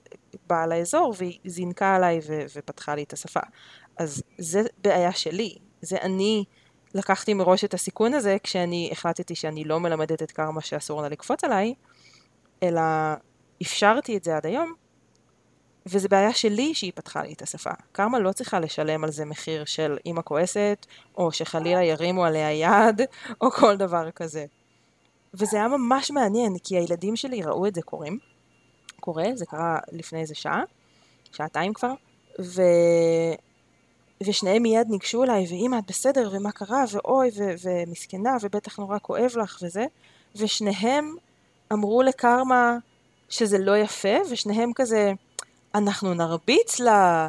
באה 0.46 0.66
לאזור 0.66 1.14
והיא 1.18 1.38
זינקה 1.44 1.94
עליי 1.94 2.20
ו- 2.26 2.44
ופתחה 2.56 2.94
לי 2.94 3.02
את 3.02 3.12
השפה. 3.12 3.40
אז 3.96 4.22
זה 4.38 4.62
בעיה 4.78 5.12
שלי, 5.12 5.58
זה 5.80 5.96
אני 6.02 6.44
לקחתי 6.94 7.34
מראש 7.34 7.64
את 7.64 7.74
הסיכון 7.74 8.14
הזה 8.14 8.36
כשאני 8.42 8.88
החלטתי 8.92 9.34
שאני 9.34 9.64
לא 9.64 9.80
מלמדת 9.80 10.22
את 10.22 10.32
קרמה 10.32 10.60
שאסור 10.60 11.02
לה 11.02 11.08
לקפוץ 11.08 11.44
עליי, 11.44 11.74
אלא 12.62 12.82
אפשרתי 13.62 14.16
את 14.16 14.24
זה 14.24 14.36
עד 14.36 14.46
היום, 14.46 14.74
וזה 15.86 16.08
בעיה 16.08 16.32
שלי 16.32 16.74
שהיא 16.74 16.92
פתחה 16.94 17.22
לי 17.22 17.32
את 17.32 17.42
השפה. 17.42 17.70
קרמה 17.92 18.18
לא 18.18 18.32
צריכה 18.32 18.60
לשלם 18.60 19.04
על 19.04 19.10
זה 19.10 19.24
מחיר 19.24 19.64
של 19.64 19.98
אימא 20.06 20.22
כועסת, 20.24 20.86
או 21.16 21.32
שחלילה 21.32 21.82
ירימו 21.84 22.24
עליה 22.24 22.52
יד, 22.52 23.00
או 23.40 23.50
כל 23.50 23.76
דבר 23.76 24.10
כזה. 24.10 24.46
וזה 25.34 25.56
היה 25.56 25.68
ממש 25.68 26.10
מעניין, 26.10 26.56
כי 26.64 26.76
הילדים 26.76 27.16
שלי 27.16 27.42
ראו 27.42 27.66
את 27.66 27.74
זה 27.74 27.82
קורים. 27.82 28.18
קורה, 29.00 29.24
זה 29.34 29.46
קרה 29.46 29.78
לפני 29.92 30.20
איזה 30.20 30.34
שעה, 30.34 30.62
שעתיים 31.32 31.74
כבר, 31.74 31.92
ו... 32.40 32.62
ושניהם 34.22 34.62
מיד 34.62 34.86
ניגשו 34.90 35.24
אליי, 35.24 35.46
ואמא, 35.50 35.78
את 35.78 35.84
בסדר, 35.88 36.30
ומה 36.32 36.52
קרה, 36.52 36.84
ואוי, 36.92 37.30
ו... 37.36 37.42
ומסכנה, 37.62 38.36
ובטח 38.42 38.78
נורא 38.78 38.98
כואב 39.02 39.32
לך, 39.36 39.58
וזה. 39.62 39.86
ושניהם 40.36 41.16
אמרו 41.72 42.02
לקרמה 42.02 42.76
שזה 43.28 43.58
לא 43.58 43.76
יפה, 43.76 44.16
ושניהם 44.30 44.72
כזה, 44.74 45.12
אנחנו 45.74 46.14
נרביץ 46.14 46.80
לה, 46.80 47.28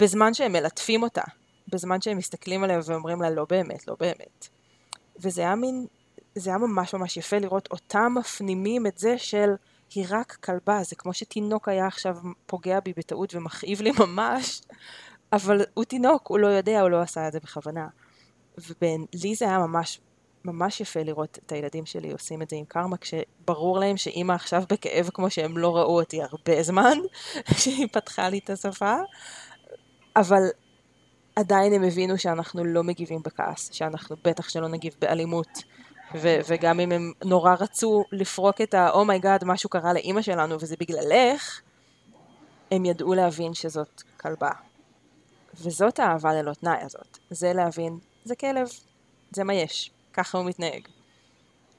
בזמן 0.00 0.34
שהם 0.34 0.52
מלטפים 0.52 1.02
אותה, 1.02 1.22
בזמן 1.68 2.00
שהם 2.00 2.16
מסתכלים 2.16 2.64
עליה 2.64 2.80
ואומרים 2.84 3.22
לה 3.22 3.30
לא 3.30 3.46
באמת, 3.48 3.88
לא 3.88 3.96
באמת. 4.00 4.48
וזה 5.20 5.40
היה 5.40 5.54
מין, 5.54 5.86
זה 6.34 6.50
היה 6.50 6.58
ממש 6.58 6.94
ממש 6.94 7.16
יפה 7.16 7.38
לראות 7.38 7.68
אותם 7.70 8.14
מפנימים 8.18 8.86
את 8.86 8.98
זה 8.98 9.18
של 9.18 9.50
היא 9.94 10.06
רק 10.10 10.38
כלבה, 10.44 10.82
זה 10.82 10.96
כמו 10.96 11.14
שתינוק 11.14 11.68
היה 11.68 11.86
עכשיו 11.86 12.16
פוגע 12.46 12.80
בי 12.80 12.92
בטעות 12.96 13.34
ומכאיב 13.34 13.80
לי 13.80 13.90
ממש, 13.98 14.62
אבל 15.32 15.64
הוא 15.74 15.84
תינוק, 15.84 16.26
הוא 16.26 16.38
לא 16.38 16.46
יודע, 16.46 16.80
הוא 16.80 16.88
לא 16.88 17.00
עשה 17.00 17.28
את 17.28 17.32
זה 17.32 17.40
בכוונה. 17.40 17.88
ולי 18.80 19.34
זה 19.34 19.44
היה 19.44 19.58
ממש 19.58 20.00
ממש 20.44 20.80
יפה 20.80 21.02
לראות 21.02 21.38
את 21.46 21.52
הילדים 21.52 21.86
שלי 21.86 22.12
עושים 22.12 22.42
את 22.42 22.50
זה 22.50 22.56
עם 22.56 22.64
קרמה, 22.64 22.96
כשברור 22.96 23.78
להם 23.78 23.96
שאימא 23.96 24.32
עכשיו 24.32 24.62
בכאב 24.68 25.10
כמו 25.14 25.30
שהם 25.30 25.58
לא 25.58 25.76
ראו 25.76 26.00
אותי 26.00 26.22
הרבה 26.22 26.62
זמן, 26.62 26.98
שהיא 27.60 27.86
פתחה 27.92 28.28
לי 28.28 28.38
את 28.38 28.50
השפה, 28.50 28.94
אבל 30.16 30.42
עדיין 31.36 31.72
הם 31.72 31.84
הבינו 31.84 32.18
שאנחנו 32.18 32.64
לא 32.64 32.82
מגיבים 32.84 33.22
בכעס, 33.24 33.72
שאנחנו 33.72 34.16
בטח 34.24 34.48
שלא 34.48 34.68
נגיב 34.68 34.94
באלימות. 35.00 35.62
ו- 36.14 36.38
וגם 36.48 36.80
אם 36.80 36.92
הם 36.92 37.12
נורא 37.24 37.54
רצו 37.60 38.04
לפרוק 38.12 38.60
את 38.60 38.74
ה-אומייגאד, 38.74 39.42
oh 39.42 39.46
משהו 39.46 39.70
קרה 39.70 39.92
לאימא 39.92 40.22
שלנו 40.22 40.54
וזה 40.60 40.76
בגללך, 40.80 41.60
הם 42.70 42.84
ידעו 42.84 43.14
להבין 43.14 43.54
שזאת 43.54 44.02
כלבה. 44.16 44.50
וזאת 45.62 45.98
האהבה 45.98 46.32
ללא 46.32 46.52
תנאי 46.52 46.82
הזאת. 46.82 47.18
זה 47.30 47.52
להבין, 47.52 47.98
זה 48.24 48.36
כלב, 48.36 48.68
זה 49.30 49.44
מה 49.44 49.54
יש. 49.54 49.90
ככה 50.12 50.38
הוא 50.38 50.46
מתנהג. 50.46 50.88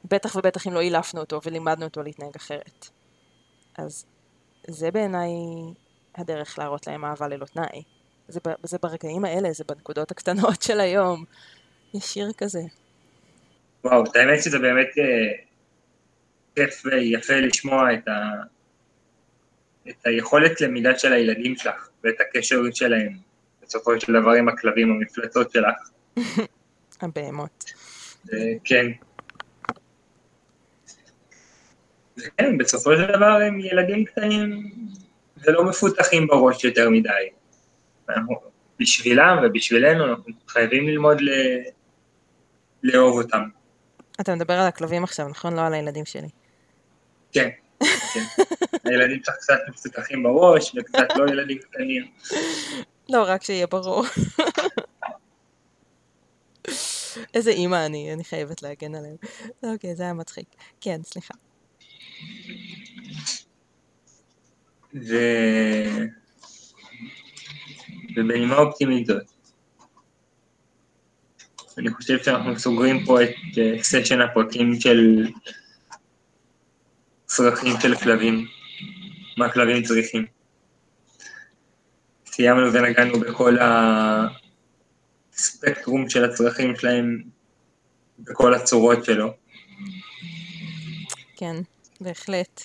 בטח 0.06 0.36
ובטח 0.36 0.68
אם 0.68 0.74
לא 0.74 0.80
אילפנו 0.80 1.20
אותו 1.20 1.40
ולימדנו 1.46 1.86
אותו 1.86 2.04
להתנהג 2.04 2.36
אחרת. 2.36 2.90
אז 3.78 4.06
זה 4.68 4.92
בעיניי 4.92 5.30
הדרך 6.16 6.60
להראות 6.60 6.88
להם 6.88 7.06
אהבה 7.06 7.28
ללא 7.28 7.46
תנאי. 7.46 7.84
זה, 8.28 8.40
זה 8.64 8.78
ברגעים 8.82 9.26
האלה, 9.26 9.52
זה 9.52 9.64
בנקודות 9.68 10.12
הקטנות 10.12 10.62
של 10.68 10.80
היום. 10.80 11.26
יש 11.94 12.06
שיר 12.06 12.32
כזה. 12.38 12.62
וואו, 13.84 14.04
את 14.04 14.16
האמת 14.16 14.44
שזה 14.44 14.60
באמת 14.60 14.88
אה, 14.98 15.44
כיף 16.56 16.86
ויפה 16.86 17.34
לשמוע 17.34 17.94
את, 17.94 18.08
ה, 18.08 18.32
את 19.90 20.06
היכולת 20.06 20.62
למידה 20.62 21.00
של 21.00 21.14
הילדים 21.14 21.56
שלך 21.56 21.90
ואת 22.04 22.16
הקשר 22.22 22.62
שלהם 22.74 23.29
בסופו 23.70 24.00
של 24.00 24.14
דבר 24.22 24.32
עם 24.32 24.50
הכלבים, 24.50 24.92
המפלצות 24.92 25.52
שלך. 25.52 25.90
הבהמות. 27.02 27.66
כן. 28.64 28.86
כן, 32.38 32.58
בסופו 32.58 32.92
של 32.96 33.06
דבר 33.06 33.40
הם 33.48 33.60
ילדים 33.60 34.06
קטנים 34.06 34.72
ולא 35.46 35.64
מפותחים 35.64 36.28
בראש 36.28 36.64
יותר 36.64 36.90
מדי. 36.90 37.30
בשבילם 38.80 39.38
ובשבילנו 39.44 40.06
אנחנו 40.06 40.34
חייבים 40.48 40.88
ללמוד 40.88 41.22
ל... 41.22 41.30
לאהוב 42.84 43.18
אותם. 43.18 43.44
אתה 44.22 44.36
מדבר 44.36 44.54
על 44.54 44.68
הכלבים 44.68 45.04
עכשיו, 45.04 45.28
נכון? 45.28 45.56
לא 45.56 45.62
על 45.62 45.74
הילדים 45.74 46.06
שלי. 46.06 46.30
כן, 47.32 47.50
כן. 48.14 48.44
הילדים 48.90 49.20
שלך 49.24 49.36
קצת 49.36 49.60
מפותחים 49.70 50.24
בראש 50.24 50.76
וקצת 50.76 51.08
לא 51.16 51.32
ילדים 51.32 51.58
קטנים. 51.58 52.12
לא, 53.10 53.24
רק 53.28 53.44
שיהיה 53.44 53.68
ברור. 53.68 54.04
איזה 57.34 57.52
אימא 57.52 57.86
אני, 57.86 58.14
אני 58.14 58.24
חייבת 58.24 58.64
להגן 58.64 58.96
עליהם. 58.96 59.16
אוקיי, 59.64 59.96
זה 59.96 60.04
היה 60.04 60.14
מצחיק. 60.14 60.48
כן, 60.82 61.00
סליחה. 61.04 61.34
ו... 64.96 65.16
ובנימה 68.16 68.58
אופטימית 68.58 69.06
זאת, 69.06 69.32
אני 71.78 71.94
חושב 71.94 72.24
שאנחנו 72.24 72.60
סוגרים 72.60 73.06
פה 73.06 73.24
את 73.24 73.30
סשן 73.82 74.22
הפרקים 74.22 74.80
של 74.80 75.28
צרכים 77.26 77.74
של 77.82 77.96
כלבים, 77.96 78.46
מה 79.38 79.54
כלבים 79.54 79.84
צריכים. 79.84 80.39
סיימנו 82.40 82.74
ונגענו 82.74 83.20
בכל 83.20 83.58
הספקטרום 85.34 86.10
של 86.10 86.26
הצרכים 86.26 86.76
שלהם 86.76 87.24
בכל 88.20 88.54
הצורות 88.54 89.06
שלו. 89.06 89.34
כן, 91.36 91.56
בהחלט. 92.02 92.62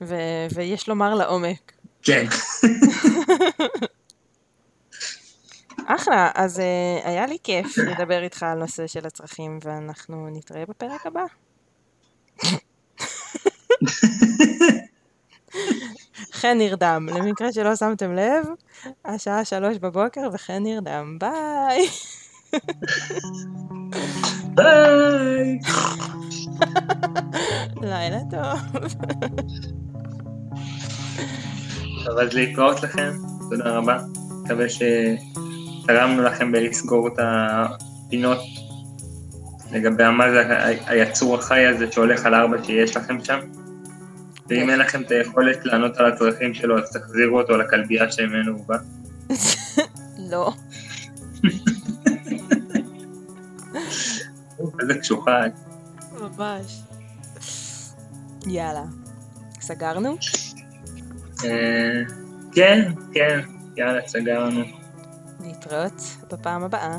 ו- 0.00 0.46
ויש 0.54 0.88
לומר 0.88 1.14
לעומק. 1.14 1.72
כן. 2.02 2.24
אחלה, 5.96 6.30
אז 6.34 6.58
uh, 6.58 6.62
היה 7.08 7.26
לי 7.26 7.38
כיף 7.42 7.78
לדבר 7.78 8.22
איתך 8.22 8.42
על 8.42 8.58
נושא 8.58 8.86
של 8.86 9.06
הצרכים, 9.06 9.58
ואנחנו 9.64 10.28
נתראה 10.32 10.64
בפרק 10.66 11.06
הבא. 11.06 11.24
חן 16.32 16.58
נרדם, 16.58 17.08
למקרה 17.14 17.52
שלא 17.52 17.76
שמתם 17.76 18.14
לב, 18.14 18.46
השעה 19.04 19.44
שלוש 19.44 19.78
בבוקר 19.78 20.28
וחן 20.32 20.62
נרדם, 20.62 21.18
ביי! 21.20 21.88
ביי! 24.54 25.58
לילה 27.82 28.18
טוב. 28.30 28.82
אז 32.20 32.34
להתראות 32.34 32.82
לכם, 32.82 33.12
תודה 33.50 33.70
רבה. 33.70 33.98
מקווה 34.44 34.66
שתרמנו 34.68 36.22
לכם 36.22 36.52
בלסגור 36.52 37.08
את 37.08 37.18
הפינות 37.18 38.38
לגבי 39.72 40.10
מה 40.10 40.30
זה 40.30 40.42
היצור 40.86 41.34
החי 41.34 41.66
הזה 41.66 41.92
שהולך 41.92 42.26
על 42.26 42.34
ארבע 42.34 42.56
שיש 42.64 42.96
לכם 42.96 43.24
שם. 43.24 43.38
ואם 44.48 44.70
אין 44.70 44.78
לכם 44.78 45.02
את 45.02 45.10
היכולת 45.10 45.66
לענות 45.66 45.96
על 45.96 46.06
הצרכים 46.06 46.54
שלו, 46.54 46.78
אז 46.78 46.92
תחזירו 46.92 47.40
אותו 47.40 47.56
לכלבייה 47.56 48.12
שממנו 48.12 48.52
הוא 48.52 48.66
בא. 48.66 48.76
לא. 50.30 50.52
איזה 54.80 54.94
קשוחה. 55.00 55.40
ממש. 56.12 56.82
יאללה. 58.46 58.84
סגרנו? 59.60 60.16
אה, 61.44 62.02
כן, 62.52 62.92
כן, 63.12 63.40
יאללה, 63.76 64.08
סגרנו. 64.08 64.64
להתראות 65.40 66.02
בפעם 66.32 66.64
הבאה. 66.64 66.98